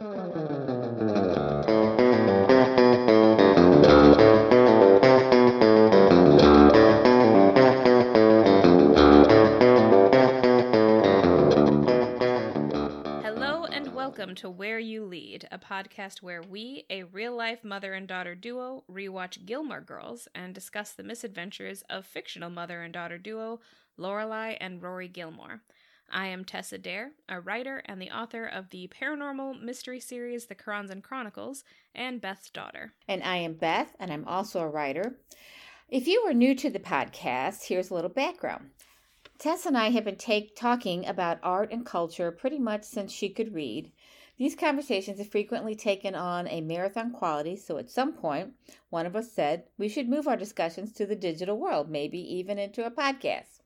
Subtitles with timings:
[0.00, 0.14] Hello
[13.64, 18.06] and welcome to Where You Lead, a podcast where we, a real life mother and
[18.06, 23.58] daughter duo, rewatch Gilmore Girls and discuss the misadventures of fictional mother and daughter duo
[23.98, 25.62] Lorelai and Rory Gilmore.
[26.10, 30.54] I am Tessa Dare, a writer and the author of the paranormal mystery series The
[30.54, 31.64] Karanzan Chronicles,
[31.94, 32.94] and Beth's daughter.
[33.06, 35.18] And I am Beth, and I'm also a writer.
[35.88, 38.70] If you are new to the podcast, here's a little background.
[39.38, 43.28] Tess and I have been take, talking about art and culture pretty much since she
[43.28, 43.92] could read.
[44.38, 48.54] These conversations have frequently taken on a marathon quality, so at some point,
[48.88, 52.58] one of us said we should move our discussions to the digital world, maybe even
[52.58, 53.60] into a podcast.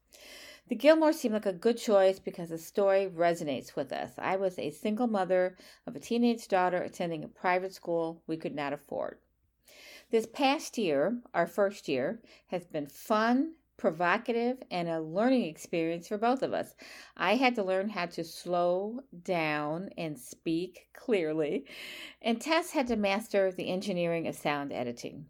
[0.73, 4.13] The Gilmore seemed like a good choice because the story resonates with us.
[4.17, 8.55] I was a single mother of a teenage daughter attending a private school we could
[8.55, 9.19] not afford.
[10.11, 16.17] This past year, our first year, has been fun, provocative, and a learning experience for
[16.17, 16.75] both of us.
[17.19, 21.67] I had to learn how to slow down and speak clearly,
[22.23, 25.27] and Tess had to master the engineering of sound editing.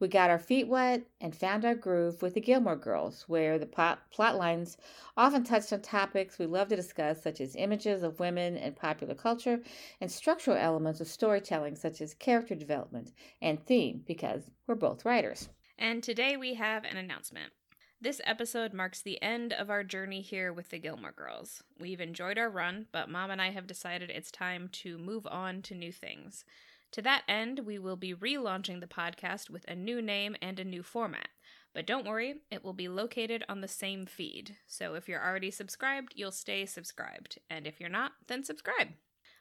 [0.00, 3.66] We got our feet wet and found our groove with the Gilmore Girls, where the
[3.66, 4.76] plot, plot lines
[5.16, 9.14] often touched on topics we love to discuss, such as images of women and popular
[9.14, 9.60] culture,
[10.00, 15.48] and structural elements of storytelling, such as character development and theme, because we're both writers.
[15.78, 17.52] And today we have an announcement.
[18.00, 21.62] This episode marks the end of our journey here with the Gilmore Girls.
[21.78, 25.62] We've enjoyed our run, but Mom and I have decided it's time to move on
[25.62, 26.44] to new things.
[26.92, 30.64] To that end, we will be relaunching the podcast with a new name and a
[30.64, 31.28] new format.
[31.74, 34.58] But don't worry, it will be located on the same feed.
[34.66, 37.38] So if you're already subscribed, you'll stay subscribed.
[37.48, 38.88] And if you're not, then subscribe.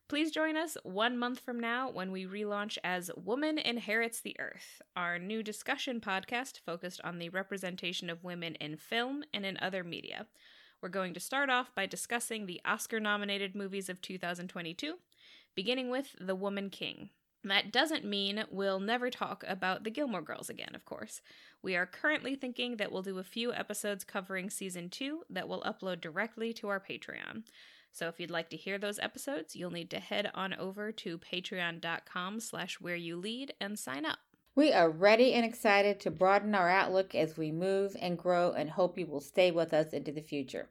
[0.08, 4.82] Please join us one month from now when we relaunch as Woman Inherits the Earth,
[4.96, 9.84] our new discussion podcast focused on the representation of women in film and in other
[9.84, 10.28] media.
[10.82, 14.96] We're going to start off by discussing the Oscar nominated movies of 2022,
[15.54, 17.10] beginning with The Woman King.
[17.44, 21.22] That doesn't mean we'll never talk about the Gilmore Girls again, of course.
[21.64, 25.62] We are currently thinking that we'll do a few episodes covering season 2 that we'll
[25.62, 27.44] upload directly to our Patreon.
[27.92, 31.18] So if you'd like to hear those episodes, you'll need to head on over to
[31.18, 34.20] patreon.com slash where you lead and sign up.
[34.56, 38.70] We are ready and excited to broaden our outlook as we move and grow and
[38.70, 40.70] hope you will stay with us into the future.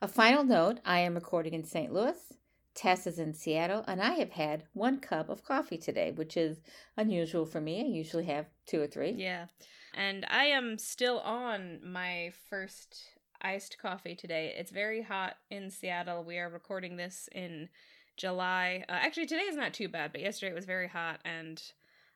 [0.00, 1.92] A final note I am recording in St.
[1.92, 2.16] Louis.
[2.80, 6.62] Tess is in Seattle, and I have had one cup of coffee today, which is
[6.96, 7.82] unusual for me.
[7.82, 9.10] I usually have two or three.
[9.10, 9.48] Yeah.
[9.92, 13.02] And I am still on my first
[13.42, 14.54] iced coffee today.
[14.56, 16.24] It's very hot in Seattle.
[16.24, 17.68] We are recording this in
[18.16, 18.86] July.
[18.88, 21.62] Uh, actually, today is not too bad, but yesterday it was very hot, and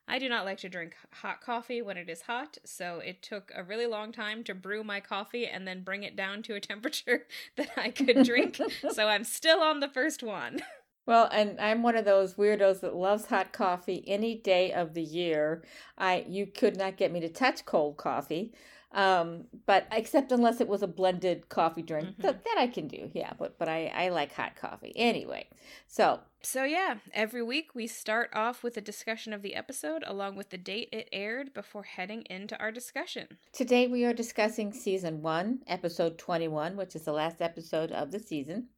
[0.07, 3.51] I do not like to drink hot coffee when it is hot, so it took
[3.55, 6.59] a really long time to brew my coffee and then bring it down to a
[6.61, 7.25] temperature
[7.57, 8.59] that I could drink.
[8.91, 10.61] so I'm still on the first one.
[11.07, 15.03] Well, and I'm one of those weirdos that loves hot coffee any day of the
[15.03, 15.63] year.
[15.99, 18.51] I you could not get me to touch cold coffee.
[18.95, 22.21] Um, but except unless it was a blended coffee drink, Mhm.
[22.21, 23.11] that, that I can do.
[23.13, 25.47] Yeah, but but I I like hot coffee anyway.
[25.87, 30.35] So So, yeah, every week we start off with a discussion of the episode along
[30.37, 33.37] with the date it aired before heading into our discussion.
[33.51, 38.19] Today we are discussing season one, episode 21, which is the last episode of the
[38.19, 38.69] season.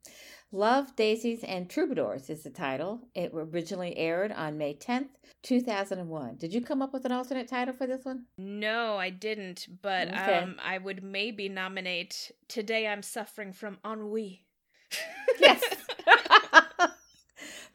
[0.52, 3.02] Love, Daisies, and Troubadours is the title.
[3.14, 5.10] It originally aired on May 10th,
[5.44, 6.38] 2001.
[6.38, 8.24] Did you come up with an alternate title for this one?
[8.38, 10.40] No, I didn't, but Okay.
[10.40, 14.46] um, I would maybe nominate Today I'm Suffering from Ennui.
[15.40, 15.62] Yes.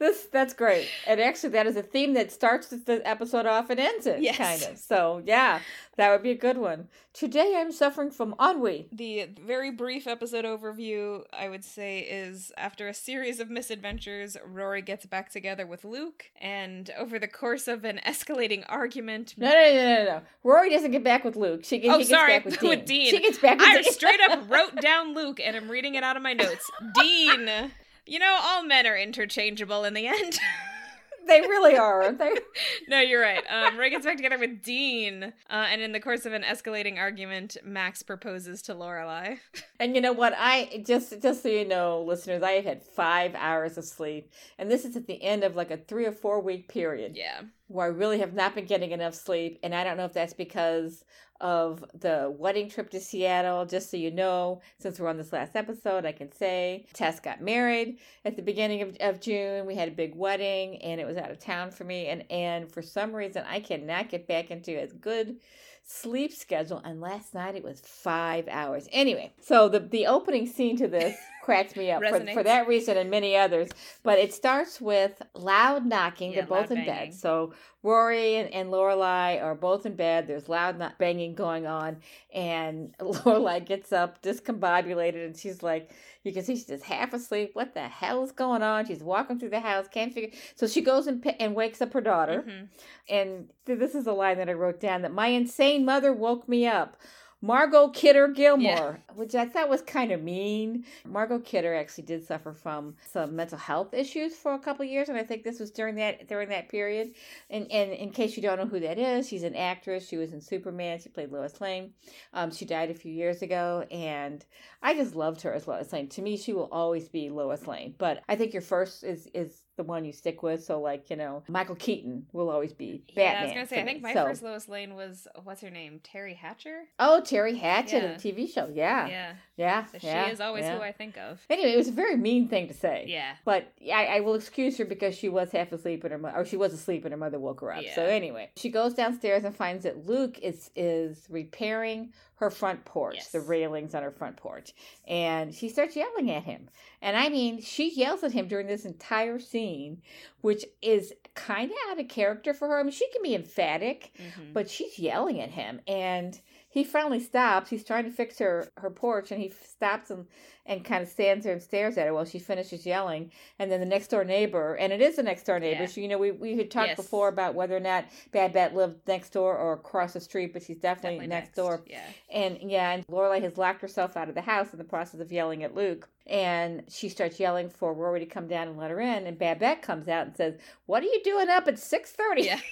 [0.02, 0.88] this that's great.
[1.06, 4.36] And actually that is a theme that starts the episode off and ends it Yes.
[4.36, 4.78] kind of.
[4.78, 5.60] So, yeah,
[5.96, 6.88] that would be a good one.
[7.14, 8.88] Today I'm suffering from ennui.
[8.92, 14.80] The very brief episode overview, I would say, is after a series of misadventures, Rory
[14.82, 19.54] gets back together with Luke, and over the course of an escalating argument, No, no,
[19.74, 20.20] no, no, no.
[20.42, 21.64] Rory doesn't get back with Luke.
[21.64, 22.58] She, Oh, he gets back with Dean.
[22.58, 22.76] Oh, sorry.
[22.78, 23.10] With Dean.
[23.10, 23.92] She gets back with I Dean.
[23.92, 26.70] straight up wrote down Luke, and I'm reading it out of my notes.
[26.94, 27.70] Dean.
[28.06, 30.38] You know, all men are interchangeable in the end.
[31.26, 32.32] they really are, aren't they?
[32.88, 33.42] no, you're right.
[33.48, 36.98] Um, Roy gets back together with Dean, uh, and in the course of an escalating
[36.98, 39.38] argument, Max proposes to Lorelai.
[39.80, 40.32] And you know what?
[40.38, 44.84] I just just so you know, listeners, I had five hours of sleep, and this
[44.84, 47.16] is at the end of like a three or four week period.
[47.16, 47.40] Yeah.
[47.72, 49.58] Where I really have not been getting enough sleep.
[49.62, 51.04] And I don't know if that's because
[51.40, 53.66] of the wedding trip to Seattle.
[53.66, 57.40] Just so you know, since we're on this last episode, I can say Tess got
[57.40, 59.66] married at the beginning of, of June.
[59.66, 62.06] We had a big wedding and it was out of town for me.
[62.06, 65.38] And, and for some reason, I cannot get back into a good
[65.82, 66.80] sleep schedule.
[66.84, 68.88] And last night it was five hours.
[68.92, 72.96] Anyway, so the, the opening scene to this cracks me up for, for that reason
[72.96, 73.68] and many others.
[74.02, 76.30] But it starts with loud knocking.
[76.30, 77.10] Yeah, They're both in banging.
[77.10, 77.14] bed.
[77.14, 77.52] So
[77.82, 80.28] Rory and, and Lorelai are both in bed.
[80.28, 81.96] There's loud banging going on,
[82.32, 85.90] and Lorelai gets up discombobulated, and she's like,
[86.22, 87.50] you can see she's just half asleep.
[87.54, 88.86] What the hell is going on?
[88.86, 90.30] She's walking through the house, can't figure.
[90.54, 92.64] So she goes and and wakes up her daughter, mm-hmm.
[93.08, 96.66] and this is a line that I wrote down that my insane mother woke me
[96.66, 96.96] up.
[97.44, 99.14] Margot Kidder Gilmore, yeah.
[99.14, 100.84] which I thought was kind of mean.
[101.04, 105.18] Margot Kidder actually did suffer from some mental health issues for a couple years, and
[105.18, 107.14] I think this was during that during that period.
[107.50, 110.08] And, and in case you don't know who that is, she's an actress.
[110.08, 111.00] She was in Superman.
[111.00, 111.94] She played Lois Lane.
[112.32, 114.44] Um, she died a few years ago, and
[114.80, 116.08] I just loved her as Lois Lane.
[116.10, 117.96] To me, she will always be Lois Lane.
[117.98, 120.64] But I think your first is is the one you stick with.
[120.64, 123.24] So like you know, Michael Keaton will always be Batman.
[123.24, 123.80] Yeah, I was gonna say.
[123.80, 124.24] I think my so.
[124.24, 126.82] first Lois Lane was what's her name, Teri Hatcher.
[126.98, 128.16] Oh, Teri Hatcher, yeah.
[128.16, 128.70] the TV show.
[128.72, 129.84] Yeah, yeah, yeah.
[129.86, 130.76] So yeah, she is always yeah.
[130.76, 131.40] who I think of.
[131.48, 133.06] Anyway, it was a very mean thing to say.
[133.08, 136.38] Yeah, but I, I will excuse her because she was half asleep and her mother,
[136.38, 137.84] or she was asleep and her mother woke her up.
[137.94, 143.14] So anyway, she goes downstairs and finds that Luke is is repairing her front porch,
[143.18, 143.28] yes.
[143.28, 144.72] the railings on her front porch.
[145.06, 146.68] And she starts yelling at him.
[147.00, 150.02] And I mean, she yells at him during this entire scene,
[150.40, 152.80] which is kind of out of character for her.
[152.80, 154.52] I mean, she can be emphatic, mm-hmm.
[154.52, 155.80] but she's yelling at him.
[155.86, 156.38] And
[156.72, 157.68] he finally stops.
[157.68, 160.26] He's trying to fix her her porch, and he stops and
[160.64, 163.30] and kind of stands there and stares at her while she finishes yelling.
[163.58, 165.82] And then the next door neighbor, and it is the next door neighbor.
[165.82, 165.86] Yeah.
[165.86, 166.96] So you know, we we had talked yes.
[166.96, 170.78] before about whether or not Babette lived next door or across the street, but she's
[170.78, 171.82] definitely, definitely next, next, door.
[171.86, 172.06] Yeah.
[172.32, 175.30] And yeah, and Lorelai has locked herself out of the house in the process of
[175.30, 176.08] yelling at Luke.
[176.26, 179.26] And she starts yelling for Rory to come down and let her in.
[179.26, 180.54] And Babette comes out and says,
[180.86, 182.44] "What are you doing up at six thirty?
[182.44, 182.60] Yeah.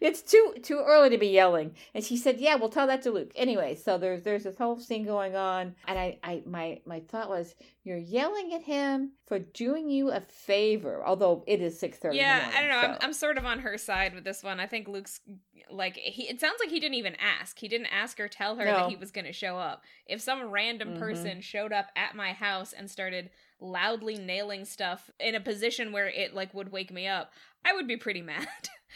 [0.00, 1.74] it's too too early to be yelling.
[1.94, 3.32] And she said, Yeah, we'll tell that to Luke.
[3.34, 5.74] Anyway, so there's there's this whole scene going on.
[5.86, 10.20] And I, I my my thought was, you're yelling at him for doing you a
[10.20, 12.18] favor, although it is six thirty.
[12.18, 12.82] Yeah, I don't know.
[12.82, 12.88] So.
[12.88, 14.60] I'm, I'm sort of on her side with this one.
[14.60, 15.20] I think Luke's
[15.70, 16.24] like he.
[16.24, 17.58] It sounds like he didn't even ask.
[17.58, 18.72] He didn't ask or tell her no.
[18.72, 19.82] that he was going to show up.
[20.06, 20.98] If some random mm-hmm.
[20.98, 23.30] person showed up at my house and started
[23.60, 27.32] loudly nailing stuff in a position where it like would wake me up,
[27.64, 28.48] I would be pretty mad.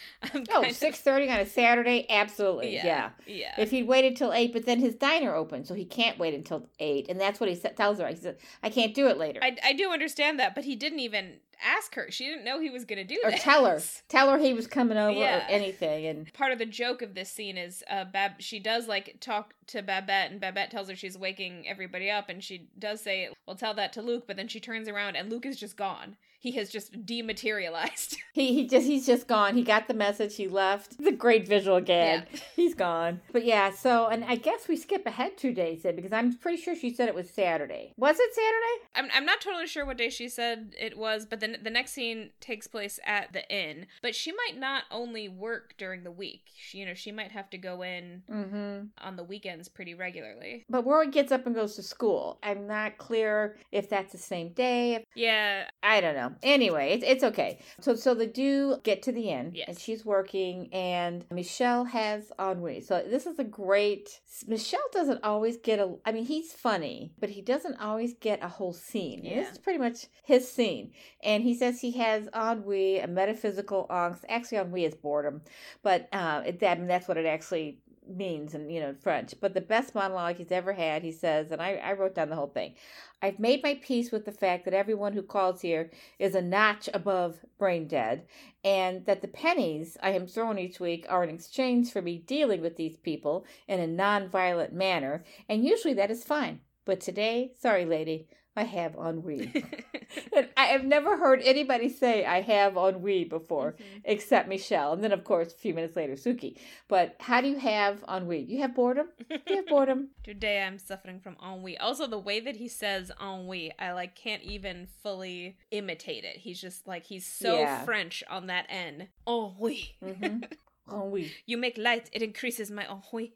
[0.53, 2.07] oh, six thirty on a Saturday?
[2.09, 2.75] Absolutely.
[2.75, 3.11] Yeah, yeah.
[3.27, 3.55] Yeah.
[3.59, 6.69] If he'd waited till 8, but then his diner opened, so he can't wait until
[6.79, 7.09] 8.
[7.09, 8.09] And that's what he tells her.
[8.09, 9.41] He said, I can't do it later.
[9.43, 12.11] I, I do understand that, but he didn't even ask her.
[12.11, 13.43] She didn't know he was going to do or this.
[13.43, 13.81] tell her.
[14.09, 15.39] Tell her he was coming over yeah.
[15.39, 16.07] or anything.
[16.07, 18.33] And part of the joke of this scene is uh, Bab.
[18.41, 22.43] She does like talk to Babette, and Babette tells her she's waking everybody up, and
[22.43, 25.47] she does say, "Well, tell that to Luke." But then she turns around, and Luke
[25.47, 28.19] is just gone he has just dematerialized.
[28.35, 29.55] he he just he's just gone.
[29.55, 30.37] He got the message.
[30.37, 30.93] He left.
[30.99, 32.27] It's a great visual gag.
[32.31, 32.41] Yeah.
[32.55, 33.23] He's gone.
[33.33, 36.61] But yeah, so and I guess we skip ahead two days then because I'm pretty
[36.61, 37.95] sure she said it was Saturday.
[37.97, 38.91] Was it Saturday?
[38.95, 41.93] I'm I'm not totally sure what day she said it was, but then the next
[41.93, 43.87] scene takes place at the inn.
[44.03, 46.43] But she might not only work during the week.
[46.55, 48.87] She, you know, she might have to go in mm-hmm.
[48.99, 50.67] on the weekends pretty regularly.
[50.69, 52.39] But Rory gets up and goes to school.
[52.43, 55.07] I'm not clear if that's the same day.
[55.15, 56.34] Yeah, I don't know.
[56.43, 57.59] Anyway, it's it's okay.
[57.81, 59.69] So so they do get to the end, yes.
[59.69, 62.81] and she's working, and Michelle has ennui.
[62.81, 64.21] So this is a great.
[64.47, 65.95] Michelle doesn't always get a.
[66.05, 69.21] I mean, he's funny, but he doesn't always get a whole scene.
[69.25, 69.37] Yeah.
[69.37, 74.25] This is pretty much his scene, and he says he has ennui, a metaphysical angst.
[74.29, 75.43] Actually, ennui is boredom,
[75.83, 79.35] but uh, it, that I mean, that's what it actually means in you know French.
[79.41, 82.37] But the best monologue he's ever had, he says, and I, I wrote down the
[82.37, 82.75] whole thing.
[83.23, 86.89] I've made my peace with the fact that everyone who calls here is a notch
[86.93, 88.27] above brain dead,
[88.63, 92.61] and that the pennies I am thrown each week are in exchange for me dealing
[92.61, 96.61] with these people in a non-violent manner, and usually that is fine.
[96.85, 99.53] But today, sorry, lady, I have ennui.
[100.57, 103.99] I have never heard anybody say I have ennui before, mm-hmm.
[104.05, 104.93] except Michelle.
[104.93, 106.57] And then, of course, a few minutes later, Suki.
[106.89, 108.41] But how do you have ennui?
[108.41, 109.09] You have boredom?
[109.29, 110.11] you have boredom?
[110.25, 111.77] Today I'm suffering from ennui.
[111.79, 116.37] Also, the way that he says ennui, I like can't even fully imitate it.
[116.37, 117.85] He's just like, he's so yeah.
[117.85, 119.09] French on that N.
[119.27, 119.97] Ennui.
[120.03, 120.45] mm-hmm.
[120.93, 121.33] ennui.
[121.47, 123.35] You make light, it increases my ennui.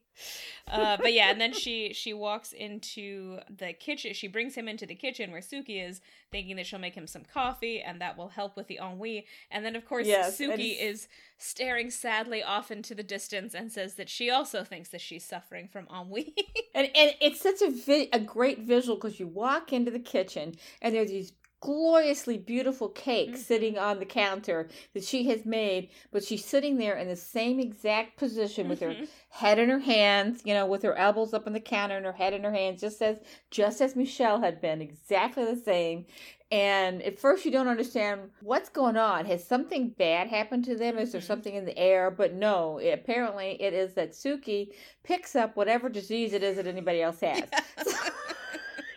[0.70, 4.12] Uh, but yeah, and then she she walks into the kitchen.
[4.12, 7.22] She brings him into the kitchen where Suki is, thinking that she'll make him some
[7.24, 9.26] coffee, and that will help with the ennui.
[9.50, 11.08] And then, of course, Yes, Suki is
[11.38, 15.68] staring sadly off into the distance and says that she also thinks that she's suffering
[15.68, 16.34] from ennui.
[16.74, 20.54] And and it's such a vi- a great visual because you walk into the kitchen
[20.80, 23.44] and there's these gloriously beautiful cakes Mhm.
[23.44, 27.58] sitting on the counter that she has made, but she's sitting there in the same
[27.58, 29.08] exact position with her Mhm.
[29.30, 32.12] head in her hands, you know, with her elbows up on the counter and her
[32.12, 33.18] head in her hands, just as
[33.50, 36.06] just as Michelle had been, exactly the same.
[36.50, 39.26] And at first, you don't understand what's going on.
[39.26, 40.96] Has something bad happened to them?
[40.96, 41.24] Is there Mhm.
[41.26, 42.10] something in the air?
[42.10, 44.72] But no, it, apparently, it is that Suki
[45.02, 47.44] picks up whatever disease it is that anybody else has,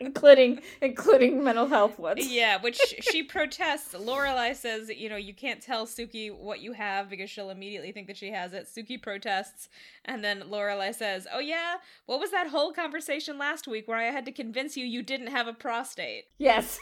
[0.01, 2.27] including including mental health ones.
[2.27, 3.93] Yeah, which she protests.
[3.93, 8.07] Lorelai says, you know, you can't tell Suki what you have because she'll immediately think
[8.07, 8.67] that she has it.
[8.67, 9.69] Suki protests,
[10.03, 11.75] and then Lorelai says, "Oh yeah,
[12.07, 15.27] what was that whole conversation last week where I had to convince you you didn't
[15.27, 16.79] have a prostate?" Yes.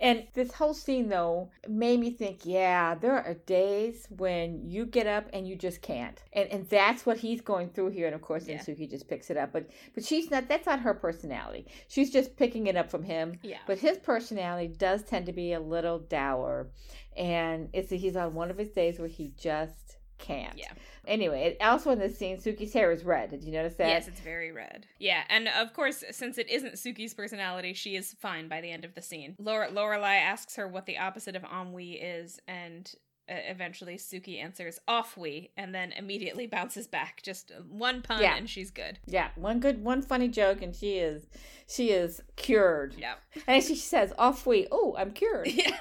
[0.00, 5.06] And this whole scene, though, made me think, yeah, there are days when you get
[5.06, 6.22] up and you just can't.
[6.32, 8.06] And and that's what he's going through here.
[8.06, 8.58] And of course, Yeah.
[8.58, 9.52] Suki just picks it up.
[9.52, 11.66] But but she's not, that's not her personality.
[11.88, 13.38] She's just picking it up from him.
[13.42, 13.58] Yeah.
[13.66, 16.68] But his personality does tend to be a little dour.
[17.16, 20.56] And it's he's on one of his days where he just can't.
[20.56, 20.72] Yeah.
[21.06, 23.30] Anyway, also in this scene, Suki's hair is red.
[23.30, 23.88] Did you notice that?
[23.88, 24.86] Yes, it's very red.
[24.98, 28.84] Yeah, and of course, since it isn't Suki's personality, she is fine by the end
[28.84, 29.36] of the scene.
[29.38, 32.90] Laura Lorelai asks her what the opposite of ennui is, and
[33.28, 37.22] uh, eventually Suki answers off we and then immediately bounces back.
[37.22, 38.36] Just one pun, Yeah.
[38.36, 38.98] and she's good.
[39.06, 41.26] Yeah, one good, one funny joke, and she is,
[41.66, 42.94] she is cured.
[42.98, 43.14] Yeah.
[43.46, 45.78] And she says, "Off we, oh, I'm cured." Yeah.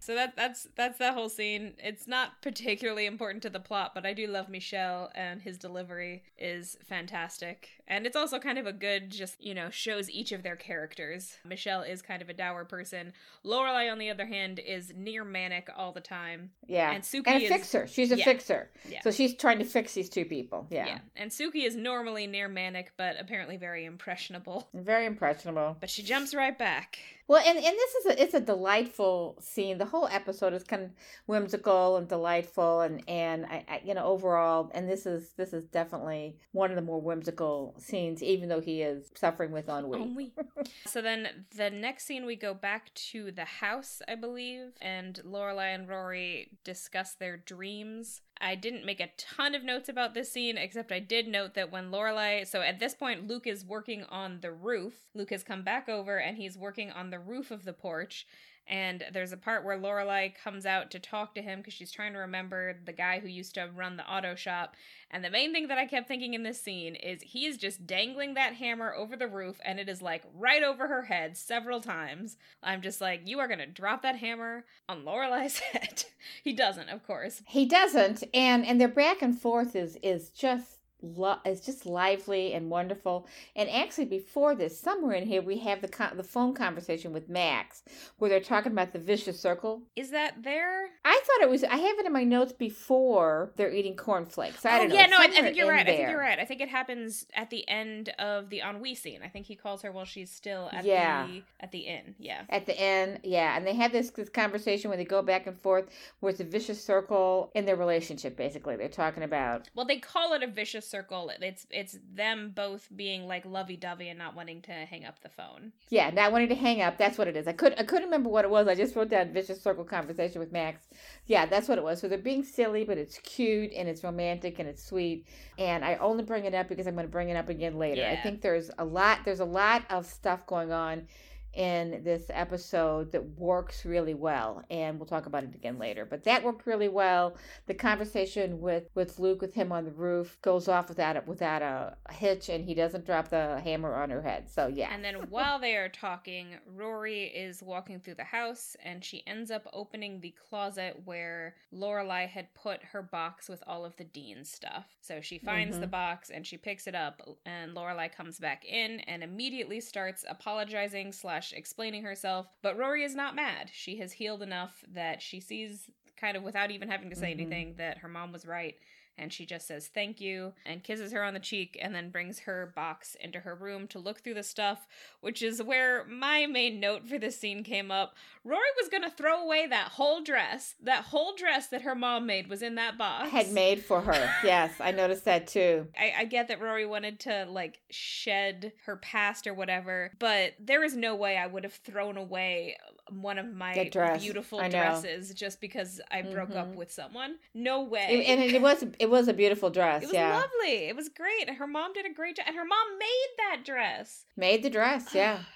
[0.00, 1.74] so that that's that's that whole scene.
[1.78, 6.22] It's not particularly important to the plot, but I do love Michelle and his delivery
[6.38, 7.68] is fantastic.
[7.86, 11.36] And it's also kind of a good just, you know, shows each of their characters.
[11.44, 13.12] Michelle is kind of a dour person.
[13.44, 16.50] Lorelai on the other hand is near manic all the time.
[16.66, 17.86] Yeah, And Suki and a is fixer.
[17.86, 18.24] She's a yeah.
[18.24, 18.70] fixer.
[18.88, 19.00] Yeah.
[19.02, 20.66] So she's trying to fix these two people.
[20.70, 20.98] Yeah, yeah.
[21.14, 24.68] And Suki is normally near manic but apparently very impressionable.
[24.74, 25.76] very impressionable.
[25.80, 26.98] But she jumps right back.
[27.28, 29.78] Well, and, and this is a it's a delightful scene.
[29.78, 30.90] The whole episode is kind of
[31.26, 35.64] whimsical and delightful, and and I, I you know overall, and this is this is
[35.64, 40.02] definitely one of the more whimsical scenes, even though he is suffering with ennui.
[40.02, 40.32] Ennui.
[40.86, 45.74] so then the next scene we go back to the house, I believe, and Lorelai
[45.74, 48.20] and Rory discuss their dreams.
[48.40, 51.72] I didn't make a ton of notes about this scene, except I did note that
[51.72, 54.94] when Lorelai, so at this point, Luke is working on the roof.
[55.14, 58.26] Luke has come back over and he's working on the roof of the porch.
[58.68, 62.12] And there's a part where Lorelai comes out to talk to him because she's trying
[62.14, 64.74] to remember the guy who used to run the auto shop.
[65.10, 67.86] And the main thing that I kept thinking in this scene is he is just
[67.86, 71.80] dangling that hammer over the roof and it is like right over her head several
[71.80, 72.36] times.
[72.62, 76.04] I'm just like, you are gonna drop that hammer on Lorelai's head.
[76.42, 77.42] he doesn't, of course.
[77.46, 82.52] He doesn't, and and their back and forth is is just lo- is just lively
[82.52, 83.26] and wonderful.
[83.54, 87.28] And actually, before this, somewhere in here, we have the con- the phone conversation with
[87.28, 87.82] Max,
[88.18, 89.82] where they're talking about the vicious circle.
[89.94, 90.86] Is that there?
[91.04, 91.64] I thought it was.
[91.64, 94.64] I have it in my notes before they're eating cornflakes.
[94.64, 94.94] I oh don't know.
[94.94, 95.80] yeah, no, I, think you're right.
[95.80, 96.38] I think you're right.
[96.38, 99.20] I think it happens at the end of the ennui scene.
[99.24, 101.26] I think he calls her while she's still at Yeah.
[101.26, 102.14] the at the inn.
[102.18, 102.42] Yeah.
[102.48, 105.58] At the end, yeah, and they have this this conversation where they go back and
[105.58, 105.86] forth,
[106.20, 108.36] where it's a vicious circle in their relationship.
[108.36, 110.95] Basically, they're talking about Well, they call it a vicious circle.
[111.02, 115.28] It's it's them both being like lovey dovey and not wanting to hang up the
[115.28, 115.72] phone.
[115.90, 116.98] Yeah, not wanting to hang up.
[116.98, 117.46] That's what it is.
[117.46, 118.68] I could I couldn't remember what it was.
[118.68, 120.82] I just wrote down vicious circle conversation with Max.
[121.26, 122.00] Yeah, that's what it was.
[122.00, 125.26] So they're being silly, but it's cute and it's romantic and it's sweet.
[125.58, 128.04] And I only bring it up because I'm going to bring it up again later.
[128.04, 129.20] I think there's a lot.
[129.24, 131.06] There's a lot of stuff going on
[131.56, 136.22] in this episode that works really well and we'll talk about it again later but
[136.24, 137.34] that worked really well
[137.66, 141.62] the conversation with with luke with him on the roof goes off without a without
[141.62, 145.14] a hitch and he doesn't drop the hammer on her head so yeah And then
[145.30, 150.20] while they are talking, Rory is walking through the house and she ends up opening
[150.20, 154.86] the closet where Lorelai had put her box with all of the Dean's stuff.
[155.00, 155.80] So she finds Mhm.
[155.80, 160.24] the box and she picks it up and Lorelai comes back in and immediately starts
[160.28, 162.46] apologizing slash explaining herself.
[162.62, 163.70] But Rory is not mad.
[163.72, 167.40] She has healed enough that she sees kind of without even having to say Mhm.
[167.40, 168.76] anything that her mom was right
[169.18, 172.40] and she just says thank you and kisses her on the cheek and then brings
[172.40, 174.86] her box into her room to look through the stuff,
[175.20, 178.14] which is where my main note for this scene came up.
[178.44, 180.74] Rory was going to throw away that whole dress.
[180.82, 183.30] That whole dress that her mom made was in that box.
[183.30, 184.30] Had made for her.
[184.44, 185.88] yes, I noticed that too.
[185.98, 190.84] I, I get that Rory wanted to like shed her past or whatever, but there
[190.84, 192.76] is no way I would have thrown away
[193.10, 194.22] one of my dress.
[194.22, 196.76] beautiful dresses just because I broke up Mhm.
[196.76, 197.36] with someone.
[197.54, 198.24] No way.
[198.26, 200.02] And it was it was a beautiful dress.
[200.02, 200.86] It was yeah, lovely.
[200.88, 201.48] It was great.
[201.48, 204.24] Her mom did a great job, and her mom made that dress.
[204.36, 205.14] made the dress.
[205.14, 205.38] Yeah.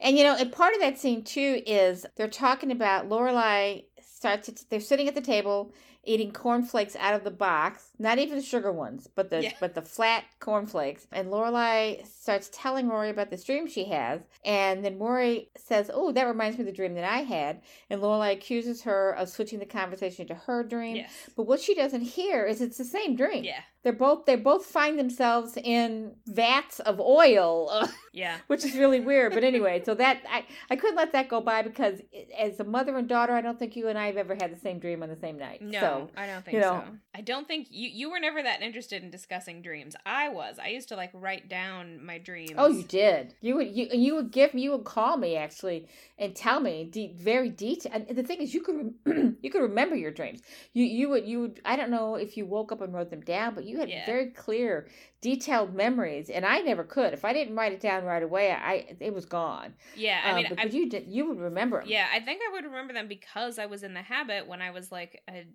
[0.00, 4.48] And you know, and part of that scene too is they're talking about Lorelai starts.
[4.48, 5.72] To, they're sitting at the table
[6.08, 9.52] eating cornflakes out of the box, not even the sugar ones, but the Yeah.
[9.60, 11.06] but the flat cornflakes.
[11.12, 16.12] And Lorelai starts telling Rory about this dream she has, and then Rory says, "Oh,
[16.12, 17.60] that reminds me of the dream that I had."
[17.90, 20.96] And Lorelai accuses her of switching the conversation to her dream.
[20.96, 21.30] yes.
[21.36, 23.44] But what she doesn't hear is it's the same dream.
[23.44, 23.60] Yeah.
[23.84, 27.86] They're both they both find themselves in vats of oil.
[28.12, 28.38] Yeah.
[28.48, 29.32] which is really weird.
[29.32, 32.64] But anyway, so that I I couldn't let that go by because eh, as a
[32.64, 35.04] mother and daughter, I don't think you and I have ever had the same dream
[35.04, 35.62] on the same night.
[35.62, 36.82] No, So I don't think you know.
[36.86, 36.96] so.
[37.14, 39.96] I don't think you you were never that interested in discussing dreams.
[40.06, 40.58] I was.
[40.62, 42.52] I used to like write down my dreams.
[42.56, 43.34] oh, you did.
[43.40, 45.88] You would you you would give me you would call me actually
[46.18, 47.92] and tell me de- very detail.
[47.94, 50.40] And the thing is, you could rem- you could remember your dreams.
[50.72, 53.22] You you would you would I don't know if you woke up and wrote them
[53.22, 54.06] down, but you had Yeah.
[54.06, 54.88] very clear,
[55.20, 57.12] detailed memories, and I never could.
[57.12, 59.74] If I didn't write it down right away, I it was gone.
[59.92, 61.96] Yeah, I Um, mean, but, I, you did you would remember 'em.
[61.96, 64.70] yeah, I think I would remember them because I was in the habit when I
[64.70, 65.46] was like a,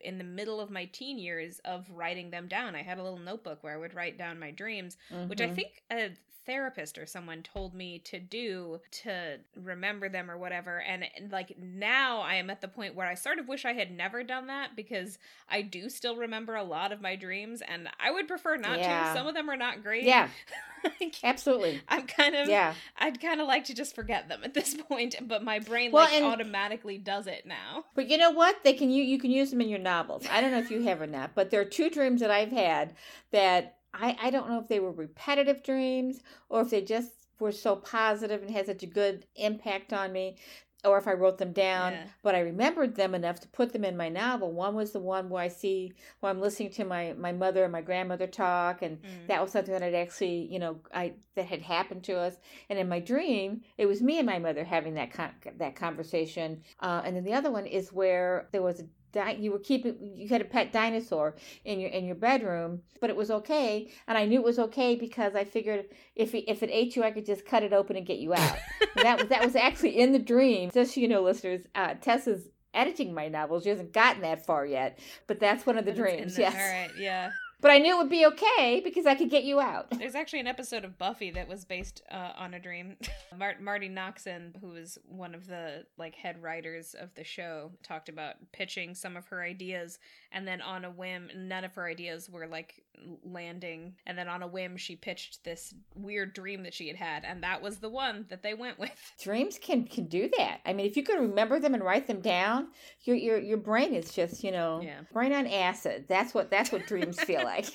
[0.00, 2.74] in the middle of my teen years of writing them down.
[2.74, 5.48] I had a little notebook where I would write down my dreams, which I Mhm.
[5.48, 6.10] think a
[6.50, 11.56] therapist or someone told me to do to remember them or whatever and and, like
[11.56, 14.48] now I am at the point where I sort of wish I had never done
[14.48, 15.16] that because
[15.48, 19.04] I do still remember a lot of my dreams and I would prefer not Yeah.
[19.12, 20.28] to some of them are not great Yeah,
[21.00, 21.80] Like, absolutely.
[21.88, 22.74] I'm kind of Yeah.
[22.98, 26.04] I'd kind of like to just forget them at this point but my brain Well,
[26.04, 28.64] like and- automatically does it now But you know what?
[28.64, 30.26] They can you you can use them in your novels.
[30.28, 32.50] I don't know if you have or not, but there are two dreams that I've
[32.50, 32.94] had
[33.30, 37.52] that I I don't know if they were repetitive dreams or if they just were
[37.52, 40.36] so positive and had such a good impact on me
[40.82, 42.04] or if I wrote them down, Yeah.
[42.22, 44.50] but I remembered them enough to put them in my novel.
[44.50, 47.72] One was the one where I see where I'm listening to my my mother and
[47.72, 49.26] my grandmother talk and Mm.
[49.26, 52.36] that was something that had actually, you know, I that had happened to us.
[52.70, 56.62] And in my dream, it was me and my mother having that con- that conversation.
[56.80, 59.96] Uh, and then the other one is where there was a di- you were keeping
[60.16, 64.16] you had a pet dinosaur in your in your bedroom, but it was okay, and
[64.16, 67.10] I knew it was okay because I figured if it, if it ate you, I
[67.10, 68.56] could just cut it open and get you out.
[68.96, 70.70] That was that was actually in the dream.
[70.72, 73.64] Just so you know, listeners, uh, Tessa's editing my novels.
[73.64, 76.38] She hasn't gotten that far yet, but that's one of the But dreams.
[76.38, 77.30] Yes, all right yeah
[77.60, 79.90] but I knew it would be okay because I could get you out.
[79.98, 82.96] There's actually an episode of Buffy that was based uh, on a dream.
[83.38, 88.08] Mar- Marti Noxon, who was one of the like head writers of the show, talked
[88.08, 89.98] about pitching some of her ideas,
[90.32, 92.82] and then on a whim, none of her ideas were like
[93.24, 97.24] landing, and then on a whim, she pitched this weird dream that she had had,
[97.24, 98.90] and that was the one that they went with.
[99.22, 100.60] dreams can can do that.
[100.66, 102.68] I mean, if you can remember them and write them down,
[103.04, 105.00] your your your brain is just you know Yeah.
[105.12, 106.06] brain on acid.
[106.08, 107.49] That's what that's what dreams feel like.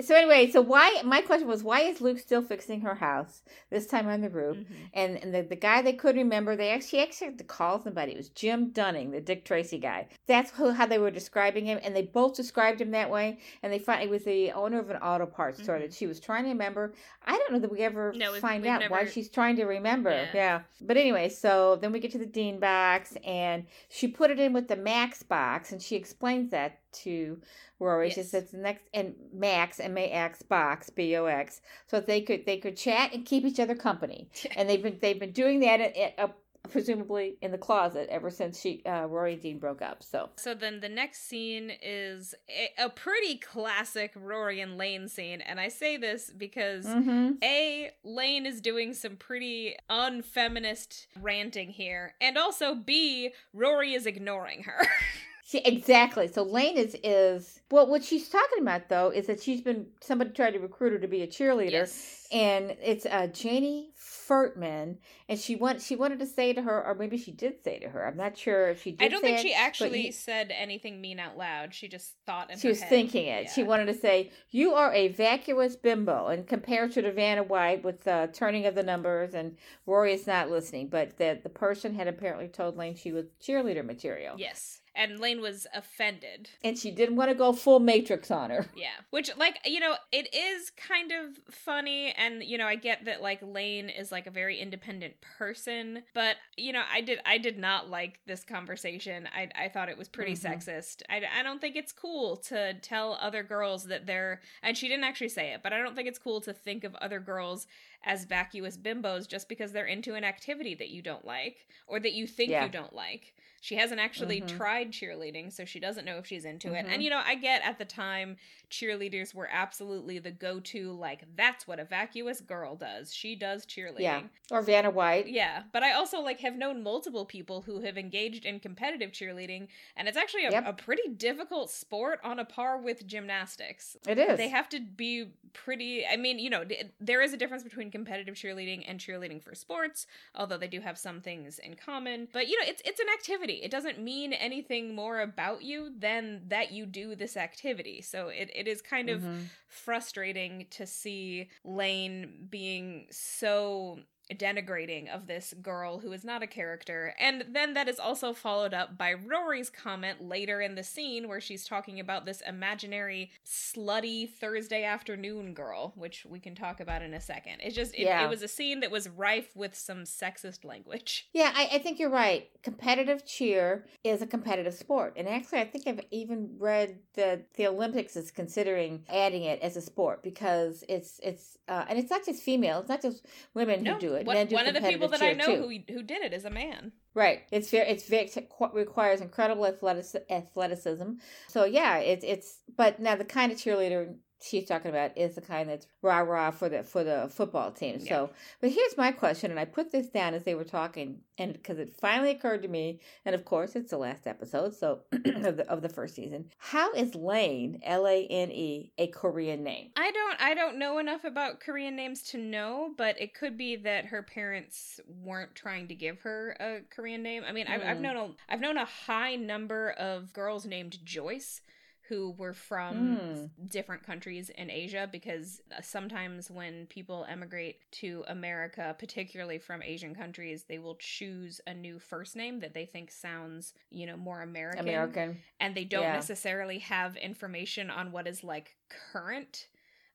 [0.00, 3.88] So anyway, so why my question was why is Luke still fixing her house this
[3.88, 4.56] time on the roof?
[4.58, 4.66] Mhm.
[4.94, 8.12] And, and the, the guy they could remember, they actually actually had to call somebody.
[8.12, 10.06] It was Jim Dunning, the Dick Tracy guy.
[10.28, 13.40] That's who, how they were describing him, and they both described him that way.
[13.64, 15.80] And they find it was the owner of an auto parts store Mhm.
[15.80, 16.94] that she was trying to remember.
[17.26, 20.10] I don't know that we ever No, find out why she's trying to remember.
[20.10, 20.28] Yeah.
[20.32, 20.60] Yeah.
[20.80, 24.52] But anyway, so then we get to the Dean box, and she put it in
[24.52, 27.40] with the Max box, and she explains that to
[27.78, 28.10] Rory.
[28.10, 28.30] She Yes.
[28.30, 32.20] says the next and Max and M A X box B O X, so they
[32.20, 34.28] could they could chat and keep each other company.
[34.56, 36.28] and they've been they've been doing that at, at, uh,
[36.70, 40.02] presumably in the closet ever since she uh, Rory and Dean broke up.
[40.02, 45.40] So So then the next scene is a, a pretty classic Rory and Lane scene,
[45.40, 47.32] and I say this because mm-hmm.
[47.42, 52.14] A, Lane is doing some pretty unfeminist ranting here.
[52.20, 54.86] And also B, Rory is ignoring her.
[55.48, 56.28] She, exactly.
[56.28, 57.86] So Lane is is well.
[57.86, 61.08] What she's talking about though is that she's been somebody tried to recruit her to
[61.08, 62.28] be a cheerleader, yes.
[62.30, 64.98] and it's uh, Janie Furtman,
[65.28, 67.88] and she want she wanted to say to her, or maybe she did say to
[67.88, 68.06] her.
[68.06, 69.04] I'm not sure if she did.
[69.04, 71.74] I don't think it, she actually he- said anything mean out loud.
[71.74, 72.88] She just thought in she was head.
[72.88, 73.50] thinking it.
[73.50, 78.04] She wanted to say, "You are a vacuous bimbo," and compared to Vanna White with
[78.04, 80.88] the turning of the numbers, and Rory is not listening.
[80.88, 84.36] But the the person had apparently told Lane she was cheerleader material.
[84.38, 84.80] Yes.
[84.94, 86.50] And Lane was offended.
[86.64, 88.66] And she didn't want to go full Matrix on her.
[88.76, 88.88] Yeah.
[89.10, 92.12] Which, like, you know, it is kind of funny.
[92.16, 96.02] And, you know, I get that, like, Lane is, like, a very independent person.
[96.14, 99.28] But, you know, I did, I did not like this conversation.
[99.34, 100.52] I, I thought it was pretty mm-hmm.
[100.52, 101.02] sexist.
[101.08, 105.04] I, I don't think it's cool to tell other girls that they're, and she didn't
[105.04, 107.66] actually say it, but I don't think it's cool to think of other girls
[108.04, 112.12] as vacuous bimbos just because they're into an activity that you don't like or that
[112.12, 112.64] you think yeah.
[112.64, 113.34] you don't like.
[113.60, 114.56] She hasn't actually mm-hmm.
[114.56, 116.76] tried cheerleading, so she doesn't know if she's into mm-hmm.
[116.76, 116.78] it.
[116.80, 117.00] And mm-hmm.
[117.00, 118.36] you know, I get at the time
[118.70, 123.12] cheerleaders were absolutely the go-to like that's what a vacuous girl does.
[123.12, 124.00] She does cheerleading.
[124.00, 124.22] Yeah.
[124.50, 125.28] Or Vanna White.
[125.28, 129.68] Yeah, but I also like have known multiple people who have engaged in competitive cheerleading
[129.96, 130.64] and it's actually a, yep.
[130.66, 133.96] a pretty difficult sport on a par with gymnastics.
[134.06, 134.36] It is.
[134.36, 136.64] They have to be pretty I mean, you know,
[137.00, 140.98] there is a difference between competitive cheerleading and cheerleading for sports, although they do have
[140.98, 142.28] some things in common.
[142.32, 143.60] But you know, it's it's an activity.
[143.62, 148.02] It doesn't mean anything more about you than that you do this activity.
[148.02, 149.42] So it it is kind of mm-hmm.
[149.68, 154.00] frustrating to see Lane being so
[154.34, 157.14] denigrating of this girl who is not a character.
[157.18, 161.40] And then that is also followed up by Rory's comment later in the scene where
[161.40, 167.14] she's talking about this imaginary slutty Thursday afternoon girl, which we can talk about in
[167.14, 167.60] a second.
[167.60, 168.24] It's just, it, yeah.
[168.24, 171.26] it was a scene that was rife with some sexist language.
[171.38, 172.48] Yeah, I, I think you're right.
[172.64, 175.14] Competitive cheer is a competitive sport.
[175.16, 179.76] And actually, I think I've even read that the Olympics is considering adding it as
[179.76, 183.84] a sport because it's, it's, uh, and it's not just female, it's not just women
[183.84, 183.94] no.
[183.94, 184.52] who do it it.
[184.52, 186.92] one of the people that I know who who did it is a man.
[187.14, 187.42] Right.
[187.50, 191.10] It's very it's very it requires incredible athleticism.
[191.48, 195.40] So yeah, it's it's but now the kind of cheerleader she's talking about is the
[195.40, 197.98] kind that's rah rah for the for the football team.
[198.00, 198.08] Yeah.
[198.08, 201.52] So, but here's my question, and I put this down as they were talking, and
[201.52, 205.56] because it finally occurred to me, and of course it's the last episode, so of
[205.56, 206.50] the of the first season.
[206.58, 209.90] How is Lane L A N E a Korean name?
[209.96, 213.76] I don't I don't know enough about Korean names to know, but it could be
[213.76, 217.42] that her parents weren't trying to give her a Korean name.
[217.46, 217.70] I mean, mm.
[217.70, 218.02] I've, I've hmm.
[218.02, 221.60] known a I've known a high number of girls named Joyce
[222.08, 223.70] who were from mm.
[223.70, 230.14] different countries in Asia because uh, sometimes when people emigrate to America, particularly from Asian
[230.14, 234.40] countries, they will choose a new first name that they think sounds, you know, more
[234.40, 234.80] American.
[234.80, 235.38] American.
[235.60, 236.14] And they don't yeah.
[236.14, 238.76] necessarily have information on what is like
[239.12, 239.68] current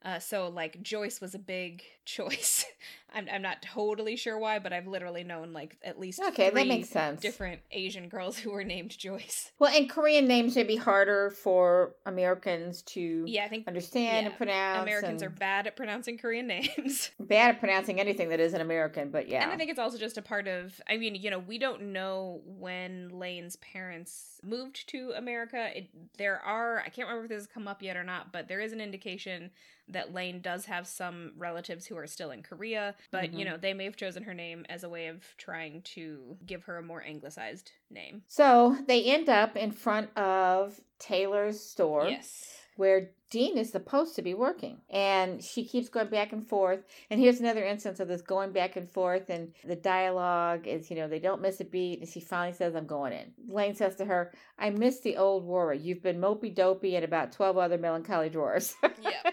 [0.05, 2.65] uh, so like Joyce was a big choice.
[3.13, 6.67] I'm I'm not totally sure why, but I've literally known like at least okay, that
[6.67, 7.21] makes sense.
[7.21, 9.51] Different Asian girls who were named Joyce.
[9.59, 14.29] Well, and Korean names may be harder for Americans to yeah, I think understand yeah,
[14.29, 14.81] and pronounce.
[14.81, 17.11] Americans and are bad at pronouncing Korean names.
[17.19, 19.43] bad at pronouncing anything that isn't American, but yeah.
[19.43, 20.81] And I think it's also just a part of.
[20.89, 25.69] I mean, you know, we don't know when Lane's parents moved to America.
[25.75, 28.47] It, there are I can't remember if this has come up yet or not, but
[28.47, 29.51] there is an indication
[29.89, 33.39] that Lane does have some relatives who are still in Korea, but mm-hmm.
[33.39, 36.63] you know, they may have chosen her name as a way of trying to give
[36.63, 38.23] her a more anglicized name.
[38.27, 42.07] So they end up in front of Taylor's store.
[42.07, 42.43] Yes.
[42.75, 44.81] Where Dean is supposed to be working.
[44.89, 46.79] And she keeps going back and forth.
[47.11, 49.29] And here's another instance of this going back and forth.
[49.29, 51.99] And the dialogue is, you know, they don't miss a beat.
[51.99, 53.31] And she finally says, I'm going in.
[53.47, 55.77] Lane says to her, I miss the old Rory.
[55.77, 58.73] You've been mopey dopey and about 12 other melancholy drawers.
[59.03, 59.31] yeah.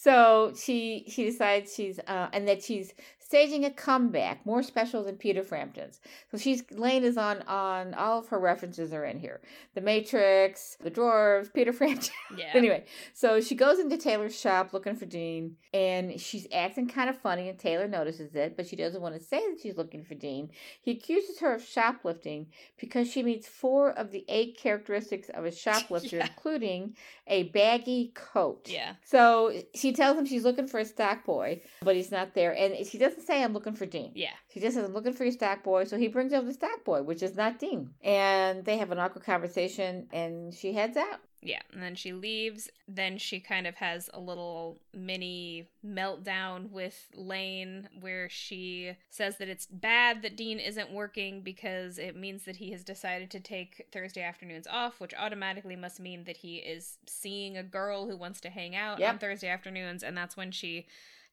[0.00, 2.94] so she she decides she's, uh, and that she's
[3.28, 6.00] staging a comeback, more special than Peter Frampton's.
[6.30, 9.42] So she's Lane is on on all of her references are in here.
[9.74, 12.14] The Matrix, the dwarves, Peter Frampton.
[12.36, 12.52] Yeah.
[12.54, 17.18] anyway, so she goes into Taylor's shop looking for Dean, and she's acting kind of
[17.18, 20.14] funny, and Taylor notices it, but she doesn't want to say that she's looking for
[20.14, 20.48] Dean.
[20.80, 22.46] He accuses her of shoplifting
[22.80, 26.28] because she meets four of the eight characteristics of a shoplifter, yeah.
[26.28, 28.68] including a baggy coat.
[28.70, 28.94] Yeah.
[29.04, 32.86] So she tells him she's looking for a stock boy, but he's not there, and
[32.86, 34.12] she doesn't say I'm looking for Dean.
[34.14, 34.34] Yeah.
[34.52, 35.84] She just says I'm looking for your stack boy.
[35.84, 37.90] So he brings over the stack boy, which is not Dean.
[38.02, 41.20] And they have an awkward conversation and she heads out.
[41.40, 42.68] Yeah, and then she leaves.
[42.88, 49.48] Then she kind of has a little mini meltdown with Lane where she says that
[49.48, 53.86] it's bad that Dean isn't working because it means that he has decided to take
[53.92, 58.40] Thursday afternoons off, which automatically must mean that he is seeing a girl who wants
[58.40, 59.12] to hang out yep.
[59.12, 60.02] on Thursday afternoons.
[60.02, 60.86] And that's when she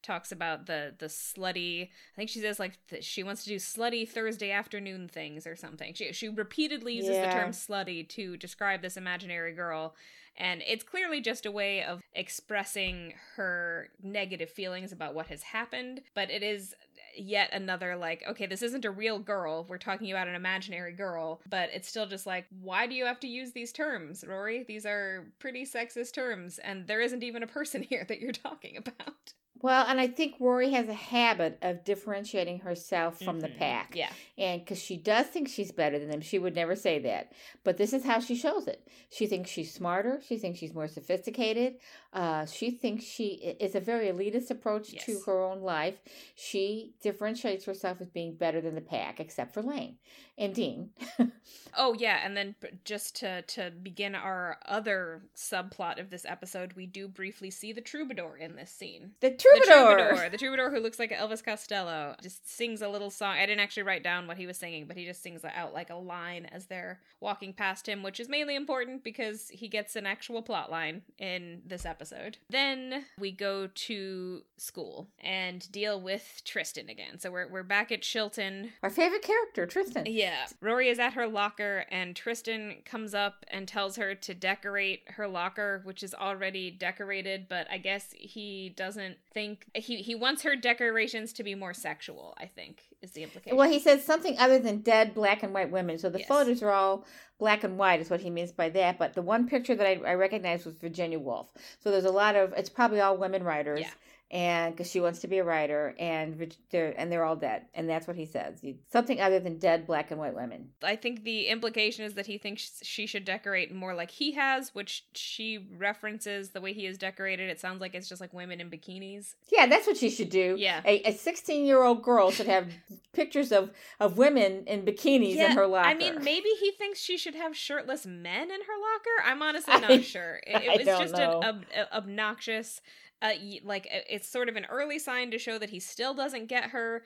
[0.05, 1.83] talks about the the slutty.
[1.83, 5.55] I think she says like th- she wants to do slutty Thursday afternoon things or
[5.55, 5.93] something.
[5.93, 7.27] She she repeatedly uses Yeah.
[7.27, 9.95] the term slutty to describe this imaginary girl.
[10.37, 16.01] And it's clearly just a way of expressing her negative feelings about what has happened,
[16.13, 16.75] but it is
[17.17, 21.39] yet another like okay this isn't a real girl we're talking about an imaginary girl
[21.49, 24.85] but it's still just like why do you have to use these terms rory these
[24.85, 29.31] are pretty sexist terms and there isn't even a person here that you're talking about
[29.65, 33.57] Well, and I think Rory has a habit of differentiating herself from the Mhm.
[33.57, 33.95] pack.
[33.95, 37.31] yeah And because she does think she's better than them, she would never say that.
[37.63, 38.87] But this is how she shows it.
[39.09, 40.21] She thinks she's smarter.
[40.27, 41.79] She thinks she's more sophisticated.
[42.13, 45.95] Uh, she thinks she is a very elitist approach to her own life.
[46.35, 49.97] She differentiates herself as being better than the pack, except for Lane
[50.37, 50.91] and Dean.
[51.77, 56.85] oh yeah and then just to to begin our other subplot of this episode we
[56.85, 60.07] do briefly see the troubadour in this scene the The troubadour.
[60.07, 63.37] troubadour, the troubadour who looks like Elvis Costello, just sings a little song.
[63.37, 65.89] I didn't actually write down what he was singing, but he just sings out like
[65.89, 70.05] a line as they're walking past him, which is mainly important because he gets an
[70.05, 72.37] actual plot line in this episode.
[72.49, 77.19] Then we go to school and deal with Tristan again.
[77.19, 78.71] So we're we're back at Chilton.
[78.83, 80.05] Our favorite character, Tristan.
[80.07, 80.45] Yeah.
[80.61, 85.27] Rory is at her locker, and Tristan comes up and tells her to decorate her
[85.27, 90.55] locker, which is already decorated, but I guess he doesn't think he, he wants her
[90.55, 93.57] decorations to be more sexual, I think, is the implication.
[93.57, 95.97] Well, he says something other than dead black and white women.
[95.97, 96.27] So the Yes.
[96.27, 97.05] photos are all
[97.37, 98.97] black and white, is what he means by that.
[98.97, 101.51] But the one picture that I, I recognized was Virginia Woolf.
[101.79, 103.81] So there's a lot of, it's probably all women writers.
[103.81, 103.91] Yeah.
[104.35, 107.87] And because she wants to be a writer, and they're and they're all dead, and
[107.89, 108.61] that's what he says.
[108.61, 110.71] You- Something other than dead black and white women.
[110.83, 114.75] I think the implication is that he thinks she should decorate more like he has,
[114.75, 117.49] which she references the way he is decorated.
[117.49, 119.35] It sounds like it's just like women in bikinis.
[119.53, 120.55] Yeah, that's what she should do.
[120.59, 120.81] Yeah.
[120.83, 122.67] a 16 year old girl should have
[123.13, 123.71] pictures of
[124.01, 125.87] of women in bikinis in her locker.
[125.87, 129.29] I mean, maybe he thinks she should have shirtless men in her locker.
[129.31, 130.41] I'm honestly I- not sure.
[130.45, 131.39] It, it I was just know.
[131.39, 132.81] an ob- obnoxious,
[133.25, 133.33] uh,
[133.63, 137.03] like it's sort of an early sign to show that he still doesn't get her,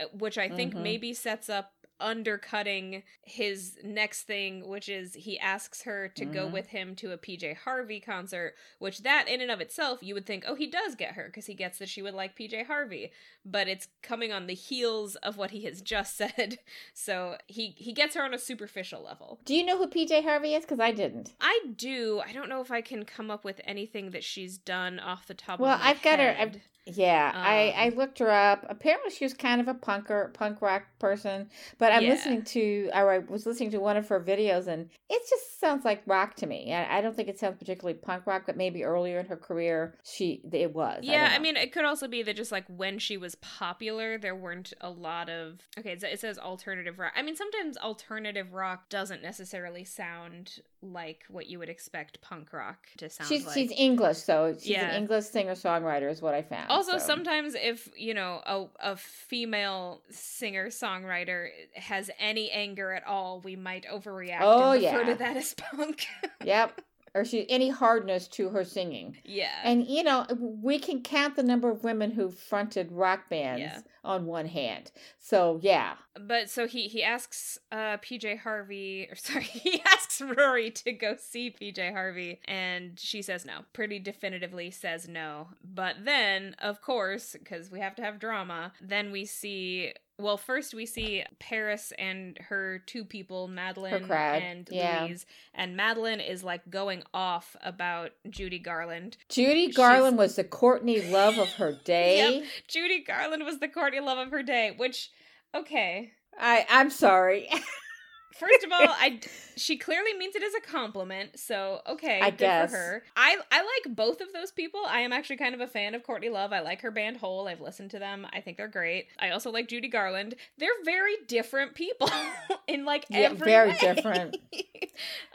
[0.00, 0.82] uh, which I think Mhm.
[0.82, 6.52] maybe sets up undercutting his next thing which is he asks her to go Mhm.
[6.52, 10.26] with him to a PJ Harvey concert which that in and of itself you would
[10.26, 13.12] think oh he does get her because he gets that she would like PJ Harvey
[13.44, 16.58] but it's coming on the heels of what he has just said
[16.94, 20.54] so he he gets her on a superficial level do you know who PJ Harvey
[20.54, 20.64] is?
[20.64, 21.34] Because I didn't.
[21.40, 24.98] I do I don't know if I can come up with anything that she's done
[24.98, 26.62] off the top Well, of my I've got her- head.
[26.86, 28.64] Yeah, I, I Um, looked her up.
[28.68, 31.48] Apparently, she was kind of a punker, punk rock person.
[31.78, 32.08] But I'm Yeah.
[32.08, 35.84] listening to, or I was listening to one of her videos, and it just sounds
[35.84, 36.72] like rock to me.
[36.72, 39.94] I, I don't think it sounds particularly punk rock, but maybe earlier in her career,
[40.02, 41.04] she it was.
[41.04, 44.18] Yeah, don't I, mean, it could also be that just like when she was popular,
[44.18, 45.60] there weren't a lot of.
[45.78, 47.12] Okay, it says alternative rock.
[47.14, 52.78] I mean, sometimes alternative rock doesn't necessarily sound like what you would expect punk rock
[52.96, 53.54] to sound she's like.
[53.54, 54.88] she's English, so she's Yeah.
[54.90, 56.70] an English singer songwriter, is what I found.
[56.70, 56.98] also, so.
[56.98, 63.56] sometimes if you know a a female singer songwriter has any anger at all, we
[63.56, 65.06] might overreact Oh, and refer yeah.
[65.10, 66.06] to that as punk.
[66.44, 66.80] Yep.
[67.14, 69.16] Or she any hardness to her singing.
[69.24, 69.58] yeah.
[69.64, 73.80] And you know, we can count the number of women who fronted rock bands Yeah.
[74.04, 74.92] on one hand.
[75.18, 80.70] So yeah, But so he he asks uh PJ Harvey or sorry, he asks Rory
[80.70, 83.62] to go see PJ Harvey and she says no.
[83.72, 85.48] Pretty definitively says no.
[85.64, 90.74] But then, of course, because we have to have drama, then we see well, first
[90.74, 95.04] we see Paris and her two people, Madeline and yeah.
[95.04, 95.26] Louise.
[95.54, 99.16] And Madeline is like going off about Judy Garland.
[99.28, 102.44] Judy She's- Garland was the Courtney love of her day.
[102.68, 105.10] Judy Garland was the Courtney love of her day, which
[105.54, 106.12] okay.
[106.38, 107.48] I I'm sorry.
[108.38, 109.20] First of all, I
[109.56, 112.70] she clearly means it as a compliment, so okay, I good guess.
[112.70, 113.02] for her.
[113.16, 114.80] I I like both of those people.
[114.86, 116.52] I am actually kind of a fan of Courtney Love.
[116.52, 117.48] I like her band Hole.
[117.48, 118.26] I've listened to them.
[118.32, 119.06] I think they're great.
[119.18, 120.36] I also like Judy Garland.
[120.58, 122.08] They're very different people
[122.66, 123.78] in like Yeah, every very way.
[123.80, 124.36] different.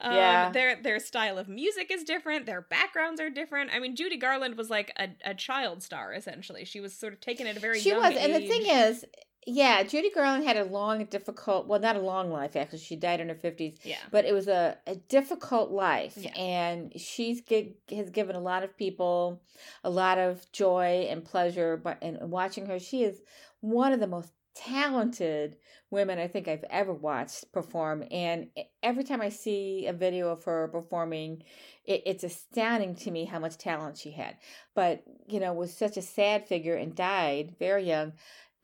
[0.02, 0.52] um, Yeah.
[0.52, 2.46] their their style of music is different.
[2.46, 3.72] Their backgrounds are different.
[3.74, 6.66] I mean, Judy Garland was like a, a child star essentially.
[6.66, 9.06] She was sort of taken at a very she young was, and the thing is,
[9.46, 11.68] yeah, Judy Garland had a long, and difficult.
[11.68, 12.80] Well, not a long life actually.
[12.80, 13.78] She died in her fifties.
[13.84, 13.98] yeah.
[14.12, 16.32] but it was a, a difficult life Yeah.
[16.36, 19.42] and she's gi- has given a lot of people
[19.84, 23.22] a lot of joy and pleasure but and watching her she is
[23.62, 25.58] one of the most talented
[25.92, 28.04] women I think I've ever watched perform.
[28.10, 28.48] And
[28.82, 31.44] every time I see a video of her performing,
[31.86, 34.38] it, it's astounding to me how much talent she had.
[34.74, 38.14] But, you know, was such a sad figure and died very young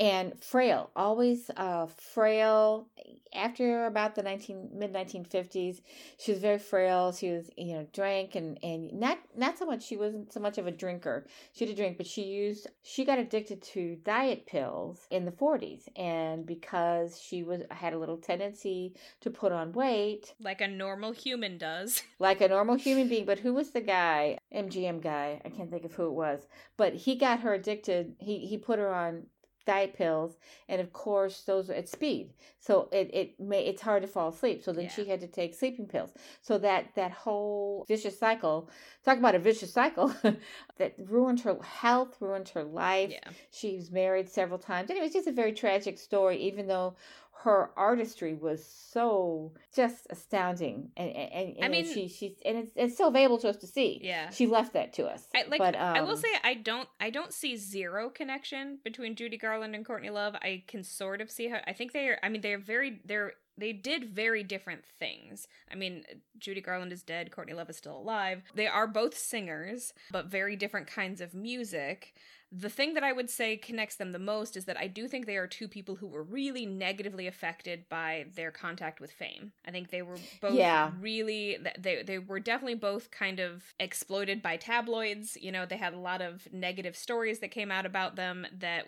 [0.02, 2.88] and frail, always uh, frail.
[3.34, 5.82] After about the nineteen mid nineteen fifties,
[6.18, 7.14] she was very frail.
[7.14, 9.84] She was you know drank and and not not so much.
[9.84, 11.28] She wasn't so much of a drinker.
[11.54, 15.88] She did drink, but she used she got addicted to diet pills in the forties,
[15.96, 21.12] and because she was had a little tendency to put on weight, like a normal
[21.12, 23.26] human does, like a normal human being.
[23.26, 24.40] But who was the guy?
[24.54, 25.40] MGM guy.
[25.46, 28.16] I can't think of who it was, but he got her addicted.
[28.18, 29.28] He he put her on
[29.66, 32.34] diet pills and of course those are at speed.
[32.60, 34.64] So it it may it's hard to fall asleep.
[34.64, 34.92] So then yeah.
[34.92, 36.12] she had to take sleeping pills.
[36.42, 38.70] So that that whole vicious cycle
[39.04, 40.14] talk about a vicious cycle
[40.78, 43.12] that ruined her health ruined her life.
[43.12, 43.32] Yeah.
[43.52, 44.90] she was married several times.
[44.90, 46.96] And it was just a very tragic story even though
[47.44, 52.72] her artistry was so just astounding and and, and I mean she she's and it's,
[52.76, 55.58] it's still available to us to see yeah she left that to us I, like
[55.58, 59.38] but um, I will um, say I don't I don't see zero connection between Judy
[59.38, 62.30] Garland and Courtney Love I can sort of see how I think they are I
[62.30, 65.48] mean they're very they're they did very different things.
[65.72, 66.04] I mean,
[66.40, 68.42] Judy Garland is dead, Courtney Love is still alive.
[68.56, 72.16] They are both singers, but very different kinds of music.
[72.52, 75.26] The thing that I would say connects them the most is that I do think
[75.26, 79.54] they are two people who were really negatively affected by their contact with fame.
[79.66, 80.92] I think they were both yeah.
[81.00, 85.38] really they they were definitely both kind of exploited by tabloids.
[85.40, 88.86] You know, they had a lot of negative stories that came out about them that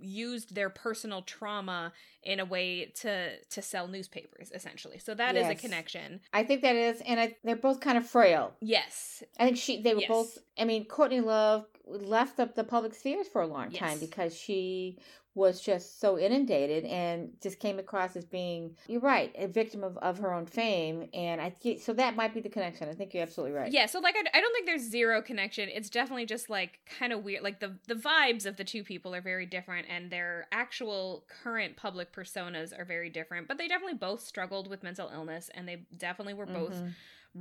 [0.00, 4.98] used their personal trauma in a way to to sell newspapers essentially.
[4.98, 5.46] So that yes.
[5.46, 6.20] is a connection.
[6.32, 8.52] I think that is and I, they're both kind of frail.
[8.60, 9.22] Yes.
[9.38, 10.08] I think she they were yes.
[10.08, 14.36] both I mean Courtney Love left up the public spheres for a long time because
[14.36, 14.98] she
[15.36, 19.98] was just so inundated and just came across as being you're right a victim of,
[19.98, 21.08] of her own fame.
[21.12, 22.88] And i think so that might be the connection.
[22.88, 23.70] I think you're absolutely right.
[23.70, 25.68] Yeah so like I, I don't think there's zero connection.
[25.68, 29.14] It's definitely just like kind of weird like the the vibes of the two people
[29.14, 33.98] are very different and their actual current public personas are very different but they definitely
[33.98, 36.88] both struggled with mental illness and they definitely were both mm-hmm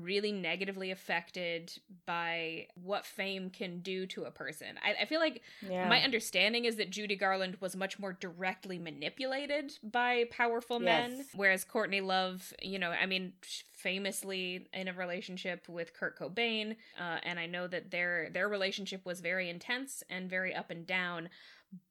[0.01, 1.71] really negatively affected
[2.05, 4.67] by what fame can do to a person.
[4.83, 5.87] I, I feel like yeah.
[5.87, 11.09] my understanding is that Judy Garland was much more directly manipulated by powerful yes.
[11.09, 13.33] men, whereas Courtney Love, you know, I mean,
[13.71, 19.05] famously in a relationship with Kurt Cobain, uh, and I know that their their relationship
[19.05, 21.29] was very intense and very up and down.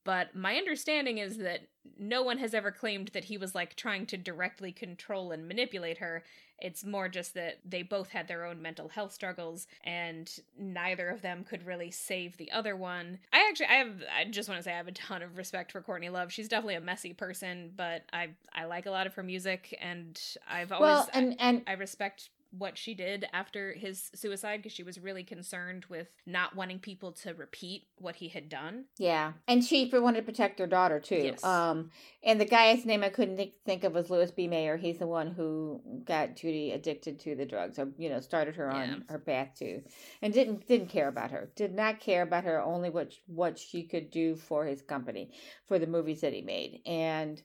[0.05, 4.07] But my understanding is that no one has ever claimed that he was like trying
[4.07, 6.23] to directly control and manipulate her.
[6.59, 11.23] It's more just that they both had their own mental health struggles and neither of
[11.23, 13.19] them could really save the other one.
[13.33, 15.73] I actually I have I just want to say I have a ton of respect
[15.73, 16.33] for Courtney Love.
[16.33, 20.21] She's definitely a messy person, but I I like a lot of her music and
[20.49, 24.73] I've always well, and, and I, I respect what she did after his suicide because
[24.73, 28.85] she was really concerned with not wanting people to repeat what he had done.
[28.99, 31.17] Yeah, and she wanted to protect her daughter too.
[31.17, 31.45] Yes.
[31.45, 31.91] Um,
[32.23, 34.47] and the guy's name I couldn't think, of was Louis B.
[34.49, 34.77] Mayer.
[34.77, 38.71] He's the one who got Judy addicted to the drugs, or you know, started her
[38.71, 38.97] on yeah.
[39.09, 39.83] her path to,
[40.23, 41.51] and didn't didn't care about her.
[41.57, 42.63] Did not care about her.
[42.63, 45.33] Only what what she could do for his company,
[45.67, 47.43] for the movies that he made, and.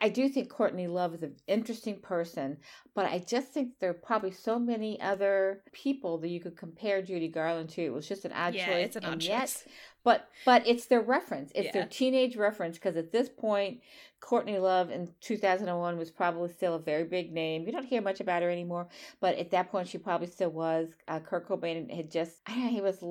[0.00, 2.56] I do think Courtney Love is an interesting person,
[2.94, 7.02] but I just think there are probably so many other people that you could compare
[7.02, 7.82] Judy Garland to.
[7.82, 8.86] It was just an odd yeah, choice.
[8.86, 9.28] It's an odd choice.
[9.28, 9.66] Yet,
[10.06, 11.50] but but it's their reference.
[11.52, 11.72] It's yeah.
[11.72, 13.80] their teenage reference because at this point,
[14.20, 17.66] Courtney Love in 2001 was probably still a very big name.
[17.66, 18.86] You don't hear much about her anymore,
[19.20, 20.90] but at that point, she probably still was.
[21.08, 23.02] Uh, Kurt Cobain had just I don't know, he was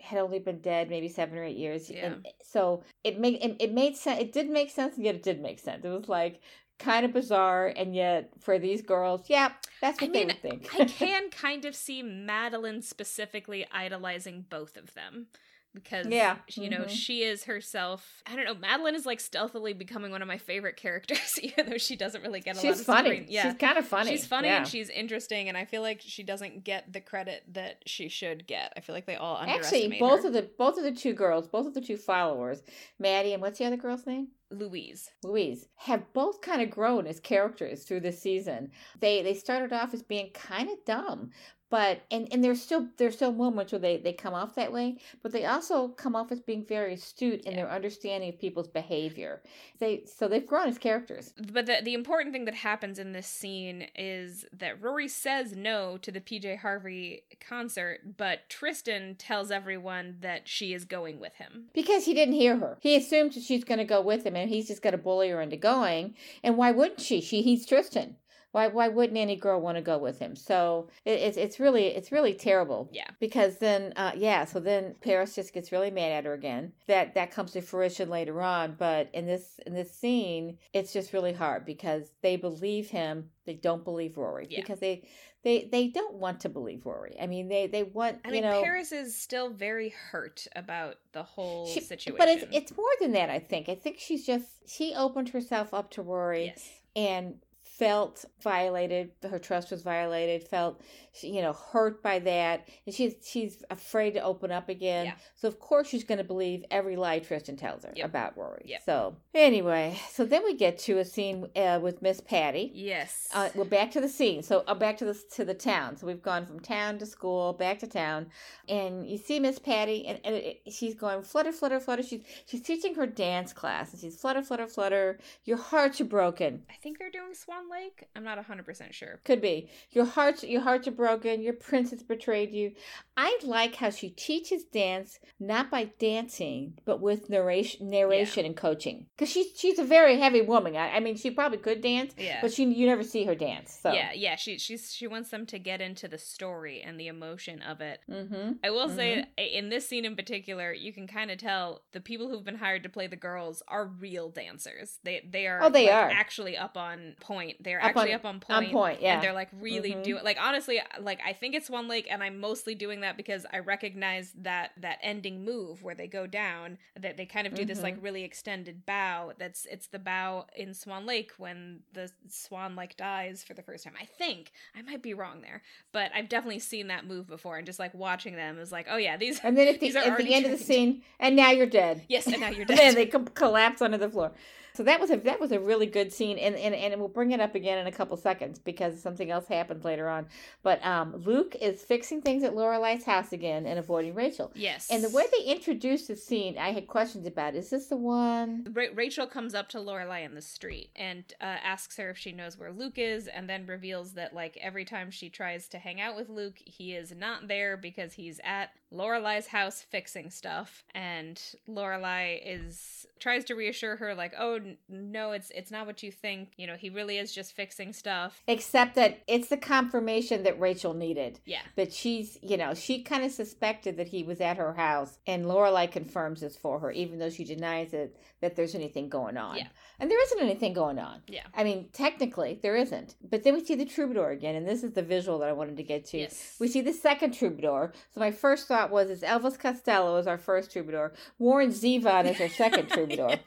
[0.00, 1.90] had only been dead maybe seven or eight years.
[1.90, 2.06] Yeah.
[2.06, 4.18] And so it made it, it made sense.
[4.18, 5.84] It did make sense, and yet it did make sense.
[5.84, 6.40] It was like
[6.78, 10.62] kind of bizarre, and yet for these girls, yeah, that's what I mean, they would
[10.62, 10.74] think.
[10.74, 15.26] I can kind of see Madeline specifically idolizing both of them
[15.74, 16.88] because yeah you know mm-hmm.
[16.88, 20.76] she is herself i don't know madeline is like stealthily becoming one of my favorite
[20.76, 23.26] characters even though she doesn't really get a she's lot of funny screen.
[23.28, 24.58] yeah she's kind of funny she's funny yeah.
[24.58, 28.46] and she's interesting and i feel like she doesn't get the credit that she should
[28.46, 30.28] get i feel like they all actually both her.
[30.28, 32.62] of the both of the two girls both of the two followers
[32.98, 35.10] maddie and what's the other girl's name Louise.
[35.22, 38.70] Louise have both kind of grown as characters through this season.
[39.00, 41.30] They they started off as being kind of dumb,
[41.70, 44.96] but and and there's still there's still moments where they they come off that way
[45.22, 47.56] but they also come off as being very astute in Yeah.
[47.64, 49.42] their understanding of people's behavior.
[49.78, 51.32] They so they've grown as characters.
[51.52, 55.96] But the, the important thing that happens in this scene is that Rory says no
[55.98, 61.66] to the PJ Harvey concert, but Tristan tells everyone that she is going with him.
[61.72, 62.76] because he didn't hear her.
[62.80, 65.30] He assumes that she's going to go with him and he's just going to bully
[65.30, 67.20] her into going and why wouldn't she?
[67.20, 68.16] She he's tristan
[68.54, 71.86] why, why wouldn't any girl want to go with him so it, it's, it's really
[71.88, 73.08] it's really terrible Yeah.
[73.18, 77.14] because then uh, yeah so then paris just gets really mad at her again that
[77.14, 81.32] that comes to fruition later on but in this in this scene it's just really
[81.32, 84.60] hard because they believe him they don't believe rory Yeah.
[84.60, 85.06] because they
[85.42, 88.44] they they don't want to believe rory i mean they they want I you mean,
[88.44, 92.16] know Paris is still very hurt about the whole she- situation.
[92.16, 95.74] but it's it's more than that i think i think she's just she opened herself
[95.74, 96.68] up to rory yes.
[96.96, 97.34] and
[97.78, 100.80] felt violated her trust was violated felt
[101.22, 105.14] you know hurt by that and she's she's afraid to open up again Yeah.
[105.34, 108.06] so of course she's going to believe every lie tristan tells her Yep.
[108.06, 108.82] about rory Yep.
[108.86, 113.28] so anyway so then we get to a scene uh, with miss patty Yes.
[113.34, 114.42] uh, we're back to the scene.
[114.42, 115.96] So uh, back to the to the town.
[115.96, 118.26] So we've gone from town to school, back to town,
[118.68, 122.02] and you see Miss Patty, and, and it, she's going flutter, flutter, flutter.
[122.02, 125.18] She's she's teaching her dance class, and she's flutter, flutter, flutter.
[125.44, 126.62] Your hearts are broken.
[126.70, 128.04] I think they're doing Swan Lake.
[128.16, 129.20] I'm not 100% sure.
[129.24, 130.42] Could be your hearts.
[130.44, 131.42] Your hearts are broken.
[131.42, 132.72] Your prince has betrayed you.
[133.16, 139.06] I like how she teaches dance not by dancing, but with narration, narration and coaching.
[139.16, 140.76] Because she's she's a very heavy woman.
[140.76, 142.38] I, I mean, she probably could dance, Yeah.
[142.40, 143.78] but she you never see her dance.
[143.82, 147.08] So Yeah, yeah, she she's she wants them to get into the story and the
[147.08, 148.00] emotion of it.
[148.10, 148.52] Mm-hmm.
[148.64, 152.28] I will say in this scene in particular, you can kind of tell the people
[152.28, 154.98] who've been hired to play the girls are real dancers.
[155.04, 156.10] They they are Oh, they like, are.
[156.10, 157.53] actually up on point.
[157.60, 158.66] They're Up actually on- up on point.
[158.68, 159.14] On point, yeah.
[159.14, 160.02] And they're like really Mhm.
[160.02, 163.46] doing like honestly like I think it's Swan Lake and I'm mostly doing that because
[163.52, 167.64] I recognize that that ending move where they go down that they kind of do
[167.64, 167.84] this Mm-hmm.
[167.84, 172.96] like really extended bow that's it's the bow in Swan Lake when the swan like
[172.96, 173.94] dies for the first time.
[174.00, 177.66] I think I might be wrong there, but I've definitely seen that move before and
[177.66, 180.18] just like watching them is like, oh yeah, these And then at the, are at
[180.18, 182.04] the end of the scene, and now you're dead.
[182.08, 182.78] Yes, and now you're And dead.
[182.78, 184.32] then they com- collapse onto the floor.
[184.74, 187.30] So that was a that was a really good scene, and, and and we'll bring
[187.30, 190.26] it up again in a couple seconds because something else happens later on.
[190.62, 194.52] But um, Luke is fixing things at Lorelai's house again and avoiding Rachel.
[194.54, 194.88] yes.
[194.90, 197.54] And the way they introduced the scene, I had questions about.
[197.54, 198.68] Is this the one?
[198.72, 202.32] Ra- Rachel comes up to Lorelai in the street and uh, asks her if she
[202.32, 206.00] knows where Luke is, and then reveals that like every time she tries to hang
[206.00, 210.84] out with Luke, he is not there because he's at Lorelai's house fixing stuff.
[210.94, 216.12] And Lorelai is tries to reassure her like, "Oh no, it's it's not what you
[216.12, 216.50] think.
[216.56, 220.94] You know, he really is just fixing stuff." Except that it's the confirmation that Rachel
[220.94, 221.40] needed.
[221.44, 221.62] Yeah.
[221.76, 225.46] But she's, you know, she kind of suspected that he was at her house, and
[225.46, 229.56] Lorelai confirms this for her, even though she denies it that there's anything going on.
[229.56, 229.68] Yeah.
[229.98, 231.22] And there isn't anything going on.
[231.28, 231.44] Yeah.
[231.54, 233.14] I mean, technically, there isn't.
[233.30, 235.78] But then we see the troubadour again, and this is the visual that I wanted
[235.78, 236.18] to get to.
[236.18, 236.56] Yes.
[236.60, 237.92] We see the second troubadour.
[238.12, 241.14] So my first thought was, is Elvis Costello is our first troubadour.
[241.38, 243.38] Warren Zevon is our second troubadour.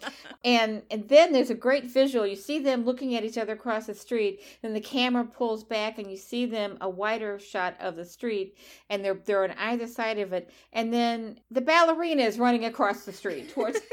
[0.44, 2.26] And and then there's a great visual.
[2.26, 6.00] You see them looking at each other across the street, Then the camera pulls back,
[6.00, 8.58] and you see them a wider shot of the street,
[8.90, 10.50] and they're they're on either side of it.
[10.74, 13.80] And then the ballerina is running across the street towards.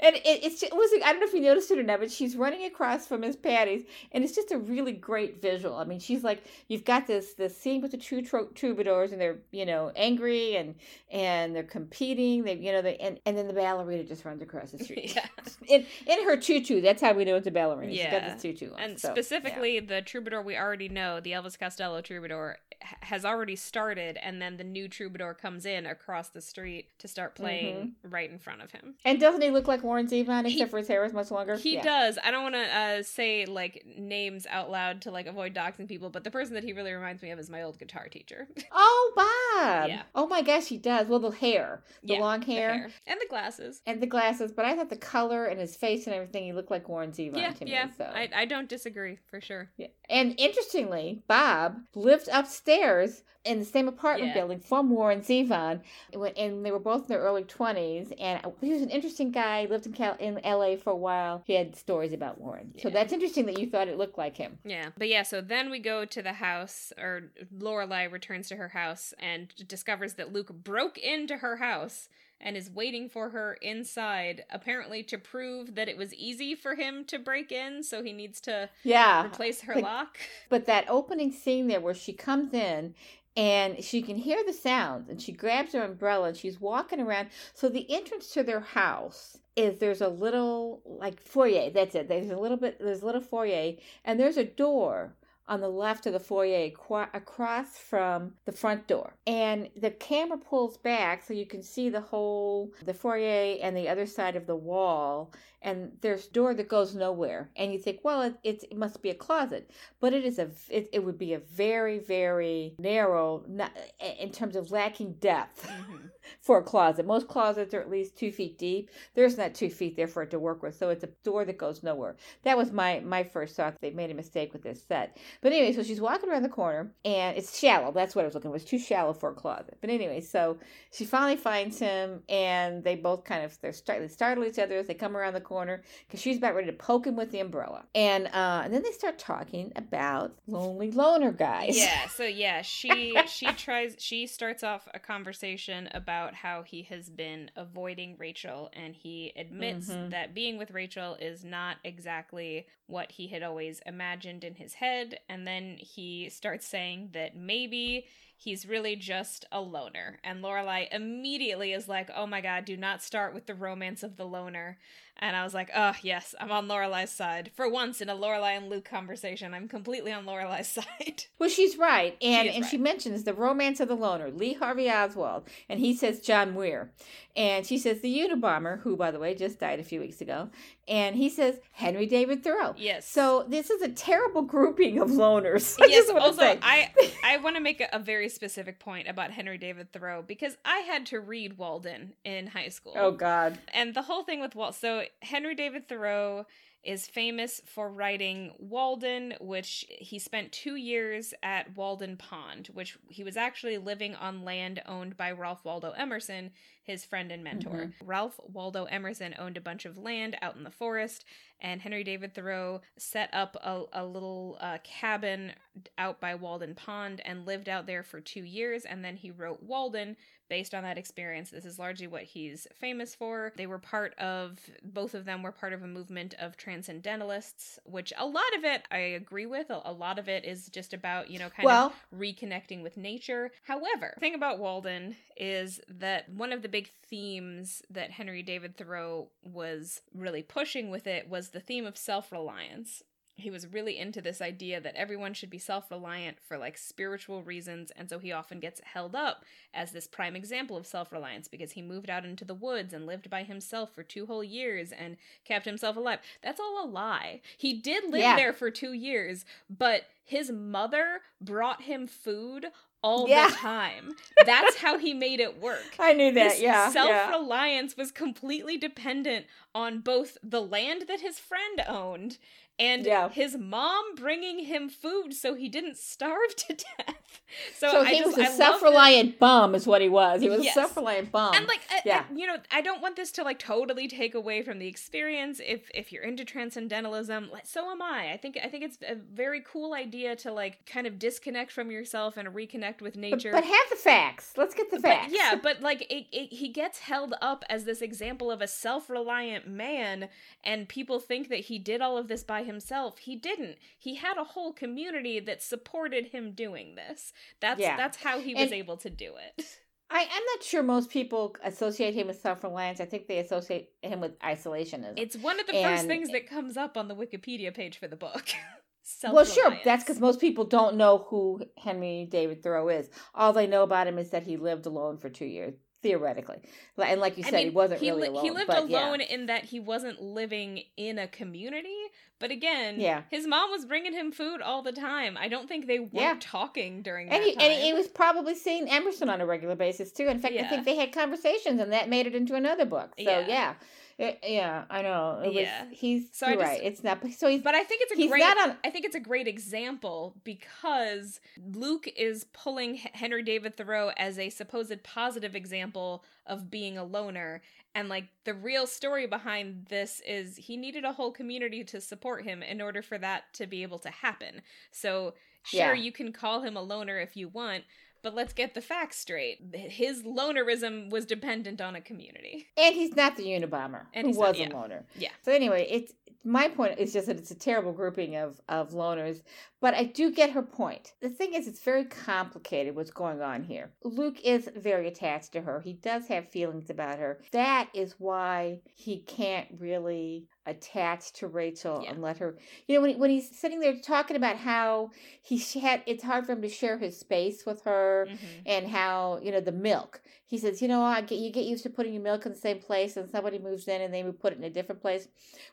[0.00, 2.10] and it, it's it was I don't know if you noticed it or not, but
[2.10, 5.76] she's running across from Miss Patty's, and it's just a really great visual.
[5.76, 9.20] I mean, she's like you've got this this scene with the two tro- troubadours, and
[9.20, 10.74] they're you know angry and
[11.10, 12.44] and they're competing.
[12.44, 15.26] They you know they and, and then the ballerina just runs across the street yeah.
[15.66, 16.80] in in her tutu.
[16.80, 17.92] That's how we know it's a ballerina.
[17.92, 18.20] She's Yeah.
[18.20, 18.80] got this tutu on.
[18.80, 22.58] And so, specifically, the troubadour we already know, the Elvis Costello troubadour,
[23.00, 27.34] has already started, and then the new troubadour comes in across the street to start
[27.34, 27.42] mm-hmm.
[27.42, 28.94] playing right in front of him.
[29.04, 31.56] And doesn't he look like Warren Zevon He- except for his hair is much longer?
[31.56, 31.82] He Yeah.
[31.82, 32.18] does.
[32.22, 36.10] I don't want to uh, say like names out loud to like avoid doxing people,
[36.10, 38.46] but the person that he really reminds me of is my old guitar teacher.
[38.76, 39.88] Oh, Bob.
[39.88, 40.02] Yeah.
[40.14, 41.06] Oh my gosh, he does.
[41.06, 42.90] Well, the hair, the Yeah, long The hair.
[43.06, 43.80] and the glasses.
[43.86, 46.70] and the glasses, but I thought the color and his face and everything, he looked
[46.70, 47.70] like Warren Zevon Yeah, to me.
[47.70, 47.88] yeah.
[47.96, 48.04] So.
[48.04, 49.70] I, I don't disagree for sure.
[49.76, 49.86] Yeah.
[50.08, 54.40] And interestingly, Bob lived upstairs in the same apartment Yeah.
[54.40, 55.80] building from Warren Zevon,
[56.14, 58.10] and they were both in their early twenties.
[58.18, 59.66] And he was an interesting guy.
[59.66, 60.76] Lived in Cal- in L.A.
[60.76, 61.42] for a while.
[61.46, 64.58] He had stories about Warren, so that's interesting that you thought it looked like him.
[64.64, 68.68] Yeah, but yeah, so then we go to the house, or Lorelai returns to her
[68.68, 72.08] house and discovers that Luke broke into her house
[72.40, 77.04] and is waiting for her inside, apparently to prove that it was easy for him
[77.06, 80.18] to break in, so he needs to Yeah, replace her like- lock.
[80.48, 82.94] but that opening scene there where she comes in
[83.36, 87.30] and she can hear the sounds and she grabs her umbrella and she's walking around.
[87.54, 91.70] So the entrance to their house is there's a little like foyer.
[91.70, 92.08] That's it.
[92.08, 93.72] There's a little bit there's a little foyer
[94.04, 95.14] and there's a door
[95.46, 96.70] on the left of the foyer
[97.12, 99.14] across from the front door.
[99.26, 103.88] And the camera pulls back so you can see the whole the foyer and the
[103.88, 105.32] other side of the wall
[105.64, 109.02] and there's a door that goes nowhere and you think well it, it, it must
[109.02, 109.70] be a closet.
[109.98, 113.72] But it is a it, it would be a very very narrow not,
[114.20, 116.06] in terms of lacking depth mm-hmm.
[116.40, 117.06] for a closet.
[117.06, 118.90] Most closets are at least two feet deep.
[119.14, 121.58] There's not two feet there for it to work with so it's a door that
[121.58, 122.16] goes nowhere.
[122.42, 123.76] That was my my first thought.
[123.80, 125.16] They made a mistake with this set.
[125.40, 127.90] But anyway so she's walking around the corner and it's shallow.
[127.90, 129.78] That's what i was looking it was too shallow for a closet.
[129.80, 130.58] But anyway so
[130.92, 134.76] she finally finds him and they both kind of they're starting to startle each other
[134.76, 137.30] as they come around the corner corner because she's about ready to poke him with
[137.30, 137.84] the umbrella.
[137.94, 141.78] And uh, and then they start talking about lonely loner guys.
[141.78, 142.08] Yeah.
[142.08, 147.52] So yeah, she she tries she starts off a conversation about how he has been
[147.54, 150.08] avoiding Rachel, and he admits mm-hmm.
[150.10, 155.20] that being with Rachel is not exactly what he had always imagined in his head.
[155.28, 158.06] And then he starts saying that maybe
[158.44, 160.18] he's really just a loner.
[160.22, 164.16] And Lorelai immediately is like, "Oh my god, do not start with the romance of
[164.16, 164.78] the loner."
[165.18, 167.52] And I was like, oh, yes, I'm on Lorelai's side.
[167.54, 171.24] For once in a Lorelai and Luke conversation, I'm completely on Lorelai's side.
[171.38, 172.16] Well, she's right.
[172.20, 172.70] And she and right.
[172.70, 175.48] she mentions the romance of the loner, Lee Harvey Oswald.
[175.68, 176.90] And he says John Muir.
[177.36, 180.50] And she says the Unabomber, who, by the way, just died a few weeks ago.
[180.86, 182.74] And he says Henry David Thoreau.
[182.76, 183.08] Yes.
[183.08, 185.76] So this is a terrible grouping of loners.
[185.82, 186.10] I yes.
[186.10, 186.90] also, I
[187.24, 190.80] I want to make a, a, very specific point about Henry David Thoreau because I
[190.80, 192.94] had to read Walden in high school.
[192.96, 193.58] Oh God.
[193.72, 194.74] And the whole thing with Walt.
[194.74, 196.46] So Henry David Thoreau
[196.84, 203.24] is famous for writing Walden, which he spent two years at Walden Pond, which he
[203.24, 206.50] was actually living on land owned by Ralph Waldo Emerson,
[206.82, 207.70] his friend and mentor.
[207.70, 208.06] Mm-hmm.
[208.06, 211.24] Ralph Waldo Emerson owned a bunch of land out in the forest,
[211.60, 215.52] and Henry David Thoreau set up a, a little uh, cabin
[215.96, 219.62] out by Walden Pond and lived out there for two years, and then he wrote
[219.62, 220.16] Walden
[220.48, 221.50] based on that experience.
[221.50, 223.52] This is largely what he's famous for.
[223.56, 228.12] They were part of, both of them were part of a movement of transcendentalists, which
[228.18, 229.70] a lot of it I agree with.
[229.70, 233.52] A, lot of it is just about, you know, kind well, of reconnecting with nature.
[233.62, 238.76] However, the thing about Walden is that one of the big themes that Henry David
[238.76, 243.02] Thoreau was really pushing with it was the theme of self reliance
[243.36, 247.42] he was really into this idea that everyone should be self reliant for like spiritual
[247.42, 247.90] reasons.
[247.96, 251.72] And so he often gets held up as this prime example of self reliance because
[251.72, 255.16] he moved out into the woods and lived by himself for two whole years and
[255.44, 256.20] kept himself alive.
[256.42, 257.40] That's all a lie.
[257.56, 258.36] He did live yeah.
[258.36, 262.66] there for two years, but his mother brought him food
[263.04, 263.50] all yeah.
[263.50, 264.12] the time.
[264.46, 265.96] That's how he made it work.
[265.98, 266.52] I knew that.
[266.52, 266.90] His yeah.
[266.90, 268.02] Self reliance yeah.
[268.02, 272.38] was completely dependent on both the land that his friend owned
[272.78, 273.28] and yeah.
[273.28, 277.40] his mom bringing him food so he didn't starve to death.
[277.76, 280.40] So, so he just, was a self-reliant bum, is what he was.
[280.40, 280.76] He was yes.
[280.76, 281.54] a self-reliant bum.
[281.54, 282.24] And like, yeah.
[282.28, 285.60] I, you know, I don't want this to like totally take away from the experience.
[285.64, 288.32] If if you're into transcendentalism, so am I.
[288.32, 291.90] I think I think it's a very cool idea to like kind of disconnect from
[291.90, 293.52] yourself and reconnect with nature.
[293.52, 294.54] But, but have the facts.
[294.56, 295.32] Let's get the facts.
[295.32, 298.66] But, yeah, but like it, it, he gets held up as this example of a
[298.66, 300.28] self-reliant man,
[300.64, 303.18] and people think that he did all of this by himself.
[303.18, 303.76] He didn't.
[303.98, 307.32] He had a whole community that supported him doing this.
[307.60, 307.96] That's yeah.
[307.96, 309.64] that's how he was and able to do it.
[310.10, 313.00] I, am not sure most people associate him with self reliance.
[313.00, 315.14] I think they associate him with isolationism.
[315.16, 318.06] It's one of the and, first things that comes up on the Wikipedia page for
[318.06, 318.48] the book.
[319.24, 319.78] well, sure.
[319.84, 323.08] That's because most people don't know who Henry David Thoreau is.
[323.34, 325.74] All they know about him is that he lived alone for two years
[326.04, 326.58] theoretically.
[326.98, 328.44] And like you said, I mean, he wasn't he really li- alone.
[328.44, 329.34] He lived alone yeah.
[329.34, 331.96] in that he wasn't living in a community.
[332.38, 333.22] But again, yeah.
[333.30, 335.38] his mom was bringing him food all the time.
[335.40, 336.36] I don't think they were yeah.
[336.38, 337.70] talking during and that he, time.
[337.70, 340.26] And he was probably seeing Emerson on a regular basis too.
[340.26, 340.66] In fact, yeah.
[340.66, 343.14] I think they had conversations, and that made it into another book.
[343.18, 343.74] So yeah.
[344.16, 345.42] It, yeah, I know.
[345.44, 346.80] It yeah, was, he's so just, right.
[346.82, 347.20] It's not.
[347.32, 347.62] So he's.
[347.62, 348.42] But I think it's a great.
[348.42, 351.40] On, I think it's a great example because
[351.72, 357.60] Luke is pulling Henry David Thoreau as a supposed positive example of being a loner,
[357.94, 362.44] and like the real story behind this is he needed a whole community to support
[362.44, 364.62] him in order for that to be able to happen.
[364.92, 365.34] So
[365.64, 365.94] sure, yeah.
[365.94, 367.82] you can call him a loner if you want,
[368.24, 369.58] but let's get the facts straight.
[369.72, 372.66] His lonerism was dependent on a community.
[372.76, 374.68] And he's not the Unabomber and he was not, yeah.
[374.68, 375.06] a loner.
[375.16, 375.28] Yeah.
[375.42, 376.12] So anyway, it's
[376.42, 379.40] my point is just that it's a terrible grouping of of loners
[379.80, 383.62] but i do get her point the thing is it's very complicated what's going on
[383.62, 388.16] here luke is very attached to her he does have feelings about her that is
[388.18, 392.10] why he can't really attach to Rachel Yeah.
[392.10, 392.56] and let her.
[392.86, 395.10] You know, when he, when he's sitting there talking about how
[395.42, 398.38] he had, it's hard for him to share his space with her, Mhm.
[398.66, 400.22] and how you know the milk.
[400.46, 402.58] He says, you know, I get you get used to putting your milk in the
[402.58, 405.28] same place, and somebody moves in and they would put it in a different place.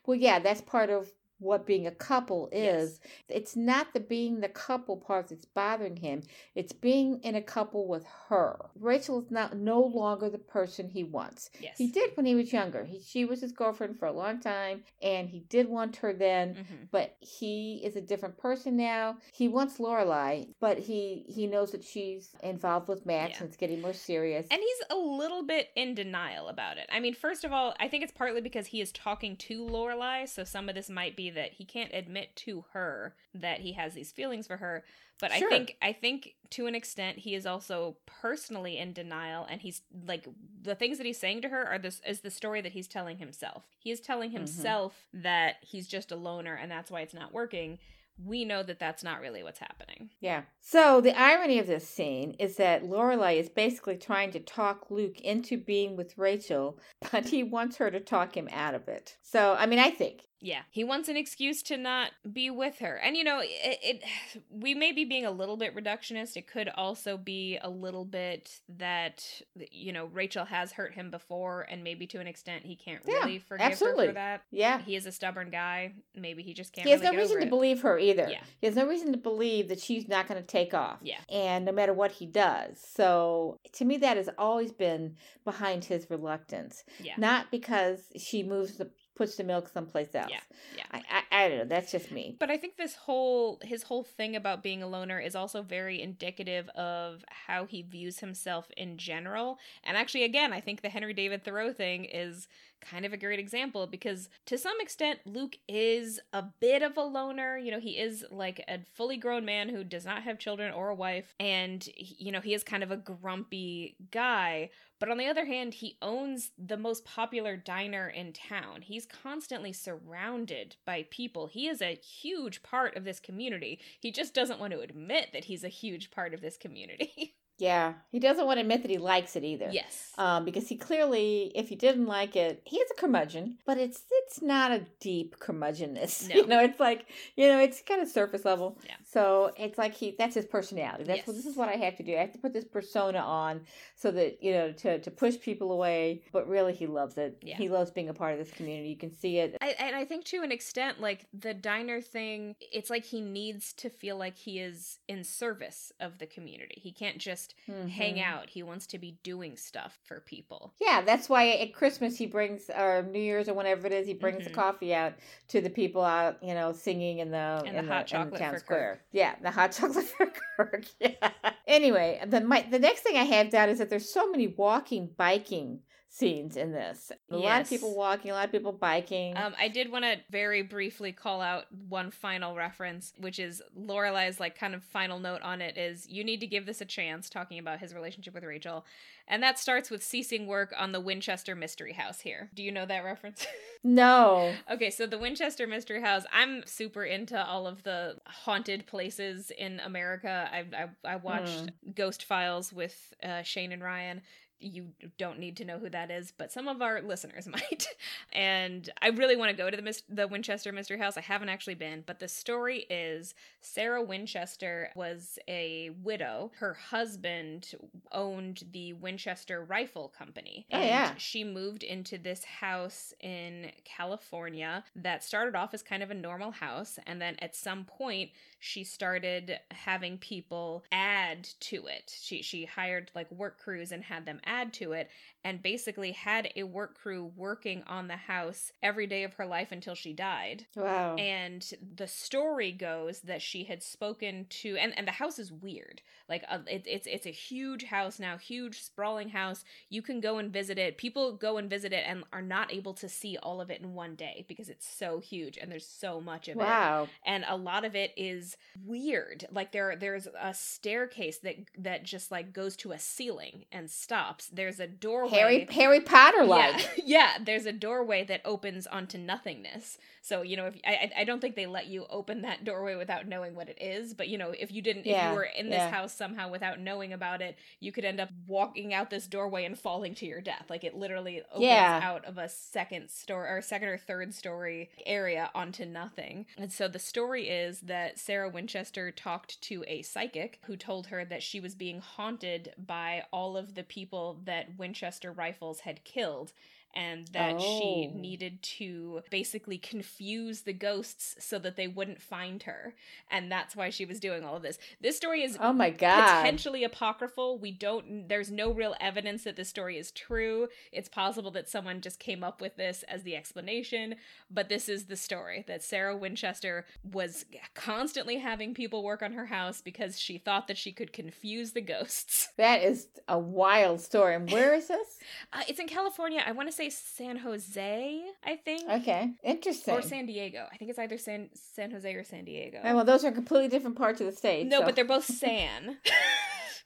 [0.06, 1.12] Well, yeah, that's part of
[1.42, 3.00] what being a couple is.
[3.28, 6.22] It's not the being the couple part that's bothering him.
[6.56, 8.58] It's being in a couple with her.
[8.80, 11.50] Rachel is not no longer the person he wants.
[11.60, 11.78] Yes.
[11.80, 12.84] He did when he was younger.
[12.86, 16.54] He, she was his girlfriend for a long time, and he did want her then.
[16.56, 16.88] Mhm.
[16.92, 19.18] But he is a different person now.
[19.34, 23.38] He wants Lorelai, but he he knows that she's involved with Max, Yeah.
[23.40, 24.46] and it's getting more serious.
[24.52, 26.88] And he's a little bit in denial about it.
[26.92, 30.30] I mean, first of all, I think it's partly because he is talking to Lorelai,
[30.30, 33.94] so some of this might be that he can't admit to her that he has
[33.94, 34.84] these feelings for her.
[35.22, 35.48] But Sure.
[35.48, 39.84] I think I think to an extent he is also personally in denial and he's
[40.06, 40.28] like
[40.62, 43.20] the things that he's saying to her are this is the story that he's telling
[43.20, 43.64] himself.
[43.78, 44.40] He is telling mm-hmm.
[44.40, 47.78] himself that he's just a loner and that's why it's not working.
[48.24, 50.10] We know that that's not really what's happening.
[50.20, 50.44] Yeah.
[50.60, 55.20] So the irony of this scene is that Lorelai is basically trying to talk Luke
[55.22, 56.80] into being with Rachel,
[57.12, 59.18] but he wants her to talk him out of it.
[59.22, 62.96] So I mean, I think Yeah, he wants an excuse to not be with her.
[62.96, 64.04] And you know, it, it
[64.50, 66.36] we may be being a little bit reductionist.
[66.36, 69.24] It could also be a little bit that
[69.72, 73.16] you know, Rachel has hurt him before and maybe to an extent he can't Yeah,
[73.16, 74.08] really forgive absolutely.
[74.08, 74.42] her for that.
[74.52, 74.80] yeah.
[74.80, 75.94] He is a stubborn guy.
[76.16, 78.28] Maybe he just can't He has really no reason to believe her either.
[78.30, 78.42] Yeah.
[78.60, 80.98] He has no reason to believe that she's not going to take off.
[81.04, 81.20] Yeah.
[81.30, 82.80] And no matter what he does.
[82.96, 85.16] So to me, that has always been
[85.46, 86.84] behind his reluctance.
[87.00, 87.14] Yeah.
[87.18, 90.32] Not because she moves the puts the milk someplace else.
[90.32, 90.40] Yeah,
[90.78, 90.84] yeah.
[90.92, 91.66] I, I, I don't know.
[91.66, 92.36] That's just me.
[92.40, 96.02] But I think this whole his whole thing about being a loner is also very
[96.02, 99.60] indicative of how he views himself in general.
[99.84, 102.48] And actually again, I think the Henry David Thoreau thing is
[102.82, 107.02] kind of a great example because to some extent Luke is a bit of a
[107.02, 107.58] loner.
[107.58, 110.90] You know, he is like a fully grown man who does not have children or
[110.90, 114.70] a wife and you know, he is kind of a grumpy guy,
[115.02, 118.84] but on the other hand, he owns the most popular diner in town.
[118.84, 121.48] He's constantly surrounded by people.
[121.48, 123.80] He is a huge part of this community.
[124.00, 127.36] He just doesn't want to admit that he's a huge part of this community.
[127.62, 127.94] Yeah.
[128.12, 129.70] He doesn't want to admit that he likes it either.
[129.72, 130.12] yes.
[130.18, 134.02] Um, because he clearly, if he didn't like it, he is a curmudgeon, but it's
[134.12, 136.28] it's not a deep curmudgeonness.
[136.30, 136.36] No.
[136.36, 137.06] You know, it's like
[137.36, 138.78] you know, it's kind of surface level.
[138.86, 138.96] Yeah.
[139.04, 141.04] So it's like he that's his personality.
[141.04, 141.36] That's Yes.
[141.36, 142.16] this is what I have to do.
[142.16, 143.62] I have to put this persona on
[143.96, 146.24] so that you know to to push people away.
[146.32, 147.38] But really, he loves it.
[147.42, 147.58] Yeah.
[147.58, 148.90] He loves being a part of this community.
[148.90, 149.58] You can see it.
[149.62, 153.74] I, and I think to an extent, like the diner thing, it's like he needs
[153.74, 156.80] to feel like he is in service of the community.
[156.82, 158.24] He can't just hang Mhm.
[158.24, 158.50] out.
[158.50, 160.74] He wants to be doing stuff for people.
[160.80, 164.14] Yeah, that's why at Christmas he brings, or New Year's or whenever it is, he
[164.14, 164.56] brings the Mhm.
[164.56, 165.14] coffee out
[165.50, 168.40] to the people out, you know, singing in the And the in hot in chocolate
[168.42, 169.02] town square.
[169.12, 170.86] Yeah, the hot chocolate for Kirk.
[171.00, 171.32] Yeah.
[171.68, 175.08] Anyway, the my the next thing I have down is that there's so many walking,
[175.18, 175.82] biking
[176.14, 177.10] scenes in this.
[177.32, 179.36] A lot of people walking, a lot of people biking.
[179.38, 184.38] Um, I did want to very briefly call out one final reference, which is Lorelai's
[184.38, 187.30] like kind of final note on it is you need to give this a chance,
[187.30, 188.86] talking about his relationship with Rachel,
[189.26, 192.20] and that starts with ceasing work on the Winchester Mystery House.
[192.20, 193.48] Here, do you know that reference?
[193.86, 194.54] no.
[194.70, 196.26] Okay, so the Winchester Mystery House.
[196.34, 200.50] I'm super into all of the haunted places in America.
[200.52, 204.22] I I, I watched Ghost Files with uh, Shane and Ryan.
[204.62, 204.88] You
[205.18, 207.88] don't need to know who that is, but some of our listeners might.
[208.32, 211.18] and I really want to go to the the Winchester Mystery House.
[211.18, 216.52] I haven't actually been, but the story is Sarah Winchester was a widow.
[216.60, 217.74] Her husband
[218.12, 220.66] owned the Winchester Rifle Company.
[220.72, 221.14] Oh, And yeah.
[221.18, 226.52] she moved into this house in California that started off as kind of a normal
[226.52, 227.00] house.
[227.06, 228.32] And then at some point,
[228.62, 232.16] she started having people add to it.
[232.22, 235.10] She, she hired like work crews and had them add to it
[235.44, 239.72] and basically had a work crew working on the house every day of her life
[239.72, 240.66] until she died.
[240.76, 241.16] Wow.
[241.16, 241.66] And
[241.96, 246.02] the story goes that she had spoken to, and, and the house is weird.
[246.30, 249.64] Like uh, it, it's it's a huge house now, huge sprawling house.
[249.90, 250.98] You can go and visit it.
[250.98, 253.94] People go and visit it and are not able to see all of it in
[253.94, 257.08] one day because it's so huge and there's so much of it wow.
[257.26, 262.32] and a lot of it is weird like there there's a staircase that that just
[262.32, 264.88] like goes to a ceiling and stops there's a
[265.32, 265.66] doorway.
[265.66, 266.90] Harry Harry Potter like.
[266.98, 269.98] Yeah, yeah, there's a doorway that opens onto nothingness.
[270.24, 273.28] So you know, if I I don't think they let you open that doorway without
[273.28, 274.14] knowing what it is.
[274.14, 275.90] But you know, if you didn't, if you were in this yeah.
[275.92, 279.78] house somehow without knowing about it, you could end up walking out this doorway and
[279.78, 280.66] falling to your death.
[280.70, 282.00] Like it literally opens Yeah.
[282.04, 286.46] out of a second story or second or third story area onto nothing.
[286.58, 291.26] And so the story is that Sarah Winchester talked to a psychic who told her
[291.26, 296.54] that she was being haunted by all of the people that Winchester rifles had killed.
[296.94, 298.18] And that she Oh.
[298.18, 302.96] needed to basically confuse the ghosts so that they wouldn't find her.
[303.30, 304.78] And that's why she was doing all of this.
[305.00, 306.42] This story is Oh my god.
[306.42, 307.58] potentially apocryphal.
[307.58, 310.68] We don't there's no real evidence that this story is true.
[310.92, 314.16] It's possible that someone just came up with this as the explanation,
[314.50, 319.46] but this is the story that Sarah Winchester was constantly having people work on her
[319.46, 322.50] house because she thought that she could confuse the ghosts.
[322.58, 324.36] That is a wild story.
[324.36, 325.08] And where is this?
[325.54, 326.42] Uh, it's in California.
[326.46, 328.90] I want to say San Jose, I think.
[328.90, 329.32] Okay.
[329.44, 329.94] Interesting.
[329.94, 330.66] Or San Diego.
[330.72, 332.80] I think it's either San San Jose or San Diego.
[332.84, 334.68] Oh, well, those are completely different parts of the state.
[334.68, 335.98] no, so- but they're both San.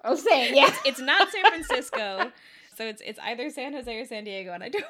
[0.03, 0.67] Oh, San, yeah.
[0.67, 2.31] it's, it's not San Francisco.
[2.75, 4.85] So it's it's either San Jose or San Diego, and I don't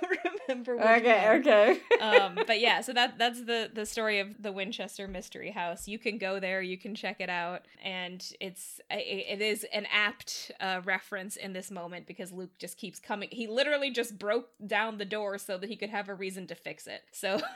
[0.48, 0.76] remember.
[0.78, 1.28] Which Okay.
[1.28, 1.40] one.
[1.40, 1.80] Okay.
[2.02, 5.88] um, but yeah, so that that's the the story of the Winchester Mystery House.
[5.88, 9.86] You can go there, you can check it out, and it's it it is an
[9.92, 13.30] apt uh, reference in this moment because Luke just keeps coming.
[13.32, 16.56] He literally just broke down the door so that he could have a reason to
[16.56, 17.04] fix it.
[17.12, 17.40] So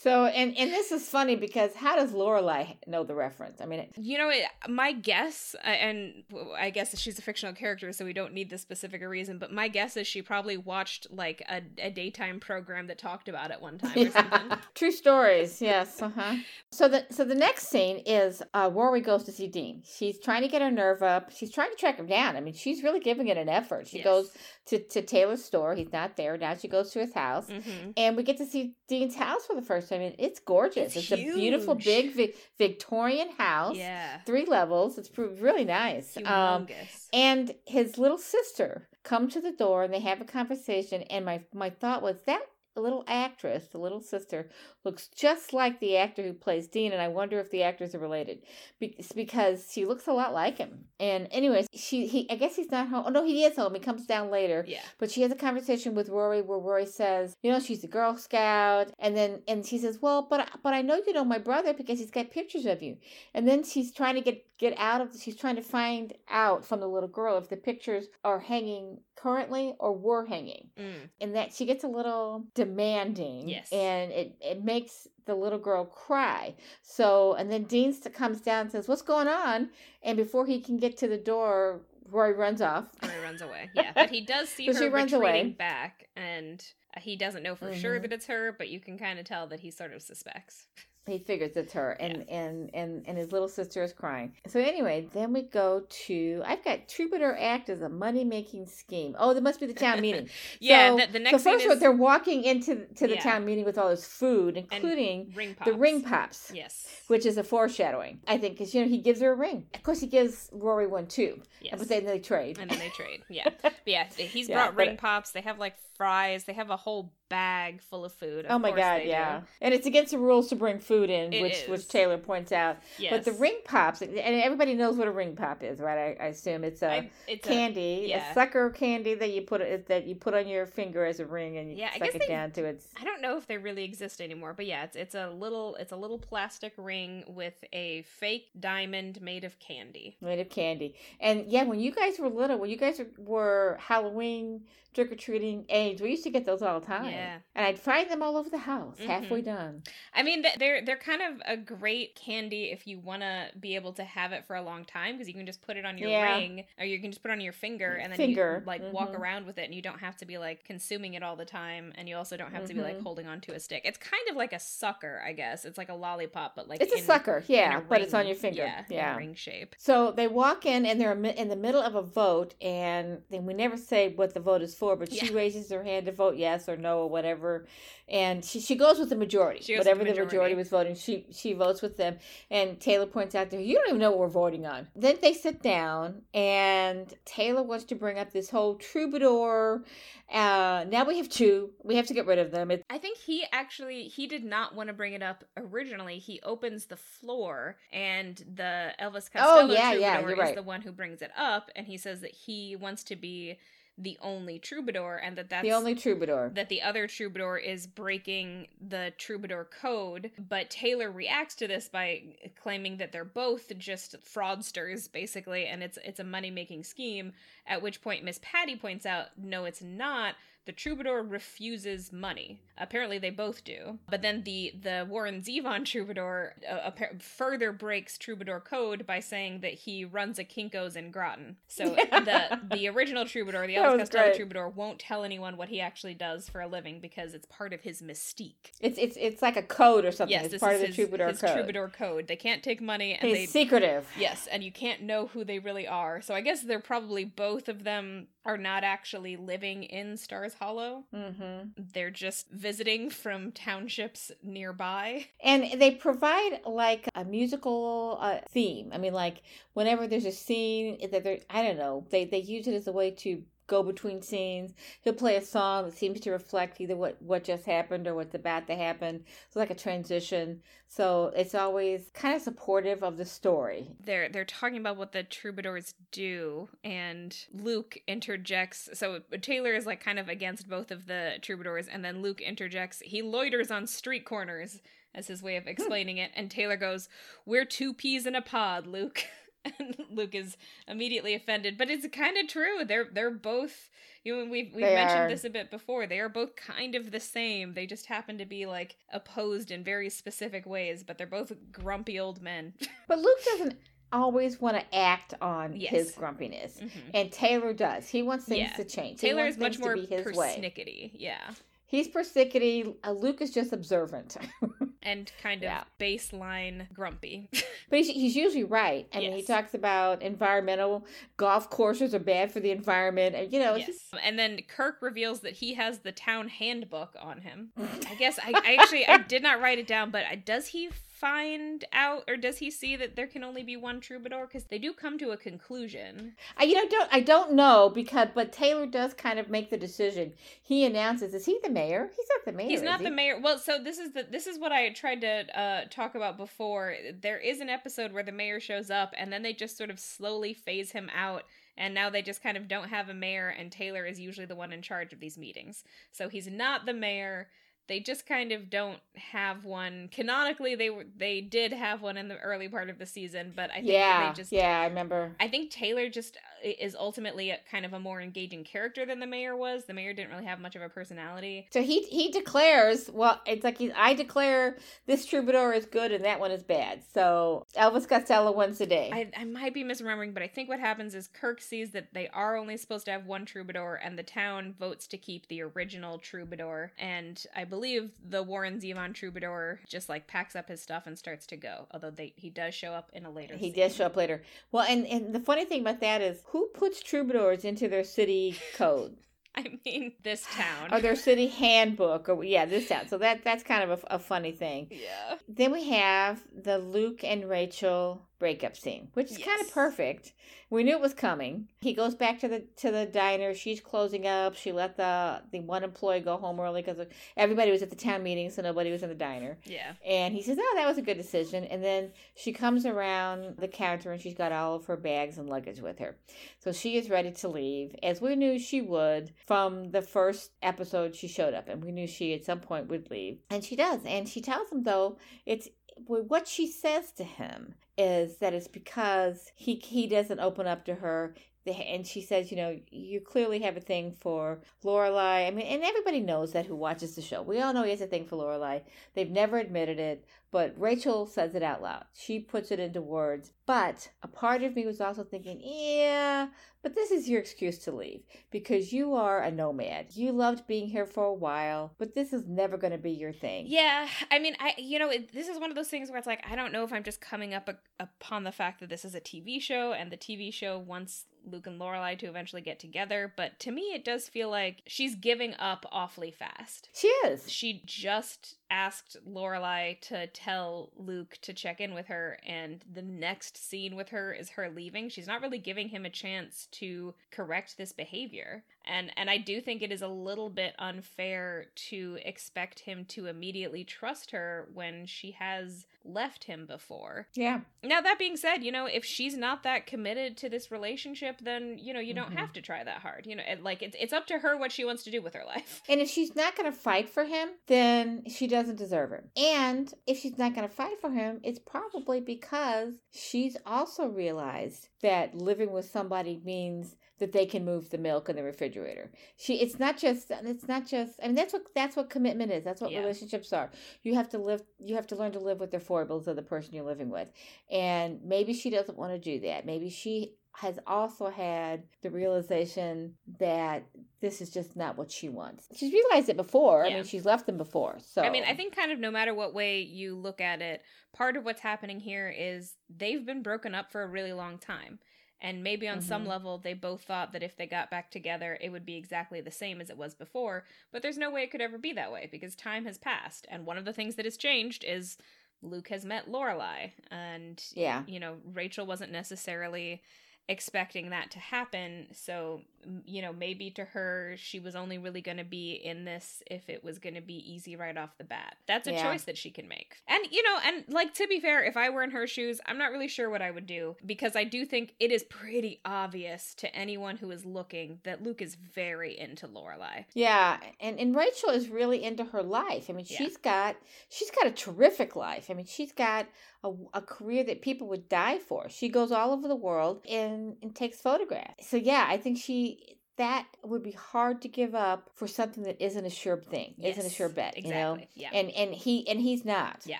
[0.00, 3.60] So, and and this is funny because how does Lorelai know the reference?
[3.60, 6.24] I mean, it, You know, it- my guess, uh, and
[6.58, 9.68] I guess she's a fictional character, so we don't need the specific reason, but my
[9.68, 13.78] guess is she probably watched like a, a daytime program that talked about it one
[13.78, 14.58] time or something.
[14.74, 16.00] True stories, yes.
[16.02, 16.36] Uh-huh.
[16.72, 19.82] So the so the next scene is uh, Rory goes to see Dean.
[19.84, 21.30] She's trying to get her nerve up.
[21.30, 22.36] She's trying to track him down.
[22.36, 23.86] I mean, she's really giving it an effort.
[23.88, 24.04] She Yes.
[24.04, 24.30] goes
[24.66, 25.74] to, to Taylor's store.
[25.74, 26.54] He's not there now.
[26.56, 29.62] She goes to his house, hmm and we get to see Dean's house for the
[29.62, 30.00] first time.
[30.00, 30.96] And it's gorgeous.
[30.96, 33.76] It's It's, a beautiful, big vi- Victorian house.
[33.76, 34.18] Yeah.
[34.24, 34.98] Three levels.
[34.98, 36.16] It's really nice.
[36.24, 36.66] Um,
[37.12, 41.40] and his little sister come to the door and they have a conversation and my
[41.52, 42.42] my thought was that
[42.80, 44.48] little actress the little sister
[44.82, 47.98] looks just like the actor who plays dean and i wonder if the actors are
[47.98, 48.38] related.
[48.80, 50.86] Be- because she looks a lot like him.
[50.98, 53.80] And anyways she he i guess he's not home oh no he is home he
[53.80, 54.64] comes down later.
[54.66, 54.80] Yeah.
[54.98, 58.16] but she has a conversation with Rory where Rory says, you know, she's a Girl
[58.16, 61.74] Scout, and then and she says, well, but but I know you know my brother
[61.74, 62.96] because he's got pictures of you,
[63.34, 66.78] and then she's trying to get get out of she's trying to find out from
[66.80, 71.08] the little girl if the pictures are hanging currently or were hanging, Mm.
[71.20, 73.68] and that she gets a little demanding, Yes.
[73.72, 76.54] and it it makes the little girl cry.
[76.82, 79.70] So and then Dean comes down and says, what's going on?
[80.02, 82.86] And before he can get to the door, Rory runs off.
[83.02, 83.70] He runs away.
[83.74, 83.92] Yeah.
[83.94, 85.50] But he does see her she runs retreating away.
[85.50, 86.64] back, and
[86.96, 88.02] uh, he doesn't know for sure Mhm.
[88.02, 90.66] that it's her, but you can kind of tell that he sort of suspects.
[91.06, 95.08] he figures it's her and and and and his little sister is crying so anyway
[95.12, 99.58] then we go to i've got troubadour act as a money-making scheme oh there must
[99.58, 100.28] be the town meeting
[100.60, 100.90] Yeah.
[100.90, 103.20] so, the, the next so first of all is they're walking into to the Yeah.
[103.20, 105.70] town meeting with all this food including ring pops.
[105.70, 107.02] the ring pops Yes.
[107.08, 109.82] which is a foreshadowing i think because you know he gives her a ring of
[109.82, 111.78] course he gives rory one too Yes.
[111.78, 113.22] but then they trade and then they trade.
[113.28, 113.48] Yeah,
[113.86, 114.08] yeah.
[114.16, 115.30] He's Yeah, brought ring pops.
[115.30, 116.42] They have like fries.
[116.44, 118.44] They have a whole bag full of food.
[118.46, 119.08] Oh of Oh my god, they do.
[119.10, 119.40] yeah.
[119.62, 121.88] And it's against the rules to bring food in, It which which.
[121.88, 122.76] Taylor points out.
[122.98, 123.10] Yes.
[123.12, 126.16] But the ring pops, and everybody knows what a ring pop is, right?
[126.20, 128.34] I, I assume it's a I- it's a- candy, a, yeah.
[128.34, 131.70] sucker candy that you put that you put on your finger as a ring, and
[131.70, 132.86] you Yeah, suck it they- down to its.
[133.00, 135.92] I don't know if they really exist anymore, but yeah, it's it's a little it's
[135.92, 140.16] a little plastic ring with a fake diamond made of candy.
[140.20, 144.62] Made of candy, and yeah, when you guys were little, when you guys were Halloween
[144.94, 147.06] trick or treating age, we used to get those all the time.
[147.06, 147.21] Yeah.
[147.54, 149.06] And I'd find them all over the house, Mhm.
[149.06, 149.82] halfway done.
[150.14, 153.92] I mean, they're they're kind of a great candy if you want to be able
[153.94, 156.10] to have it for a long time because you can just put it on your
[156.10, 156.38] Yeah.
[156.38, 158.82] ring or you can just put it on your finger and then Finger, you like
[158.92, 159.18] walk mhm.
[159.20, 161.92] around with it and you don't have to be like consuming it all the time
[161.96, 163.02] and you also don't have to be like Mhm.
[163.02, 163.82] holding onto a stick.
[163.84, 165.64] It's kind of like a sucker, I guess.
[165.64, 168.36] It's like a lollipop, but like It's a sucker, yeah, a but it's on your
[168.36, 168.62] finger.
[168.62, 169.16] Yeah, in yeah.
[169.16, 169.74] ring shape.
[169.78, 173.54] So they walk in and they're in the middle of a vote, and then we
[173.54, 176.68] never say what the vote is for, but she raises her hand to vote yes
[176.68, 177.66] or no whatever,
[178.08, 179.62] and she, she goes with the majority.
[179.62, 180.36] She whatever the the majority.
[180.36, 180.54] majority.
[180.56, 182.18] was voting, she she votes with them.
[182.50, 185.16] And Taylor points out to her, "You don't even know what we're voting on." Then
[185.22, 189.84] they sit down, and Taylor wants to bring up this whole troubadour.
[190.32, 191.70] Uh, now we have two.
[191.84, 192.70] We have to get rid of them.
[192.70, 196.18] It's I think he actually he did not want to bring it up originally.
[196.18, 200.62] He opens the floor, and the Elvis Costello Oh, yeah, yeah, troubadour you're is the
[200.62, 203.58] one who brings it up, and he says that he wants to be
[203.98, 206.50] the only troubadour and that that's the only troubadour.
[206.54, 212.22] that the other troubadour is breaking the troubadour code but taylor reacts to this by
[212.60, 217.32] claiming that they're both just fraudsters basically and it's it's a money making scheme
[217.66, 222.60] at which point miss patty points out no it's not the troubadour refuses money.
[222.78, 223.98] Apparently, they both do.
[224.08, 229.60] But then the the Warren Zevon troubadour uh, appa- further breaks troubadour code by saying
[229.60, 231.56] that he runs a Kinkos in Groton.
[231.68, 234.36] So the the original troubadour, the Elvis Costello great.
[234.36, 237.80] troubadour, won't tell anyone what he actually does for a living because it's part of
[237.82, 238.72] his mystique.
[238.80, 240.32] It's it's it's like a code or something.
[240.32, 241.52] Yes, it's part of the his, troubadour his code.
[241.54, 242.28] troubadour code.
[242.28, 244.06] They can't take money, and He's they secretive.
[244.18, 246.20] Yes, and you can't know who they really are.
[246.22, 251.04] So I guess they're probably both of them are not actually living in Stars Hollow.
[251.12, 255.26] hmm They're just visiting from townships nearby.
[255.42, 258.90] And they provide like a musical uh, theme.
[258.92, 259.42] I mean, like
[259.74, 262.92] whenever there's a scene that they're, I don't know, they they use it as a
[262.92, 264.72] way to go between scenes.
[265.02, 268.34] He'll play a song that seems to reflect either what what just happened or what's
[268.34, 269.24] about to happen.
[269.46, 270.62] It's like a transition.
[270.88, 273.96] So it's always kind of supportive of the story.
[274.04, 278.90] They're they're talking about what the troubadours do, and Luke interjects.
[278.94, 283.00] So Taylor is like kind of against both of the troubadours, and then Luke interjects.
[283.00, 284.80] He loiters on street corners
[285.14, 285.70] as his way of hmm.
[285.70, 287.08] explaining it, and Taylor goes,
[287.46, 289.24] "We're two peas in a pod, Luke."
[289.78, 290.56] And Luke is
[290.88, 292.84] immediately offended, but it's kind of true.
[292.84, 293.90] They're they're both.
[294.24, 295.28] You know, we've we've They mentioned are.
[295.28, 296.06] this a bit before.
[296.06, 297.74] They are both kind of the same.
[297.74, 302.18] They just happen to be like opposed in very specific ways, but they're both grumpy
[302.20, 302.74] old men.
[303.08, 303.76] But Luke doesn't
[304.12, 305.90] always want to act on Yes.
[305.90, 306.78] his grumpiness.
[306.80, 306.90] Mhm.
[307.14, 308.08] And Taylor does.
[308.08, 308.76] He wants things Yeah.
[308.76, 309.20] to change.
[309.20, 310.54] Taylor is much more his way.
[310.56, 311.50] persnickety, yeah,
[311.92, 312.96] He's persnickety.
[313.04, 314.38] Uh, Luke is just observant.
[315.02, 315.84] and kind of Yeah.
[316.00, 317.50] baseline grumpy.
[317.90, 319.06] But he's, he's usually right.
[319.12, 321.04] I mean, he talks about environmental
[321.36, 325.40] golf courses are bad for the environment, and you know, yes, and then Kirk reveals
[325.40, 327.68] that he has the town handbook on him.
[328.10, 330.88] I guess I, I actually I did not write it down, but does he
[331.22, 334.44] find out or does he see that there can only be one troubadour?
[334.46, 336.34] Because they do come to a conclusion.
[336.56, 339.76] I, you know, don't I don't know because, but Taylor does kind of make the
[339.76, 340.32] decision.
[340.60, 342.10] He announces, "Is he the mayor?
[342.14, 342.68] He's not the mayor.
[342.68, 343.04] He's not he?
[343.04, 343.40] the mayor.
[343.40, 346.96] Well, so this is the this is what I tried to uh, talk about before.
[347.20, 350.00] There is an episode where the mayor shows up, and then they just sort of
[350.00, 351.44] slowly phase him out,
[351.76, 354.56] and now they just kind of don't have a mayor, and Taylor is usually the
[354.56, 355.84] one in charge of these meetings.
[356.10, 357.48] So he's not the mayor.
[357.88, 360.08] They just kind of don't have one.
[360.12, 363.70] Canonically, they were they did have one in the early part of the season, but
[363.70, 365.34] I think Yeah, they just yeah, I remember.
[365.40, 369.20] I think Taylor just uh, is ultimately a, kind of a more engaging character than
[369.20, 369.84] the mayor was.
[369.84, 371.68] The mayor didn't really have much of a personality.
[371.72, 376.24] So he he declares, well, it's like he, I declare this troubadour is good and
[376.24, 377.02] that one is bad.
[377.12, 379.10] So Elvis Costello wins the day.
[379.12, 382.28] I, I might be misremembering, but I think what happens is Kirk sees that they
[382.28, 386.18] are only supposed to have one troubadour, and the town votes to keep the original
[386.18, 386.92] troubadour.
[386.98, 391.46] And I believe the Warren Zevon troubadour just like packs up his stuff and starts
[391.46, 391.86] to go.
[391.90, 393.56] Although they he does show up in a later.
[393.56, 393.80] He scene.
[393.82, 394.42] does show up later.
[394.72, 398.58] Well, and, and the funny thing about that is, who puts troubadours into their city
[398.76, 399.16] code
[399.54, 400.92] I mean, this town.
[400.92, 402.28] or their city handbook?
[402.28, 403.08] Or yeah, this town.
[403.08, 404.88] So that that's kind of a, a funny thing.
[404.90, 405.36] yeah.
[405.48, 410.32] Then we have the Luke and Rachel breakup scene, which is kind of perfect.
[410.68, 411.68] We knew it was coming.
[411.80, 413.54] He goes back to the to the diner.
[413.54, 414.56] She's closing up.
[414.56, 418.24] She let the the one employee go home early because everybody was at the town
[418.24, 419.58] meeting, so nobody was in the diner.
[419.64, 419.92] Yeah.
[420.04, 423.68] And he says, "Oh, that was a good decision." And then she comes around the
[423.68, 426.16] counter and she's got all of her bags and luggage with her.
[426.58, 431.14] So she is ready to leave, as we knew she would from the first episode
[431.14, 433.38] she showed up, and we knew she at some point would leave.
[433.50, 434.00] And she does.
[434.04, 435.68] And she tells him though, it's
[436.06, 440.94] what she says to him is that it's because he he doesn't open up to
[440.96, 441.34] her.
[441.66, 445.46] And she says, you know, you clearly have a thing for Lorelai.
[445.46, 447.42] I mean, and everybody knows that who watches the show.
[447.42, 448.82] We all know he has a thing for Lorelai.
[449.14, 452.04] They've never admitted it, but Rachel says it out loud.
[452.14, 453.52] She puts it into words.
[453.64, 456.48] But a part of me was also thinking, yeah,
[456.82, 460.06] but this is your excuse to leave because you are a nomad.
[460.14, 463.32] You loved being here for a while, but this is never going to be your
[463.32, 463.66] thing.
[463.68, 466.26] Yeah, I mean, I you know, it, this is one of those things where it's
[466.26, 469.04] like I don't know if I'm just coming up a, upon the fact that this
[469.04, 472.78] is a TV show and the TV show wants Luke and Lorelai to eventually get
[472.78, 476.88] together, but to me it does feel like she's giving up awfully fast.
[476.94, 477.50] She is.
[477.50, 483.56] She just asked Lorelai to tell Luke to check in with her, and the next
[483.68, 485.10] scene with her is her leaving.
[485.10, 488.64] She's not really giving him a chance to correct this behavior.
[488.84, 493.26] And and I do think it is a little bit unfair to expect him to
[493.26, 497.28] immediately trust her when she has left him before.
[497.34, 497.60] Yeah.
[497.84, 501.78] Now that being said, you know, if she's not that committed to this relationship, then
[501.78, 502.38] you know you don't Mhm.
[502.38, 503.24] have to try that hard.
[503.24, 505.34] You know, it, like it's it's up to her what she wants to do with
[505.34, 505.80] her life.
[505.88, 509.30] And if she's not going to fight for him, then she doesn't deserve him.
[509.36, 514.88] And if she's not going to fight for him, it's probably because she's also realized
[515.02, 519.12] that living with somebody means that they can move the milk in the refrigerator.
[519.36, 522.64] She it's not just it's not just I mean that's what that's what commitment is.
[522.64, 523.00] That's what Yeah.
[523.00, 523.70] relationships are.
[524.02, 526.42] You have to live you have to learn to live with the foibles of the
[526.42, 527.28] person you're living with.
[527.70, 529.66] And maybe she doesn't want to do that.
[529.66, 533.84] Maybe she has also had the realization that
[534.20, 535.66] this is just not what she wants.
[535.74, 536.84] She's realized it before.
[536.84, 537.98] I mean, she's left them before.
[538.00, 540.82] So I mean, I think kind of no matter what way you look at it,
[541.14, 544.98] part of what's happening here is they've been broken up for a really long time.
[545.40, 546.28] And maybe on some Mhm.
[546.28, 549.50] level, they both thought that if they got back together, it would be exactly the
[549.50, 550.64] same as it was before.
[550.92, 553.46] But there's no way it could ever be that way because time has passed.
[553.50, 555.18] And one of the things that has changed is
[555.60, 556.92] Luke has met Lorelai.
[557.10, 558.04] And, yeah.
[558.06, 560.02] you know, Rachel wasn't necessarily
[560.48, 562.08] expecting that to happen.
[562.12, 562.62] So,
[563.04, 566.68] you know, maybe to her, she was only really going to be in this if
[566.68, 568.56] it was going to be easy right off the bat.
[568.66, 569.02] That's a Yeah.
[569.10, 569.96] choice that she can make.
[570.08, 572.78] And, you know, and like to be fair, if I were in her shoes, I'm
[572.78, 576.54] not really sure what I would do because I do think it is pretty obvious
[576.56, 580.04] to anyone who is looking that Luke is very into Lorelai.
[580.14, 582.86] Yeah, and and Rachel is really into her life.
[582.90, 583.18] I mean, Yeah.
[583.18, 583.76] she's got
[584.08, 585.46] she's got a terrific life.
[585.50, 586.26] I mean, she's got
[586.64, 588.68] a, a career that people would die for.
[588.68, 591.66] She goes all over the world and, and takes photographs.
[591.68, 592.71] So yeah, I think she
[593.16, 597.04] that would be hard to give up for something that isn't a sure thing, isn't
[597.04, 597.56] a sure bet.
[597.58, 597.68] Exactly.
[597.68, 597.98] You know?
[598.14, 598.30] Yeah.
[598.32, 599.82] And and he and he's not.
[599.84, 599.98] Yeah.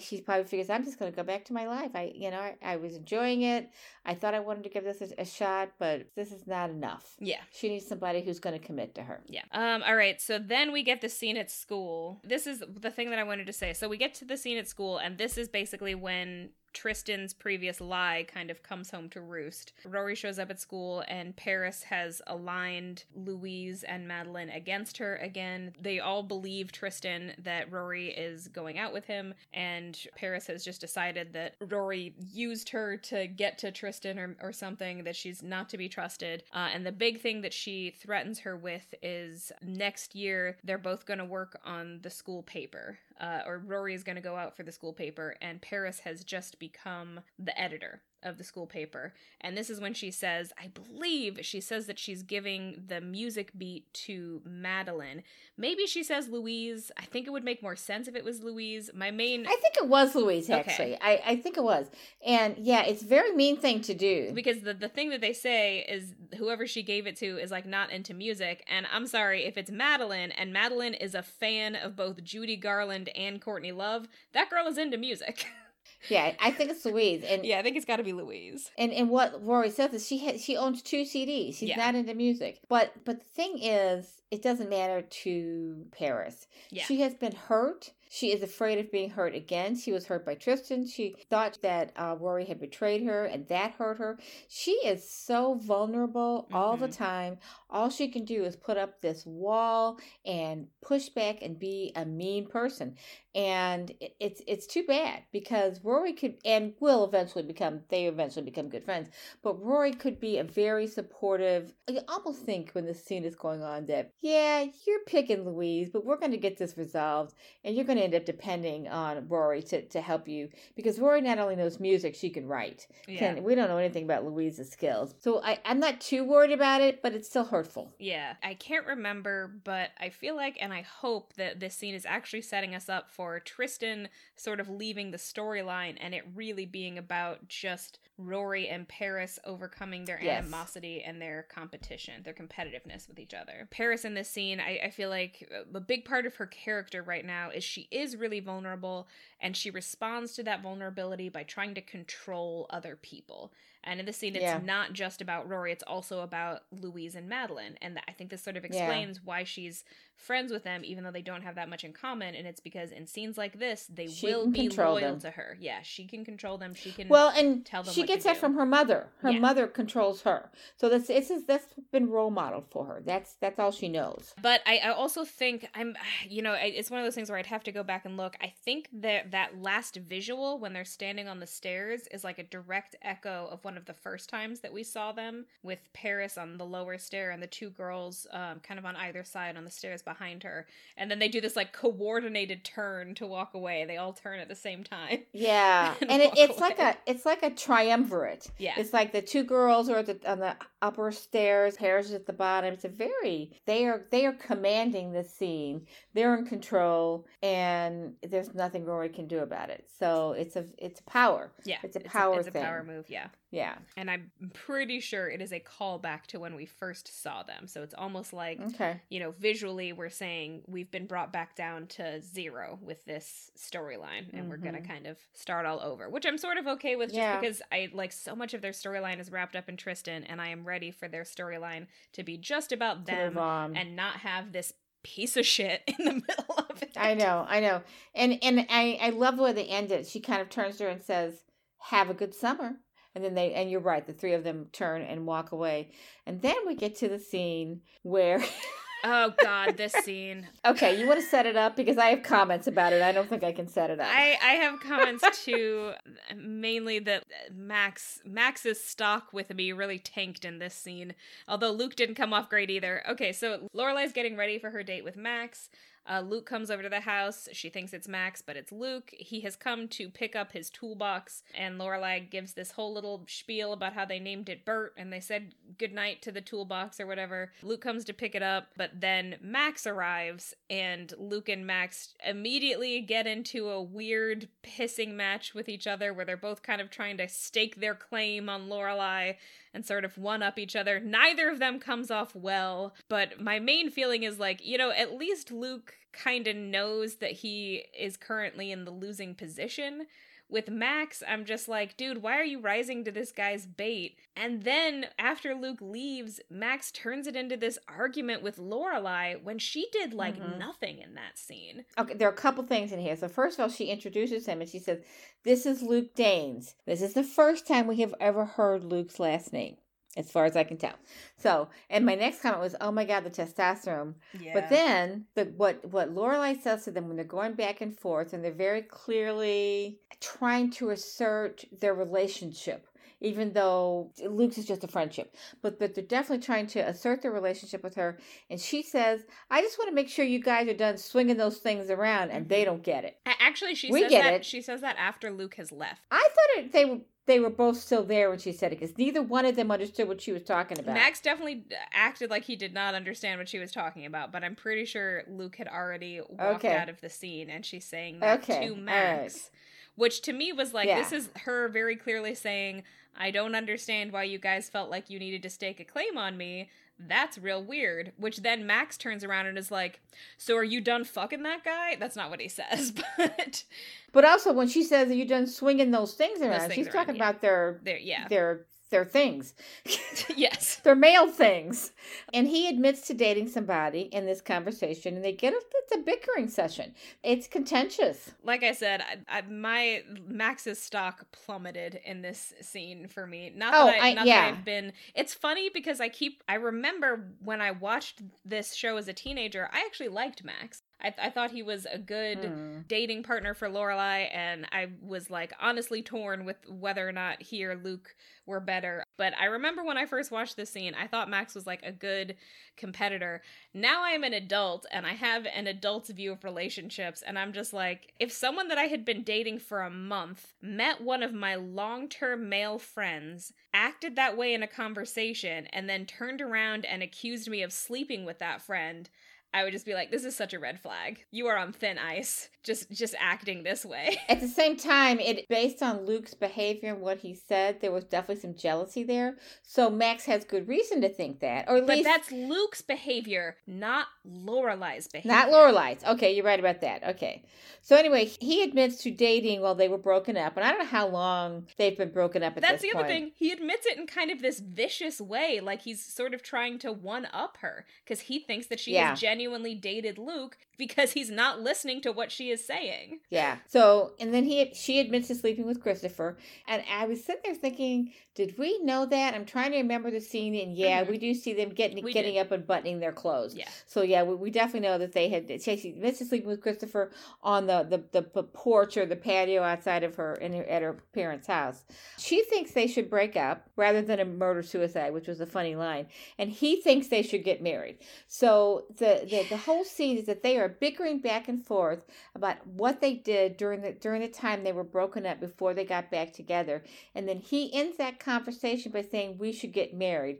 [0.00, 1.92] She probably figures I'm just going to go back to my life.
[1.94, 3.70] I you know I, I was enjoying it.
[4.04, 7.14] I thought I wanted to give this a, a shot, but this is not enough.
[7.20, 7.40] yeah.
[7.52, 9.20] She needs somebody who's going to commit to her.
[9.26, 9.42] Yeah.
[9.52, 10.20] Um, all right.
[10.20, 12.20] So then we get the scene at school.
[12.24, 13.72] This is the thing that I wanted to say.
[13.72, 17.80] So we get to the scene at school, and this is basically when Tristan's previous
[17.80, 19.72] lie kind of comes home to roost.
[19.86, 25.72] Rory shows up at school, and Paris has aligned Louise and Madeline against her again.
[25.80, 30.82] They all believe Tristan that Rory is going out with him, and Paris has just
[30.82, 35.70] decided that Rory used her to get to Tristan or, or something, that she's not
[35.70, 36.42] to be trusted.
[36.52, 41.06] Uh, and the big thing that she threatens her with is next year they're both
[41.06, 42.98] going to work on the school paper.
[43.20, 46.22] Uh, or Rory is going to go out for the school paper, and Paris has
[46.22, 49.14] just become the editor of the school paper.
[49.40, 53.52] And this is when she says, I believe she says that she's giving the music
[53.56, 55.22] beat to Madeline.
[55.56, 56.90] Maybe she says Louise.
[56.96, 58.90] I think it would make more sense if it was Louise.
[58.94, 59.46] My main.
[59.46, 60.58] I think it was Louise, Okay.
[60.58, 60.98] actually.
[61.00, 61.86] I, I think it was.
[62.24, 64.32] And yeah, it's a very mean thing to do.
[64.34, 67.66] because the, the thing that they say is whoever she gave it to is like
[67.66, 71.94] not into music and i'm sorry if it's madeline and madeline is a fan of
[71.96, 75.46] both judy garland and courtney love that girl is into music
[76.08, 77.24] Yeah, I think it's Louise.
[77.24, 80.06] And yeah i think it's got to be louise and, and what Rory says is
[80.06, 81.56] she has she owns two CDs.
[81.58, 81.76] She's Yeah.
[81.76, 82.60] not into music.
[82.68, 86.46] But but the thing is, it doesn't matter to Paris.
[86.70, 86.84] Yeah.
[86.84, 87.92] She has been hurt.
[88.08, 89.76] She is afraid of being hurt again.
[89.76, 90.86] She was hurt by Tristan.
[90.86, 94.18] She thought that uh, Rory had betrayed her, and that hurt her.
[94.48, 96.96] She is so vulnerable all the Mhm.
[96.96, 97.38] time.
[97.70, 102.04] All she can do is put up this wall and push back and be a
[102.04, 102.96] mean person.
[103.34, 108.70] And it's it's too bad because Rory could and will eventually become they eventually become
[108.70, 109.10] good friends.
[109.42, 111.74] But Rory could be a very supportive.
[111.86, 116.04] You almost think when this scene is going on that yeah you're picking Louise, but
[116.06, 119.62] we're going to get this resolved, and you're going to end up depending on Rory
[119.64, 122.86] to to help you because Rory not only knows music, she can write.
[123.06, 126.52] yeah Can, we don't know anything about Louise's skills, so I I'm not too worried
[126.52, 127.92] about it, but it's still hurtful.
[127.98, 132.06] yeah i can't remember but i feel like and i hope that this scene is
[132.06, 136.98] actually setting us up for tristan sort of leaving the storyline and it really being
[136.98, 140.42] about just rory and paris overcoming their Yes.
[140.42, 144.90] animosity and their competition their competitiveness with each other paris in this scene I, I
[144.90, 148.40] feel like uh, a big part of her character right now is she is really
[148.40, 149.08] vulnerable
[149.40, 153.52] and she responds to that vulnerability by trying to control other people
[153.84, 154.56] And in the scene, it's Yeah.
[154.56, 157.78] not just about Rory; it's also about Louise and Madeline.
[157.80, 159.84] And I think this sort of explains why she's
[160.16, 162.34] friends with them, even though they don't have that much in common.
[162.34, 165.20] And it's because in scenes like this, they She will be loyal them.
[165.20, 165.56] to her.
[165.60, 166.74] Yeah, she can control them.
[166.74, 167.08] She can.
[167.08, 168.40] Well, and tell them she what to gets that do.
[168.40, 169.10] from her mother.
[169.18, 169.38] Her Yeah.
[169.40, 173.02] mother controls her, so that's it's that's been role modeled for her.
[173.04, 174.34] That's that's all she knows.
[174.40, 175.96] But I, I also think I'm,
[176.28, 178.16] you know, I- it's one of those things where I'd have to go back and
[178.16, 178.36] look.
[178.40, 182.42] I think that that last visual when they're standing on the stairs is like a
[182.44, 186.58] direct echo of one of the first times that we saw them with Paris on
[186.58, 189.70] the lower stair and the two girls um, kind of on either side on the
[189.70, 190.66] stairs behind her.
[190.96, 193.84] And then they do this like coordinated turn to walk away.
[193.84, 195.24] They all turn at the same time.
[195.34, 198.50] Yeah, And and it, it's like a it's like a triumvirate.
[198.56, 198.74] Yeah.
[198.78, 202.24] It's like the two girls are at the, on the upper stairs, Paris is at
[202.26, 202.72] the bottom.
[202.72, 205.86] It's a very they are they are commanding the scene.
[206.14, 209.90] They're in control, and there's nothing Rory can do about it.
[209.98, 211.52] So it's a it's a power.
[211.64, 211.78] Yeah.
[211.82, 212.64] It's a power it's a thing.
[212.64, 213.06] power move.
[213.08, 213.26] Yeah.
[213.56, 213.76] Yeah.
[213.96, 217.66] And I'm pretty sure it is a callback to when we first saw them.
[217.66, 219.00] So it's almost like Okay.
[219.08, 224.32] you know, visually we're saying we've been brought back down to zero with this storyline
[224.32, 224.92] and we're going to mm-hmm.
[224.92, 227.40] kind of start all over, which I'm sort of okay with just Yeah.
[227.40, 230.48] because I like so much of their storyline is wrapped up in Tristan and I
[230.48, 235.36] am ready for their storyline to be just about them and not have this piece
[235.36, 236.92] of shit in the middle of it.
[236.96, 237.82] I know, I know,
[238.14, 240.06] and and I I love the way they ended.
[240.06, 241.42] She kind of turns to her and says,
[241.90, 242.76] "Have a good summer."
[243.16, 245.90] And then they and you're right, the three of them turn and walk away.
[246.26, 248.44] And then we get to the scene where
[249.04, 250.48] Oh god, this scene.
[250.66, 253.00] Okay, you want to set it up because I have comments about it.
[253.02, 254.06] I don't think I can set it up.
[254.10, 255.92] I, I have comments too,
[256.36, 261.14] mainly that Max Max's stock with me really tanked in this scene.
[261.48, 263.02] Although Luke didn't come off great either.
[263.08, 265.70] Okay, so Lorelai's getting ready for her date with Max.
[266.08, 267.48] Uh, Luke comes over to the house.
[267.52, 269.10] She thinks it's Max, but it's Luke.
[269.18, 273.72] He has come to pick up his toolbox, and Lorelai gives this whole little spiel
[273.72, 277.52] about how they named it Bert, and they said goodnight to the toolbox or whatever.
[277.62, 283.00] Luke comes to pick it up, but then Max arrives, and Luke and Max immediately
[283.00, 287.16] get into a weird pissing match with each other, where they're both kind of trying
[287.16, 289.36] to stake their claim on Lorelai
[289.74, 290.98] and sort of one up each other.
[290.98, 295.18] Neither of them comes off well, but my main feeling is like, you know, at
[295.18, 300.06] least Luke kind of knows that he is currently in the losing position.
[300.48, 304.16] With Max, I'm just like, dude, why are you rising to this guy's bait?
[304.36, 309.88] And then after Luke leaves, Max turns it into this argument with Lorelai when she
[309.90, 310.56] did like Mhm.
[310.56, 311.84] nothing in that scene.
[311.98, 313.16] Okay, there are a couple things in here.
[313.16, 315.04] So first of all, she introduces him and she says,
[315.42, 316.76] "This is Luke Danes.
[316.84, 319.78] This is the first time we have ever heard Luke's last name,
[320.16, 320.94] as far as I can tell."
[321.36, 324.54] So, and my next comment was, "Oh my God, the testosterone." Yeah.
[324.54, 328.32] But then the what what Lorelai says to them when they're going back and forth
[328.32, 332.86] and they're very clearly trying to assert their relationship.
[333.20, 337.32] Even though Luke's is just a friendship, but but they're definitely trying to assert their
[337.32, 338.18] relationship with her.
[338.50, 341.56] And she says, "I just want to make sure you guys are done swinging those
[341.56, 342.72] things around," and they mm-hmm.
[342.72, 343.16] don't get it.
[343.24, 344.44] Actually, she We says get that it.
[344.44, 346.02] she says that after Luke has left.
[346.10, 348.96] I thought it, they were they were both still there when she said it because
[348.96, 350.94] neither one of them understood what she was talking about.
[350.94, 354.54] Max definitely acted like he did not understand what she was talking about, but I'm
[354.54, 356.74] pretty sure Luke had already walked Okay.
[356.76, 359.50] out of the scene and she's saying that Okay, to Max.
[359.96, 360.98] Which to me was like, Yeah.
[360.98, 362.84] this is her very clearly saying,
[363.18, 366.36] I don't understand why you guys felt like you needed to stake a claim on
[366.36, 366.68] me.
[366.98, 368.12] That's real weird.
[368.16, 370.00] Which then Max turns around and is like,
[370.38, 371.96] So are you done fucking that guy?
[371.96, 373.64] That's not what he says, but
[374.12, 376.94] But also when she says, "Are you done swinging those things around?" things she's around,
[376.94, 377.28] talking yeah.
[377.28, 378.28] about their their, yeah.
[378.28, 379.54] their their things.
[380.36, 380.80] yes.
[380.82, 381.92] They're male things.
[382.32, 385.98] And he admits to dating somebody in this conversation, and they get a, it's a
[385.98, 386.94] bickering session.
[387.22, 388.32] It's contentious.
[388.42, 393.52] like I said, I, I, my Max's stock plummeted in this scene for me.
[393.54, 394.50] Not Oh, that, I, not yeah.
[394.50, 394.92] that I've been.
[395.14, 396.42] It's funny because I keep.
[396.48, 400.82] I remember when I watched this show as a teenager, I actually liked Max.
[401.00, 402.80] I, I thought he was a good Hmm.
[402.88, 407.64] dating partner for Lorelai, and I was like honestly torn with whether or not he
[407.64, 408.14] or Luke
[408.46, 409.02] were better.
[409.16, 411.92] But I remember when I first watched this scene, I thought Max was like a
[411.92, 412.36] good
[412.76, 413.42] competitor.
[413.74, 417.72] Now I'm an adult and I have an adult's view of relationships, and I'm just
[417.72, 421.54] like, if someone that I had been dating for a month met one of my
[421.56, 427.02] long term male friends, acted that way in a conversation, and then turned around and
[427.02, 429.10] accused me of sleeping with that friend.
[429.56, 431.24] I would just be like, this is such a red flag.
[431.30, 432.50] You are on thin ice.
[432.62, 434.18] Just just acting this way.
[434.28, 438.04] At the same time, it based on Luke's behavior and what he said, there was
[438.04, 439.36] definitely some jealousy there.
[439.62, 443.56] So Max has good reason to think that, or at but least that's Luke's behavior,
[443.68, 445.32] not Lorelai's behavior.
[445.32, 446.02] not Lorelai's.
[446.04, 447.04] Okay, you're right about that.
[447.10, 447.44] Okay,
[447.82, 450.84] so anyway, he admits to dating while they were broken up, and I don't know
[450.86, 453.08] how long they've been broken up at That's the other point.
[453.08, 453.32] thing.
[453.36, 456.92] He admits it in kind of this vicious way, like he's sort of trying to
[456.92, 459.10] one up her because he thinks that she Yeah.
[459.10, 463.20] has genuinely dated Luke because he's not listening to what she is saying.
[463.30, 463.56] Yeah.
[463.68, 466.36] So, and then he she admits to sleeping with Christopher,
[466.68, 469.32] and I was sitting there thinking, did we know that?
[469.34, 471.08] I'm trying to remember the scene, and yeah, Mhm.
[471.10, 472.40] we do see them getting We getting did.
[472.40, 473.54] up and buttoning their clothes.
[473.54, 473.68] Yeah.
[473.86, 477.10] So yeah, we, we definitely know that they had she admits to sleeping with Christopher
[477.42, 480.94] on the, the the porch or the patio outside of her in her, at her
[481.14, 481.84] parents' house.
[482.18, 485.74] She thinks they should break up rather than a murder suicide, which was a funny
[485.76, 487.98] line, and he thinks they should get married.
[488.28, 492.04] So the the, the whole scene is that they are bickering back and forth
[492.34, 495.84] about what they did during the during the time they were broken up before they
[495.84, 496.82] got back together,
[497.14, 500.38] and then he ends that conversation by saying we should get married.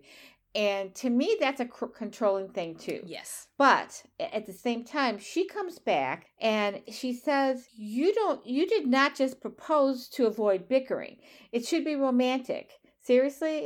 [0.54, 3.02] And to me, that's a c- controlling thing too.
[3.04, 3.48] Yes.
[3.58, 8.44] But at the same time, she comes back and she says, "You don't.
[8.46, 11.18] You did not just propose to avoid bickering.
[11.52, 12.70] It should be romantic."
[13.06, 13.58] Seriously,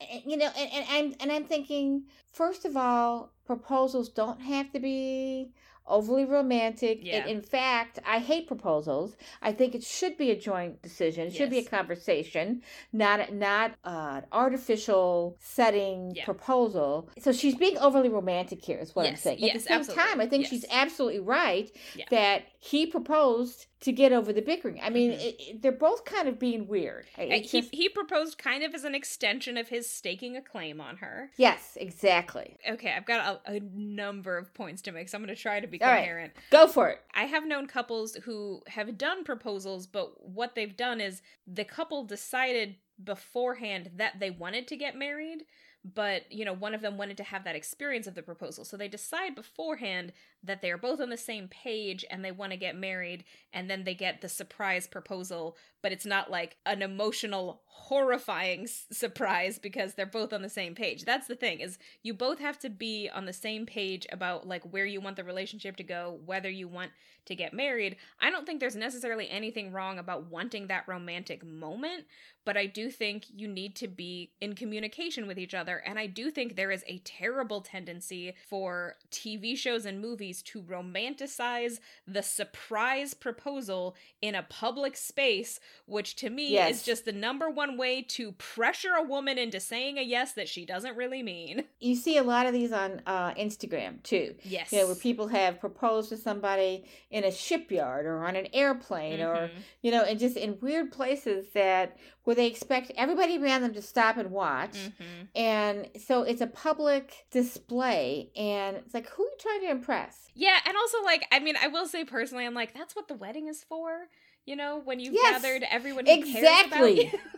[0.00, 4.72] it, you know, and, and I'm and I'm thinking, first of all, proposals don't have
[4.72, 5.52] to be
[5.86, 6.98] overly romantic.
[7.02, 7.24] Yeah.
[7.24, 9.16] In, in fact, I hate proposals.
[9.40, 11.28] I think it should be a joint decision.
[11.28, 12.62] It should be a conversation,
[12.92, 16.24] not not uh, an artificial setting Yeah.
[16.24, 17.08] proposal.
[17.20, 19.38] So she's being overly romantic here, is what I'm Yes, saying.
[19.38, 20.04] At yes, the same absolutely.
[20.04, 22.04] time, I think she's absolutely right Yeah.
[22.10, 24.80] that he proposed to get over the bickering.
[24.82, 25.20] I mean, Mhm.
[25.20, 27.06] it, it- they're both kind of being weird.
[27.16, 30.80] It's he, just- he proposed kind of as an extension of his staking a claim
[30.80, 31.30] on her.
[31.36, 32.56] yes, exactly.
[32.68, 35.60] Okay, I've got a, a number of points to make, so I'm going to try
[35.60, 36.00] to be All right.
[36.00, 36.32] coherent.
[36.50, 37.00] Go for it.
[37.14, 42.02] I have known couples who have done proposals, but what they've done is the couple
[42.04, 45.44] decided beforehand that they wanted to get married,
[45.84, 48.64] but you know, one of them wanted to have that experience of the proposal.
[48.64, 52.52] So they decide beforehand that they are both on the same page and they want
[52.52, 56.82] to get married, and then they get the surprise proposal, but it's not like an
[56.82, 61.04] emotional, horrifying s- surprise because they're both on the same page.
[61.04, 64.62] That's the thing is you both have to be on the same page about like
[64.72, 66.90] where you want the relationship to go, whether you want
[67.26, 67.96] to get married.
[68.20, 72.04] I don't think there's necessarily anything wrong about wanting that romantic moment,
[72.48, 75.82] but I do think you need to be in communication with each other.
[75.84, 80.62] And I do think there is a terrible tendency for TV shows and movies to
[80.62, 86.76] romanticize the surprise proposal in a public space, which to me Yes.
[86.78, 90.48] is just the number one way to pressure a woman into saying a yes that
[90.48, 91.64] she doesn't really mean.
[91.80, 94.34] You see a lot of these on uh, Instagram too.
[94.42, 94.72] Yes.
[94.72, 99.20] You know, where people have proposed to somebody in a shipyard or on an airplane
[99.20, 99.50] or Mhm.
[99.82, 103.82] you know, and just in weird places that where they expect everybody around them to
[103.82, 104.70] stop and watch.
[104.76, 105.28] Mhm.
[105.34, 110.28] And so it's a public display, and it's like, who are you trying to impress?
[110.34, 113.14] Yeah, and also like I mean, I will say personally, I'm like that's what the
[113.14, 114.08] wedding is for.
[114.46, 116.32] You know, when you've Yes, gathered everyone who exactly.
[116.40, 117.18] cares about you.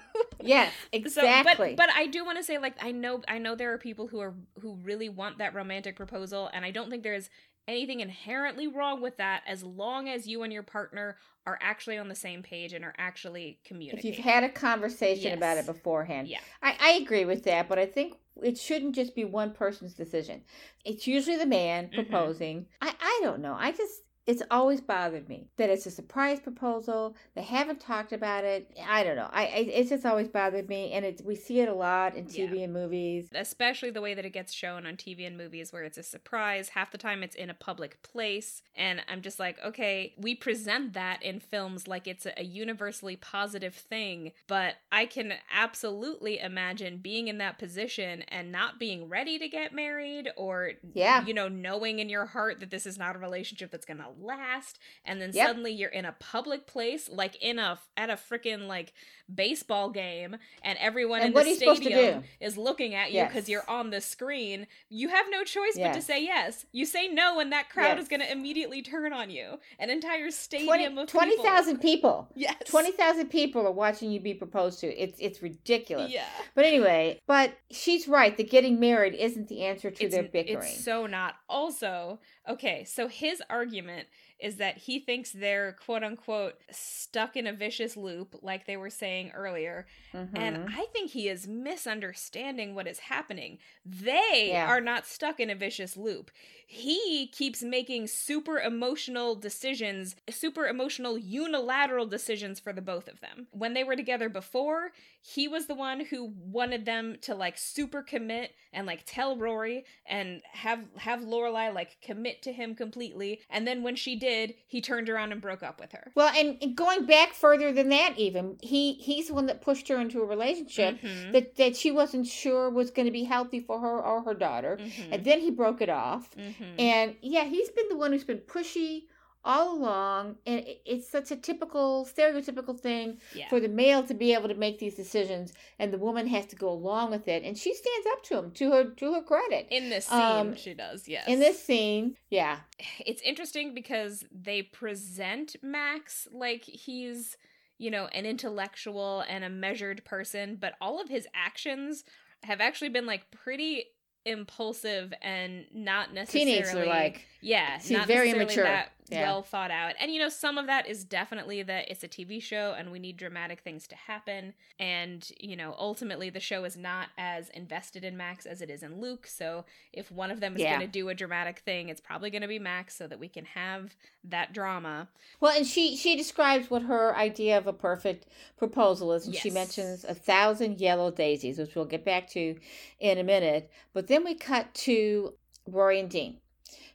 [0.43, 1.75] Yes, So, exactly.
[1.75, 4.07] but but I do want to say like I know I know there are people
[4.07, 7.31] who are who really want that romantic proposal, and I don't think there's
[7.69, 11.17] anything inherently wrong with that as long as you and your partner
[11.47, 14.13] are actually on the same page and are actually communicating.
[14.13, 16.39] if you've had a conversation about it beforehand, yeah.
[16.63, 20.43] I, I agree with that, but I think it shouldn't just be one person's decision.
[20.85, 21.95] It's usually the man Mhm.
[21.95, 22.67] proposing.
[22.81, 23.55] I, I don't know.
[23.59, 27.17] I just, it's always bothered me that it's a surprise proposal.
[27.35, 28.71] They haven't talked about it.
[28.87, 29.29] I don't know.
[29.33, 30.93] I, I It's just always bothered me.
[30.93, 33.29] And it's, we see it a lot in TV and movies.
[33.35, 36.71] especially the way that it gets shown on TV and movies where it's a surprise.
[36.71, 38.63] Half the time it's in a public place.
[38.77, 43.75] And I'm just like, okay, we present that in films like it's a, universally positive
[43.75, 44.33] thing.
[44.47, 49.73] But I can absolutely imagine being in that position and not being ready to get
[49.75, 51.25] married or, Yeah.
[51.25, 54.11] you know, knowing in your heart that this is not a relationship that's going to
[54.21, 54.79] last.
[55.05, 55.47] And then Yep.
[55.47, 58.93] suddenly you're in a public place, like in a, at a freaking like
[59.33, 63.13] baseball game, and everyone And in the are you supposed to stadium is looking at
[63.13, 63.49] you because Yes.
[63.49, 66.67] you're on the screen, you have no choice but to say yes.
[66.73, 69.59] You say no, and that crowd is going to immediately turn on you.
[69.79, 72.29] An entire 20 stadium of 20,000 people.
[72.35, 72.55] Yes.
[72.67, 74.89] 20,000 people are watching you be proposed to.
[74.89, 76.11] It's it's ridiculous.
[76.13, 76.25] Yeah.
[76.55, 78.37] But anyway, but she's right.
[78.37, 80.59] The getting married isn't the answer to It's, their bickering.
[80.59, 81.37] it's so not.
[81.49, 82.19] Also,
[82.51, 84.09] okay, so his argument
[84.43, 88.91] is that he thinks they're quote unquote stuck in a vicious loop, like they were
[88.91, 89.87] saying earlier.
[90.13, 90.31] Mhm.
[90.37, 93.59] And I think he is misunderstanding what is happening.
[93.85, 94.67] They Yeah.
[94.67, 96.31] are not stuck in a vicious loop.
[96.67, 103.49] He keeps making super emotional decisions, super emotional unilateral decisions for the both of them.
[103.51, 108.03] When they were together before, he was the one who wanted them to like super
[108.03, 113.43] commit and like tell Rory and have have Lorelai like commit to him completely.
[113.51, 114.30] And then when she did,
[114.67, 116.11] he turned around and broke up with her.
[116.15, 119.99] Well, and, going back further than that, even he he's the one that pushed her
[119.99, 121.33] into a relationship Mhm.
[121.33, 124.79] that that she wasn't sure was going to be healthy for her or her daughter,
[124.81, 125.09] Mhm.
[125.13, 126.35] and then he broke it off.
[126.37, 126.79] Mhm.
[126.81, 129.05] And yeah, he's been the one who's been pushy
[129.45, 133.49] all along, and it's such a typical, stereotypical thing yeah.
[133.49, 136.57] for the male to be able to make these decisions, and the woman has to
[136.57, 139.67] go along with it, and she stands up to him to her to her credit.
[139.71, 141.27] In this scene, Um, she does, yes.
[141.27, 142.59] In this scene, yeah,
[142.99, 147.37] it's interesting because they present Max like he's,
[147.79, 152.05] you know, an intellectual and a measured person, but all of his actions
[152.43, 153.85] have actually been like pretty
[154.27, 157.27] impulsive and not necessarily teenager like.
[157.41, 158.65] yeah, She's not very immature.
[158.65, 159.23] that Yeah.
[159.23, 159.95] well thought out.
[160.01, 162.99] And you know, some of that is definitely that it's a TV show and we
[162.99, 164.55] need dramatic things to happen.
[164.79, 168.83] And you know, ultimately, the show is not as invested in Max as it is
[168.83, 169.27] in Luke.
[169.27, 170.71] So if one of them is Yeah.
[170.77, 173.29] going to do a dramatic thing, it's probably going to be Max, so that we
[173.29, 175.09] can have that drama.
[175.41, 178.27] Well, and she she describes what her idea of a perfect
[178.57, 182.57] proposal is, and she mentions a thousand yellow daisies, which we'll get back to
[182.99, 183.71] in a minute.
[183.93, 185.35] But then we cut to
[185.67, 186.39] Rory and Dean.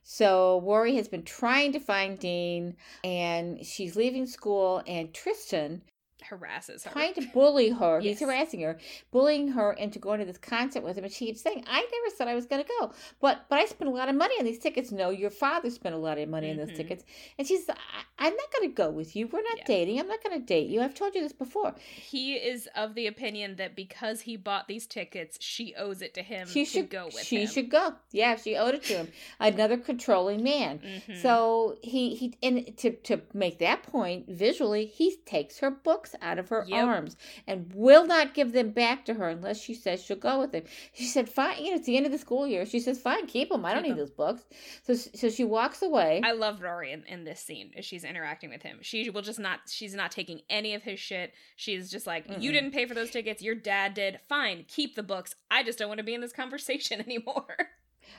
[0.07, 5.81] So Rory has been trying to find Dean, and she's leaving school, and Tristan
[6.29, 6.91] Harasses her.
[6.91, 7.99] trying to bully her.
[8.05, 8.19] Yes.
[8.19, 8.77] He's harassing her,
[9.11, 11.03] bullying her into going to this concert with him.
[11.03, 12.91] And she keeps saying, "I never said I was going to go,
[13.21, 15.95] but but I spent a lot of money on these tickets." No, your father spent
[15.95, 16.67] a lot of money on Mhm.
[16.67, 17.03] those tickets.
[17.37, 17.75] And she's, I,
[18.19, 19.27] "I'm not going to go with you.
[19.27, 19.63] We're not Yeah.
[19.65, 19.99] dating.
[19.99, 20.81] I'm not going to date you.
[20.81, 24.87] I've told you this before." He is of the opinion that because he bought these
[24.87, 27.47] tickets, she owes it to him She to should go with She him.
[27.47, 27.95] should go.
[28.11, 29.11] Yeah, she owed it to him.
[29.39, 30.79] Another controlling man.
[30.79, 31.21] Mhm.
[31.21, 36.39] So he he and to to make that point visually, he takes her books out
[36.39, 36.83] of her Yep.
[36.85, 37.17] arms
[37.47, 40.63] and will not give them back to her unless she says she'll go with him.
[40.93, 42.65] She said, "Fine." You know, it's the end of the school year.
[42.65, 43.65] She says, "Fine, keep them.
[43.65, 44.43] I don't Keep need 'em." those books."
[44.83, 46.21] So so she walks away.
[46.23, 48.79] I love Rory in, in this scene as she's interacting with him.
[48.81, 51.33] She will just not she's not taking any of his shit.
[51.55, 52.53] She's just like, You Mm-mm.
[52.53, 54.19] didn't pay for those tickets, your dad did.
[54.27, 55.35] Fine, keep the books.
[55.51, 57.45] I just don't want to be in this conversation anymore.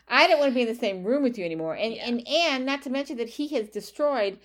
[0.09, 1.75] I don't want to be in the same room with you anymore.
[1.75, 2.09] And Yeah.
[2.09, 4.39] and and not to mention that he has destroyed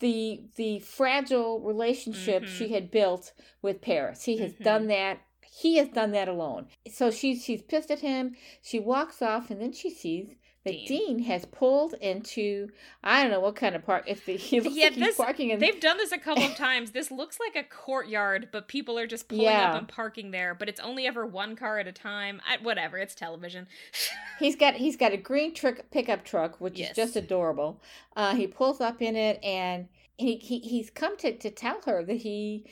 [0.00, 2.46] the the fragile relationship Mhm.
[2.48, 3.32] she had built
[3.62, 4.24] with Paris.
[4.24, 4.64] He has Mhm.
[4.64, 5.20] done that.
[5.50, 6.68] He has done that alone.
[6.90, 8.36] So she's she's pissed at him.
[8.62, 10.34] She walks off, and then she sees
[10.66, 10.86] that Dean.
[10.86, 12.68] Dean, has pulled into
[13.02, 14.04] I don't know what kind of park.
[14.06, 16.90] If the, he Yeah, like this- parking in They've done this a couple of times.
[16.90, 19.70] This looks like a courtyard, but people are just pulling Yeah.
[19.72, 20.54] up and parking there.
[20.54, 22.40] But it's only ever one car at a time.
[22.46, 23.66] I, whatever, it's television.
[24.38, 26.90] He's got he's got a green truck pickup truck, which Yes.
[26.90, 27.80] is just adorable.
[28.14, 29.88] Uh, he pulls up in it, and
[30.18, 32.64] he, he he's come to to tell her that he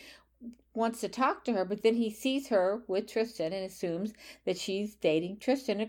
[0.75, 4.13] wants to talk to her, but then he sees her with Tristan and assumes
[4.45, 5.89] that she's dating Tristan.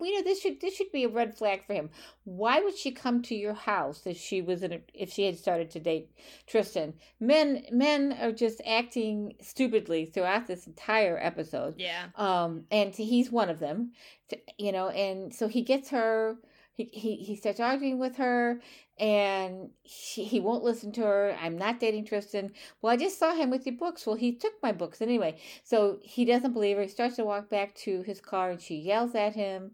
[0.00, 1.90] You know this should this should be a red flag for him.
[2.24, 5.38] Why would she come to your house if she was in a, if she had
[5.38, 6.10] started to date
[6.46, 6.94] Tristan?
[7.18, 11.74] Men men are just acting stupidly throughout this entire episode.
[11.78, 12.06] Yeah.
[12.16, 13.92] um and he's one of them
[14.58, 16.36] you know and so he gets her
[16.74, 18.60] he he, he starts arguing with her
[18.98, 21.36] and she, he won't listen to her.
[21.40, 22.52] I'm not dating tristan.
[22.82, 24.06] Well i just saw him with your books.
[24.06, 25.38] Well he took my books anyway.
[25.64, 26.82] So he doesn't believe her.
[26.82, 29.72] He starts to walk back to his car and she yells at him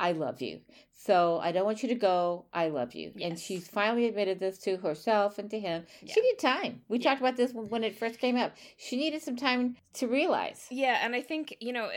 [0.00, 0.60] i love you
[1.06, 2.44] so i don't want you to go.
[2.52, 3.08] I love you.
[3.26, 3.40] And Yes.
[3.40, 5.86] she's finally admitted this to herself and to him.
[6.02, 6.12] Yeah.
[6.14, 6.82] she needed time.
[6.88, 7.04] We Yeah.
[7.10, 8.50] talked about this when when it first came up.
[8.76, 10.66] She needed some time to realize.
[10.70, 11.88] Yeah, and I think you know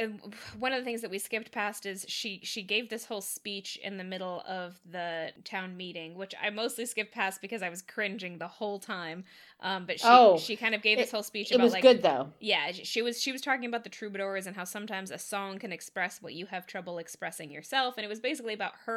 [0.57, 3.69] one of the things that we skipped past is she she gave this whole speech
[3.83, 5.09] in the middle of the
[5.43, 9.25] town meeting, which I mostly skipped past because I was cringing the whole time.
[9.59, 11.73] Um, but she Oh, she kind of gave this it- whole speech it about was
[11.73, 12.25] like good though.
[12.39, 15.71] Yeah she was she was talking about the troubadours and how sometimes a song can
[15.71, 18.92] express what you have trouble expressing yourself, and it was basically about her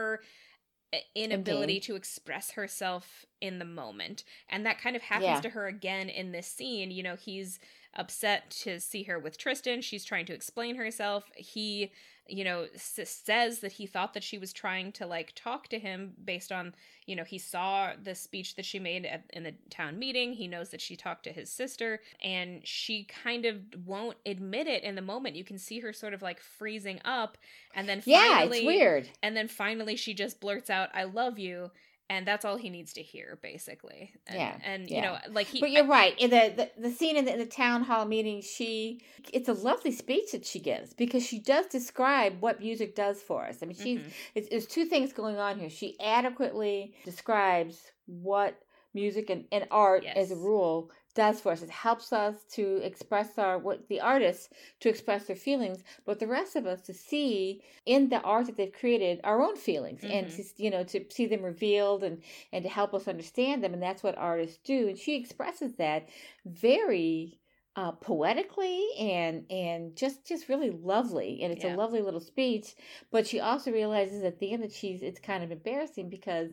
[0.94, 1.82] uh, inability Indeed.
[1.85, 5.40] to express herself in the moment and that kind of happens Yeah.
[5.40, 7.59] to her again in this scene you know he's
[7.94, 11.90] upset to see her with Tristan she's trying to explain herself he
[12.28, 15.78] you know s- says that he thought that she was trying to like talk to
[15.78, 16.74] him based on
[17.07, 20.32] you know he saw the speech that she made at, in the town meeting.
[20.32, 24.82] He knows that she talked to his sister and she kind of won't admit it
[24.82, 25.36] in the moment.
[25.36, 27.39] You can see her sort of like freezing up
[27.74, 29.09] and then Yeah, it's weird.
[29.23, 31.70] and then finally she just blurts out i love you
[32.09, 35.03] and that's all he needs to hear basically and, Yeah, and you yeah.
[35.03, 36.15] know like he But you're right.
[36.19, 39.01] In the, the the scene in the, in the town hall meeting, she
[39.33, 43.45] it's a lovely speech that she gives because she does describe what music does for
[43.47, 43.59] us.
[43.62, 44.11] I mean, she's Mhm.
[44.35, 45.70] it's, there's two things going on here.
[45.70, 48.59] She adequately describes what
[48.95, 51.63] music and, and art, as a rule, does for us.
[51.63, 54.49] It helps us to express our what the artists
[54.81, 58.57] to express their feelings, but the rest of us to see in the art that
[58.57, 60.31] they've created our own feelings and Mhm.
[60.31, 62.23] to you know to see them revealed and
[62.53, 63.75] and to help us understand them.
[63.75, 64.89] And that's what artists do.
[64.89, 66.09] And she expresses that
[66.45, 67.41] very
[67.77, 71.65] uh, poetically and and just just really lovely and it's Yeah.
[71.65, 72.75] a lovely little speech
[73.11, 76.53] but she also realizes at the end that she's it's kind of embarrassing because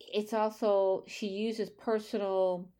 [0.00, 2.70] it's also she uses personal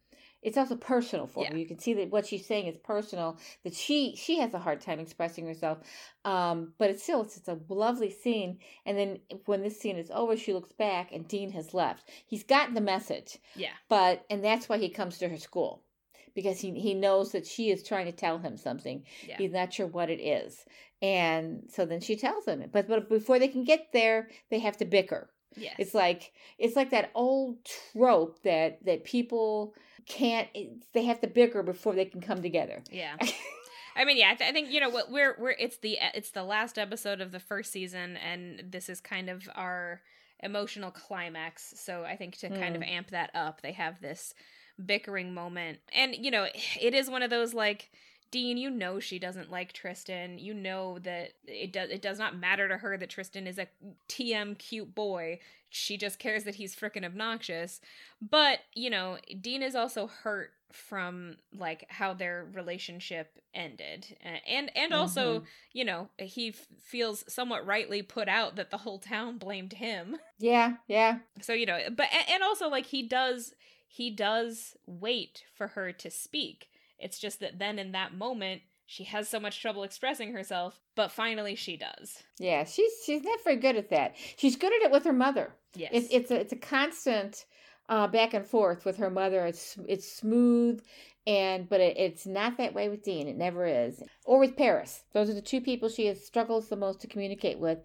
[0.46, 1.66] it's also personal for her you.
[1.66, 5.00] Can see that what she's saying is personal that she she has a hard time
[5.00, 5.78] expressing herself
[6.24, 8.58] um but it's still it's, it's a lovely scene.
[8.86, 12.08] And then when this scene is over she looks back and dean has left.
[12.26, 13.72] He's gotten the message yeah.
[13.88, 15.82] but and that's why he comes to her school
[16.34, 19.02] because he, he knows that she is trying to tell him something.
[19.26, 19.38] Yeah.
[19.38, 20.64] He's not sure what it is.
[21.02, 24.76] And so then she tells him but but before they can get there they have
[24.76, 25.28] to bicker.
[25.58, 25.74] Yes.
[25.78, 29.74] it's like it's like that old trope that that people
[30.06, 33.16] can't eh, they have to bicker before they can come together yeah
[33.96, 36.10] I mean, yeah, I, th- I think you know what we're we're it's the eh,
[36.14, 40.02] it's the last episode of the first season, and this is kind of our
[40.40, 41.72] emotional climax.
[41.76, 42.88] So I think to kind of hmm.
[42.88, 44.34] amp that up, they have this
[44.84, 46.46] bickering moment, and you know,
[46.80, 47.90] it is one of those like.
[48.30, 50.38] Dean, you know she doesn't like Tristan.
[50.38, 53.68] You know that it does it does not matter to her that Tristan is a
[54.08, 55.38] TM cute boy.
[55.68, 57.80] She just cares that he's freaking obnoxious.
[58.20, 64.16] But, you know, Dean is also hurt from like how their relationship ended.
[64.46, 65.44] And and also, mm-hmm.
[65.72, 70.16] you know, he f- feels somewhat rightly put out that the whole town blamed him.
[70.38, 73.54] yeah yeah So, you know, but and also like he does
[73.88, 76.68] he does wait for her to speak.
[76.98, 81.10] It's just that then in that moment she has so much trouble expressing herself, but
[81.10, 82.22] finally she does.
[82.38, 85.52] yeah she's she's not very good at that she's good at it with her mother
[85.74, 85.90] Yes.
[85.92, 87.44] It's it's a it's a constant
[87.88, 89.44] uh, back and forth with her mother.
[89.44, 90.82] It's it's smooth,
[91.26, 93.28] and but it, it's not that way with Dean.
[93.28, 95.02] It never is, or with Paris.
[95.12, 97.78] Those are the two people she has struggles the most to communicate with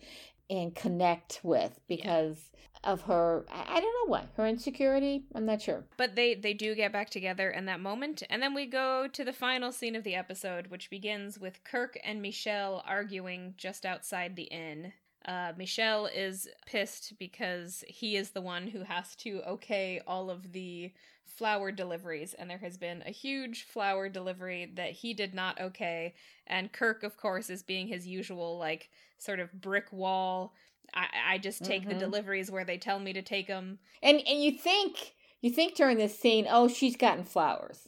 [0.50, 2.52] and connect with because
[2.84, 3.46] of her.
[3.52, 5.24] I, don't know why her insecurity.
[5.36, 5.84] I'm not sure.
[5.98, 9.24] But they they do get back together in that moment, and then we go to
[9.24, 14.36] the final scene of the episode, which begins with Kirk and Michel arguing just outside
[14.36, 14.94] the inn.
[15.26, 20.52] Uh, Michel is pissed because he is the one who has to okay all of
[20.52, 20.92] the
[21.26, 26.14] flower deliveries, and there has been a huge flower delivery that he did not okay.
[26.48, 28.90] And Kirk, of course, is being his usual, like,
[29.22, 30.54] sort of brick wall.
[30.94, 31.90] I, I just take Mhm.
[31.90, 33.80] the deliveries where they tell me to take them.
[34.02, 37.88] And and you think you think during this scene, oh, she's gotten flowers.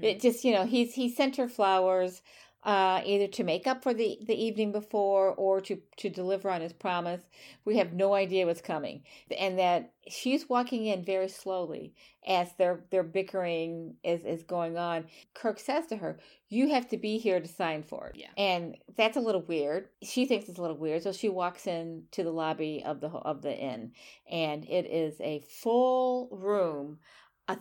[0.00, 2.22] It just you know he's he sent her flowers
[2.64, 6.62] uh, either to make up for the, the evening before or to to deliver on
[6.62, 7.22] his promise.
[7.64, 9.02] We have no idea what's coming,
[9.38, 11.94] and that she's walking in very slowly
[12.26, 15.04] as their their bickering is is going on.
[15.34, 16.18] Kirk says to her,
[16.48, 18.30] "You have to be here to sign for it." Yeah.
[18.38, 19.88] and that's a little weird.
[20.02, 23.08] She thinks it's a little weird, so she walks in to the lobby of the
[23.08, 23.92] of the inn,
[24.30, 26.98] and it is a full room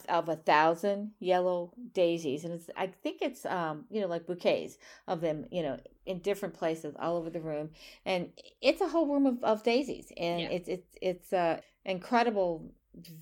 [0.07, 4.77] of a thousand yellow daisies and it's i think it's um you know like bouquets
[5.07, 7.69] of them you know in different places all over the room
[8.05, 8.29] and
[8.61, 10.49] it's a whole room of, of daisies and Yeah.
[10.51, 12.71] it's it's it's a incredible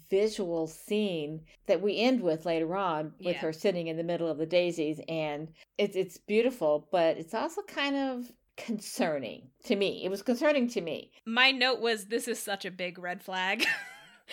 [0.10, 3.42] visual scene that we end with later on with Yeah.
[3.42, 7.62] her sitting in the middle of the daisies and it's it's beautiful but it's also
[7.64, 12.38] kind of concerning to me it was concerning to me my note was this is
[12.38, 13.66] such a big red flag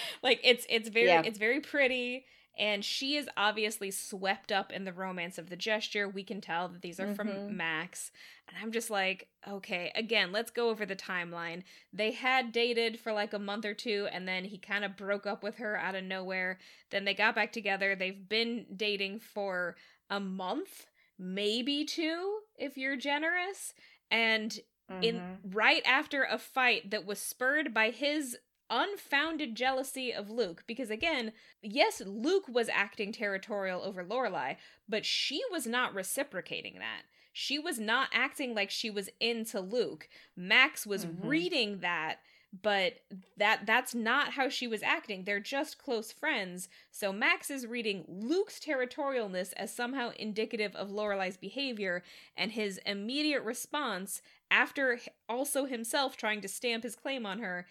[0.22, 1.22] like it's it's very Yeah.
[1.24, 2.24] it's very pretty
[2.58, 6.68] and she is obviously swept up in the romance of the gesture we can tell
[6.68, 7.16] that these are Mhm.
[7.16, 8.10] from max
[8.48, 11.62] and i'm just like okay again let's go over the timeline
[11.92, 15.24] they had dated for like a month or two and then he kind of broke
[15.26, 16.58] up with her out of nowhere
[16.90, 19.76] then they got back together they've been dating for
[20.10, 20.86] a month
[21.18, 23.72] maybe two if you're generous
[24.10, 24.58] and
[25.02, 25.54] in Mhm.
[25.54, 28.36] right after a fight that was spurred by his
[28.70, 31.32] unfounded jealousy of Luke because again
[31.62, 34.56] yes Luke was acting territorial over Lorelai
[34.88, 37.02] but she was not reciprocating that.
[37.32, 40.08] She was not acting like she was into Luke.
[40.36, 41.24] Max was Mhm.
[41.24, 42.20] reading that
[42.62, 43.00] but
[43.36, 45.24] that that's not how she was acting.
[45.24, 46.70] They're just close friends.
[46.90, 52.02] So Max is reading Luke's territorialness as somehow indicative of Lorelai's behavior
[52.38, 57.66] and his immediate response after also himself trying to stamp his claim on her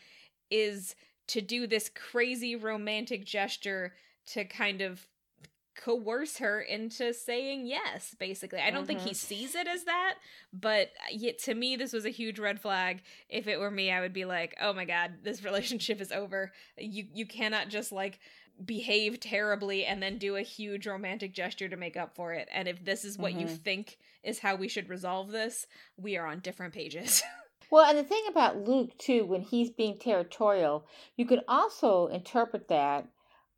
[0.49, 0.95] is
[1.27, 3.93] to do this crazy romantic gesture
[4.27, 5.07] to kind of
[5.77, 8.87] coerce her into saying yes basically i don't mm-hmm.
[8.87, 9.15] think he mm-hmm.
[9.15, 10.15] sees it as that
[10.51, 14.01] but yet to me this was a huge red flag if it were me i
[14.01, 18.19] would be like oh my god this relationship is over you you cannot just like
[18.65, 22.67] behave terribly and then do a huge romantic gesture to make up for it and
[22.67, 23.41] if this is what mm-hmm.
[23.41, 27.21] you think is how we should resolve this we are on different pages
[27.71, 30.85] Well, and the thing about Luke too, when he's being territorial,
[31.15, 33.07] you could also interpret that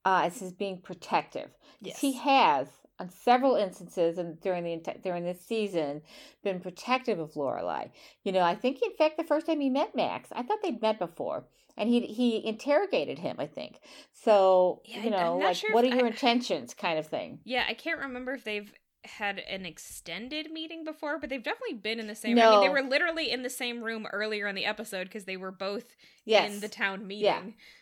[0.05, 1.49] uh, as his being protective.
[1.81, 1.99] Yes.
[1.99, 2.67] He has,
[2.99, 6.01] on several instances and during the during this season,
[6.43, 7.91] been protective of Lorelai.
[8.23, 10.81] You know, I think in fact the first time he met Max, I thought they'd
[10.81, 11.45] met before,
[11.77, 13.37] and he he interrogated him.
[13.39, 13.79] I think
[14.11, 14.81] so.
[14.85, 17.39] Yeah, you know, like sure what are your I, intentions, kind of thing.
[17.45, 18.71] Yeah, I can't remember if they've
[19.05, 22.35] had an extended meeting before, but they've definitely been in the same.
[22.35, 22.49] No.
[22.49, 25.37] I mean, they were literally in the same room earlier in the episode because they
[25.37, 25.95] were both
[26.25, 26.51] yes.
[26.51, 27.25] in the town meeting.
[27.25, 27.41] Yeah.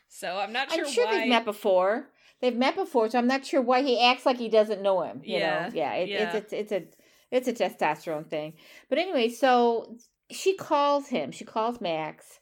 [0.10, 0.86] So I'm not sure.
[0.86, 1.20] I'm sure why...
[1.20, 2.10] they've met before.
[2.40, 5.22] They've met before, so I'm not sure why he acts like he doesn't know him.
[5.24, 5.70] You yeah.
[5.70, 6.34] know, yeah, it, yeah.
[6.34, 6.84] It's, it's it's a
[7.32, 8.54] it's a testosterone thing.
[8.90, 9.98] But anyway, so
[10.30, 11.32] she calls him.
[11.32, 12.40] She calls Max.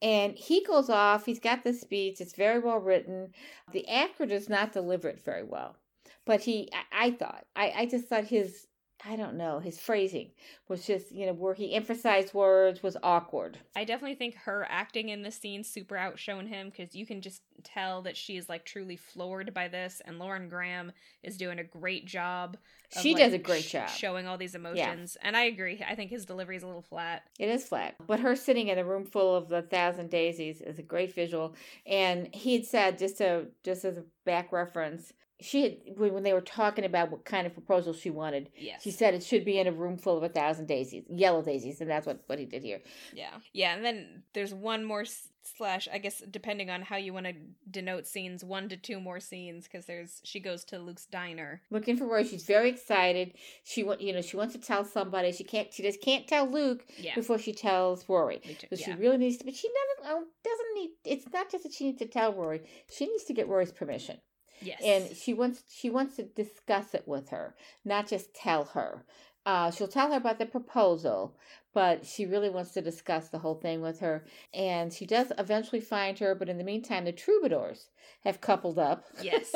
[0.00, 1.26] And he goes off.
[1.26, 2.20] He's got the speech.
[2.20, 3.30] It's very well written.
[3.72, 5.76] The actor does not deliver it very well
[6.24, 8.66] but he I, I thought I, I just thought his
[9.04, 10.30] I don't know, his phrasing
[10.68, 13.58] was just, you know, where he emphasized words was awkward.
[13.74, 17.42] I definitely think her acting in this scene super outshone him because you can just
[17.64, 20.00] tell that she is like truly floored by this.
[20.04, 20.92] And Lauren Graham
[21.24, 22.56] is doing a great job.
[22.94, 25.16] Of, she like, does a great job showing all these emotions.
[25.20, 25.26] Yeah.
[25.26, 25.84] And I agree.
[25.86, 27.24] I think his delivery is a little flat.
[27.40, 27.96] It is flat.
[28.06, 31.56] But her sitting in a room full of the thousand daisies is a great visual.
[31.86, 35.12] And he had said, just to just as a back reference,
[35.42, 38.50] she had when they were talking about what kind of proposal she wanted.
[38.56, 38.82] Yes.
[38.82, 41.80] She said it should be in a room full of a thousand daisies, yellow daisies,
[41.80, 42.80] and that's what what he did here.
[43.12, 45.04] Yeah, yeah, and then there's one more
[45.44, 47.34] slash I guess depending on how you want to
[47.70, 51.96] denote scenes, one to two more scenes because there's she goes to Luke's diner looking
[51.96, 52.24] for Rory.
[52.24, 53.34] She's very excited.
[53.64, 55.32] She want you know she wants to tell somebody.
[55.32, 55.72] She can't.
[55.72, 57.14] She just can't tell Luke yeah.
[57.14, 58.40] before she tells Rory.
[58.44, 58.76] So yeah.
[58.84, 59.44] she really needs to.
[59.44, 60.14] But she doesn't.
[60.14, 60.90] Oh, doesn't need.
[61.04, 62.62] It's not just that she needs to tell Rory.
[62.90, 64.18] She needs to get Rory's permission.
[64.62, 64.80] Yes.
[64.84, 69.04] And she wants she wants to discuss it with her, not just tell her.
[69.44, 71.36] Uh, she'll tell her about the proposal,
[71.74, 74.24] but she really wants to discuss the whole thing with her.
[74.54, 77.88] And she does eventually find her, but in the meantime, the troubadours
[78.24, 79.04] have coupled up.
[79.20, 79.52] Yes.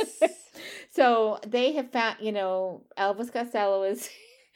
[0.91, 4.09] so they have found, you know, Elvis Costello is.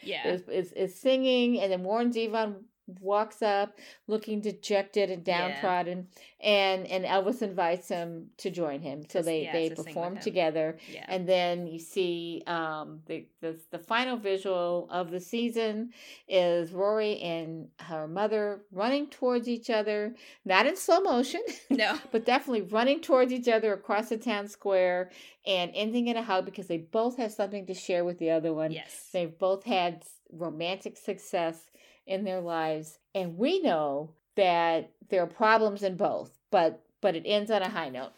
[0.03, 0.29] Yeah.
[0.29, 2.63] Is, is, is singing, and then Warren Zevon
[3.01, 6.07] walks up looking dejected and downtrodden
[6.41, 6.49] yeah.
[6.49, 9.05] and and elvis invites him to join him.
[9.09, 10.79] So they yeah, they perform together.
[10.91, 11.05] Yeah.
[11.09, 15.91] and then you see um the, the the final visual of the season
[16.29, 20.15] is rory and her mother running towards each other
[20.45, 21.99] not in slow motion no.
[22.13, 25.11] but definitely running towards each other across the town square
[25.47, 28.53] and ending in a hug because they both have something to share with the other
[28.53, 28.73] one.
[28.73, 29.09] Yes.
[29.13, 31.65] They've both had romantic success
[32.11, 37.23] in their lives and we know that there are problems in both but but it
[37.25, 38.13] ends on a high note.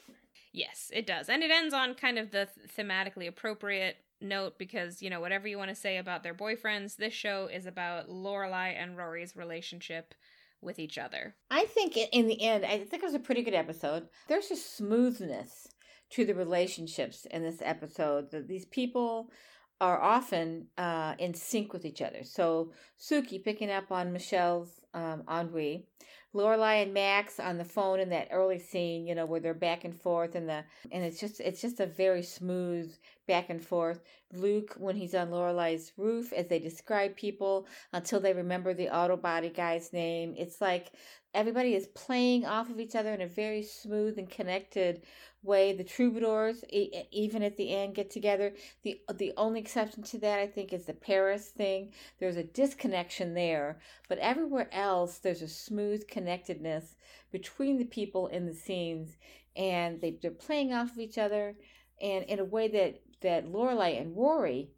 [0.53, 5.11] Yes it does and it ends on kind of the thematically appropriate note because you
[5.11, 8.97] know whatever you want to say about their boyfriends this show is about lorelai and
[8.97, 10.15] rory's relationship
[10.61, 11.35] with each other.
[11.51, 14.09] I think in the end i think it was a pretty good episode.
[14.29, 15.69] There's a smoothness
[16.11, 19.31] to the relationships in this episode that these people
[19.81, 22.23] are often uh, in sync with each other.
[22.23, 25.87] So Sookie picking up on Michel's um, ennui,
[26.35, 29.85] Lorelai and Max on the phone in that early scene, you know, where they're back
[29.85, 32.95] and forth, and the and it's just it's just a very smooth
[33.33, 34.03] back and forth.
[34.35, 39.17] Luke when he's on Lorelai's roof as they describe people until they remember the auto
[39.17, 40.35] body guy's name.
[40.37, 40.93] It's like
[41.33, 45.01] everybody is playing off of each other in a very smooth and connected
[45.43, 48.53] way the troubadours even at the end get together
[48.83, 51.91] the the only exception to that i think is the paris thing
[52.21, 56.95] there's a disconnection there but everywhere else there's a smooth connectedness
[57.33, 59.17] between the people in the scenes
[59.57, 61.57] and they, they're playing off of each other
[62.01, 64.71] and in a way that that lorelai and rory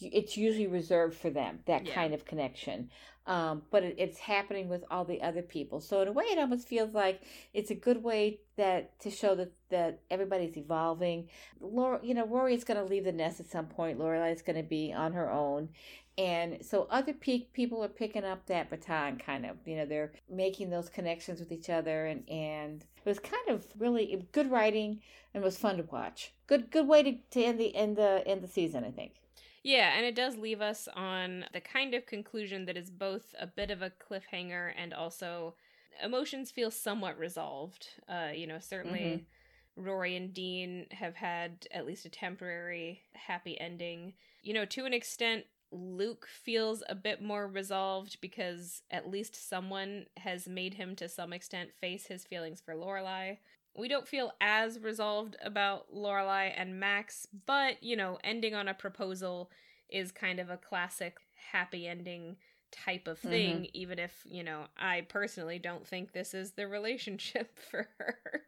[0.00, 1.94] it's usually reserved for them that yeah.
[1.94, 2.90] kind of connection
[3.26, 5.80] um, but it, it's happening with all the other people.
[5.80, 7.22] So in a way, it almost feels like
[7.54, 11.28] it's a good way that to show that that everybody's evolving.
[11.60, 13.98] Laura, you know, Rory is going to leave the nest at some point.
[13.98, 15.70] Lorelai is going to be on her own,
[16.16, 19.56] and so other pe- people are picking up that baton, kind of.
[19.66, 23.66] You know, they're making those connections with each other, and and it was kind of
[23.78, 25.00] really good writing
[25.34, 26.32] and was fun to watch.
[26.46, 29.12] Good good way to, to end the end the end the season, I think.
[29.62, 33.46] Yeah, and it does leave us on the kind of conclusion that is both a
[33.46, 35.54] bit of a cliffhanger and also
[36.02, 37.88] emotions feel somewhat resolved.
[38.08, 39.82] Uh, you know, certainly Mm-hmm.
[39.82, 44.14] Rory and Dean have had at least a temporary happy ending.
[44.42, 50.06] You know, to an extent, Luke feels a bit more resolved because at least someone
[50.18, 53.38] has made him to some extent face his feelings for Lorelai.
[53.76, 58.74] We don't feel as resolved about Lorelai and Max, but you know, ending on a
[58.74, 59.50] proposal
[59.88, 61.16] is kind of a classic
[61.52, 62.36] happy ending
[62.70, 63.28] type of mm-hmm.
[63.28, 68.42] thing, even if, you know, I personally don't think this is the relationship for her.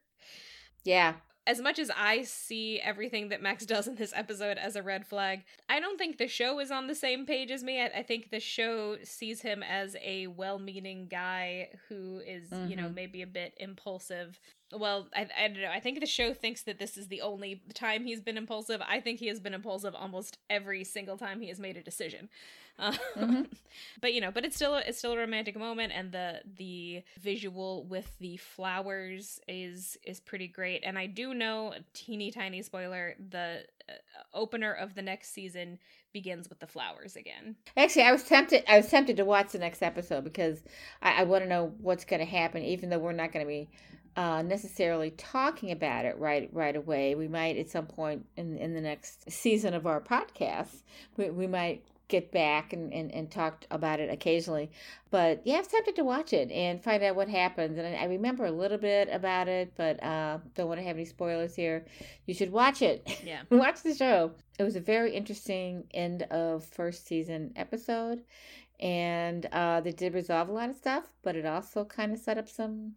[0.84, 1.14] Yeah.
[1.46, 5.06] As much as I see everything that Max does in this episode as a red
[5.06, 7.80] flag, I don't think the show is on the same page as me.
[7.80, 12.74] I, I think the show sees him as a well meaning guy who is, you
[12.76, 12.94] know, Mhm.
[12.94, 14.40] maybe a bit impulsive.
[14.72, 15.70] Well, I, I don't know.
[15.70, 18.82] I think the show thinks that this is the only time he's been impulsive.
[18.84, 22.28] I think he has been impulsive almost every single time he has made a decision.
[22.78, 23.46] Mhm.
[24.00, 27.84] but you know, but it's still it's still a romantic moment, and the the visual
[27.84, 30.82] with the flowers is is pretty great.
[30.84, 33.92] And I do know, a teeny tiny spoiler, the uh,
[34.34, 35.78] opener of the next season
[36.12, 37.56] begins with the flowers again.
[37.76, 38.64] Actually, I was tempted.
[38.68, 40.62] I was tempted to watch the next episode because
[41.02, 43.48] I, I want to know what's going to happen, even though we're not going to
[43.48, 43.68] be
[44.16, 47.14] uh, necessarily talking about it right right away.
[47.14, 50.82] We might at some point in in the next season of our podcast,
[51.16, 54.70] we, we might get back and, and, and talk about it occasionally.
[55.10, 57.78] But yeah, I was tempted to watch it and find out what happens.
[57.78, 60.96] And I, I remember a little bit about it, but uh, don't want to have
[60.96, 61.84] any spoilers here.
[62.26, 63.20] You should watch it.
[63.24, 63.42] Yeah.
[63.50, 64.32] watch the show.
[64.58, 68.22] It was a very interesting end of first season episode,
[68.80, 72.38] and uh, they did resolve a lot of stuff, but it also kind of set
[72.38, 72.92] up some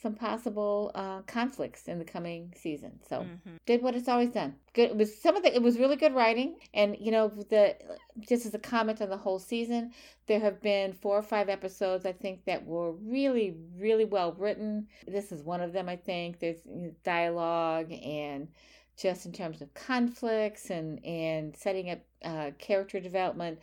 [0.00, 3.00] some possible uh, conflicts in the coming season.
[3.08, 3.58] So Mhm.
[3.66, 4.54] did what it's always done.
[4.72, 4.90] Good.
[4.90, 5.54] It was some of the.
[5.54, 7.76] It was really good writing, and you know the
[8.20, 9.92] just as a comment on the whole season,
[10.26, 14.88] there have been four or five episodes I think that were really really well written.
[15.06, 15.88] This is one of them.
[15.88, 16.62] I think there's
[17.02, 18.48] dialogue and
[18.96, 23.58] just in terms of conflicts and and setting up uh, character development.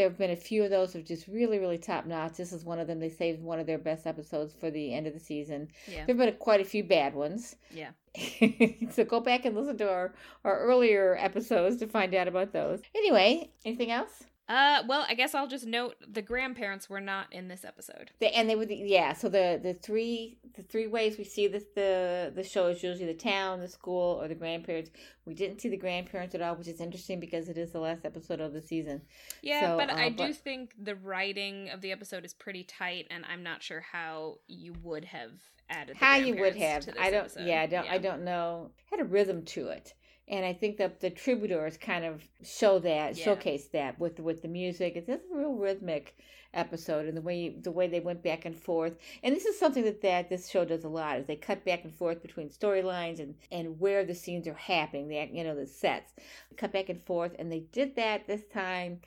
[0.00, 2.38] There have been a few of those are just really, really top notch.
[2.38, 3.00] This is one of them.
[3.00, 5.68] They saved one of their best episodes for the end of the season.
[5.86, 6.06] Yeah.
[6.06, 7.56] There have been quite a few bad ones.
[7.70, 7.90] Yeah.
[8.92, 12.80] so go back and listen to our, our earlier episodes to find out about those.
[12.94, 14.24] Anyway, anything else?
[14.50, 18.10] Uh, well, I guess I'll just note the grandparents were not in this episode.
[18.18, 19.12] The, and they would yeah.
[19.12, 23.06] So the the three the three ways we see this the the show is usually
[23.06, 24.90] the town, the school, or the grandparents.
[25.24, 28.04] We didn't see the grandparents at all, which is interesting because it is the last
[28.04, 29.02] episode of the season.
[29.40, 33.06] Yeah, So, but uh, I do think the writing of the episode is pretty tight,
[33.08, 35.30] and I'm not sure how you would have
[35.68, 35.94] added.
[35.94, 36.88] The How you would have?
[37.00, 37.20] I don't.
[37.20, 37.46] episode.
[37.46, 37.88] Yeah, I don't.
[37.88, 38.72] I don't know.
[38.90, 39.94] Had a rhythm to it.
[40.30, 43.24] And I think that the troubadours kind of show that, Yeah.
[43.24, 44.94] showcase that with with the music.
[44.96, 46.16] It's a real rhythmic
[46.54, 48.96] episode, and the way the way they went back and forth.
[49.24, 51.82] And this is something that that this show does a lot is they cut back
[51.84, 55.08] and forth between storylines and and where the scenes are happening.
[55.08, 56.12] They you know the sets
[56.56, 59.00] cut back and forth, and they did that this time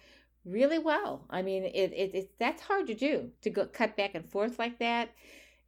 [0.45, 1.23] really well.
[1.29, 4.59] I mean, it, it it's that's hard to do to go cut back and forth
[4.59, 5.09] like that,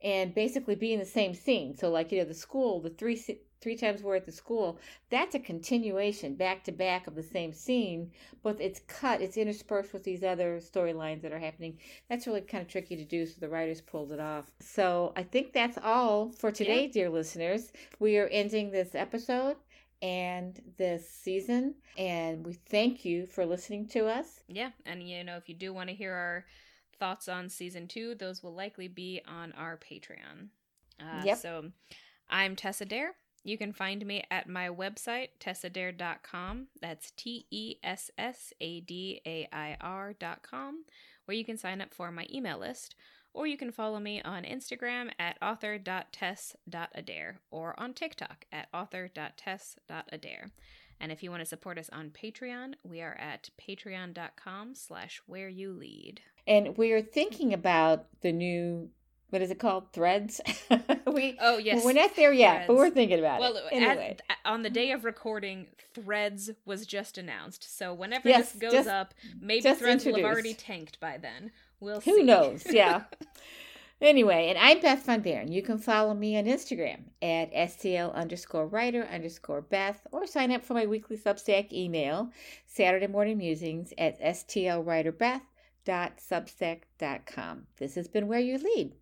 [0.04, 1.78] and basically be in the same scene.
[1.78, 3.16] So like you know the school, the three
[3.62, 4.80] three times we're at the school,
[5.10, 8.12] that's a continuation back to back of the same scene,
[8.44, 11.78] but it's cut, it's interspersed with these other storylines that are happening.
[12.10, 14.52] That's really kind of tricky to do, so the writers pulled it off.
[14.60, 17.72] So I think that's all for today, dear listeners.
[18.00, 19.58] We are ending this episode
[20.02, 24.44] and this season, and we thank you for listening to us.
[24.48, 26.46] Yeah, and you know, if you do want to hear our
[27.00, 30.50] thoughts on season two, those will likely be on our Patreon.
[31.00, 31.38] Uh, Yep.
[31.38, 31.72] So,
[32.30, 33.16] I'm Tessa Dare.
[33.46, 36.68] You can find me at my website, tessadair.com.
[36.82, 40.86] That's T E S S A D A I R.com,
[41.26, 42.96] where you can sign up for my email list.
[43.34, 50.52] Or you can follow me on Instagram at author.tess.adair or on TikTok at author.tess.adair.
[51.00, 55.50] And if you want to support us on Patreon, we are at patreon.com slash where
[55.50, 56.22] you lead.
[56.48, 58.90] And we are thinking about the new,
[59.30, 59.92] what is it called?
[59.92, 60.40] Threads?
[61.12, 61.84] we, Oh, yes.
[61.84, 63.64] We're not there yet, but we're thinking about Well, it.
[63.72, 64.18] Well, Anyway.
[64.46, 67.78] on the day of recording, Threads was just announced.
[67.78, 71.52] So whenever Yes, this goes just- up, maybe Threads will have already tanked by then.
[71.80, 72.12] We'll see.
[72.12, 72.64] Who knows?
[72.72, 73.04] Yeah.
[74.02, 75.52] anyway, and I'm Beth Von Baron.
[75.52, 80.64] You can follow me on Instagram at STL underscore writer underscore Beth or sign up
[80.64, 82.30] for my weekly Substack email,
[82.66, 84.20] Saturday Morning Musings at
[85.86, 87.68] stlwriterbeth.substack.com.
[87.78, 88.94] This has been Where You Lead.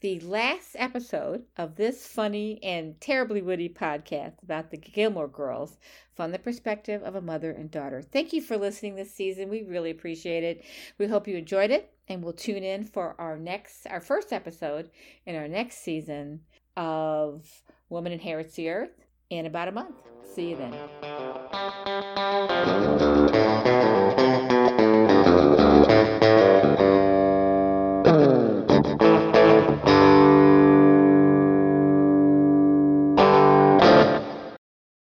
[0.00, 5.78] the last episode of this funny and terribly witty podcast about the Gilmore Girls
[6.14, 8.02] from the perspective of a mother and daughter.
[8.02, 9.48] Thank you for listening this season.
[9.48, 10.64] We really appreciate it.
[10.98, 14.90] We hope you enjoyed it and we'll tune in for our next our first episode
[15.24, 16.40] in our next season
[16.76, 17.48] of
[17.88, 19.96] Woman Inherits the Earth in about a month.
[20.34, 20.74] See you then.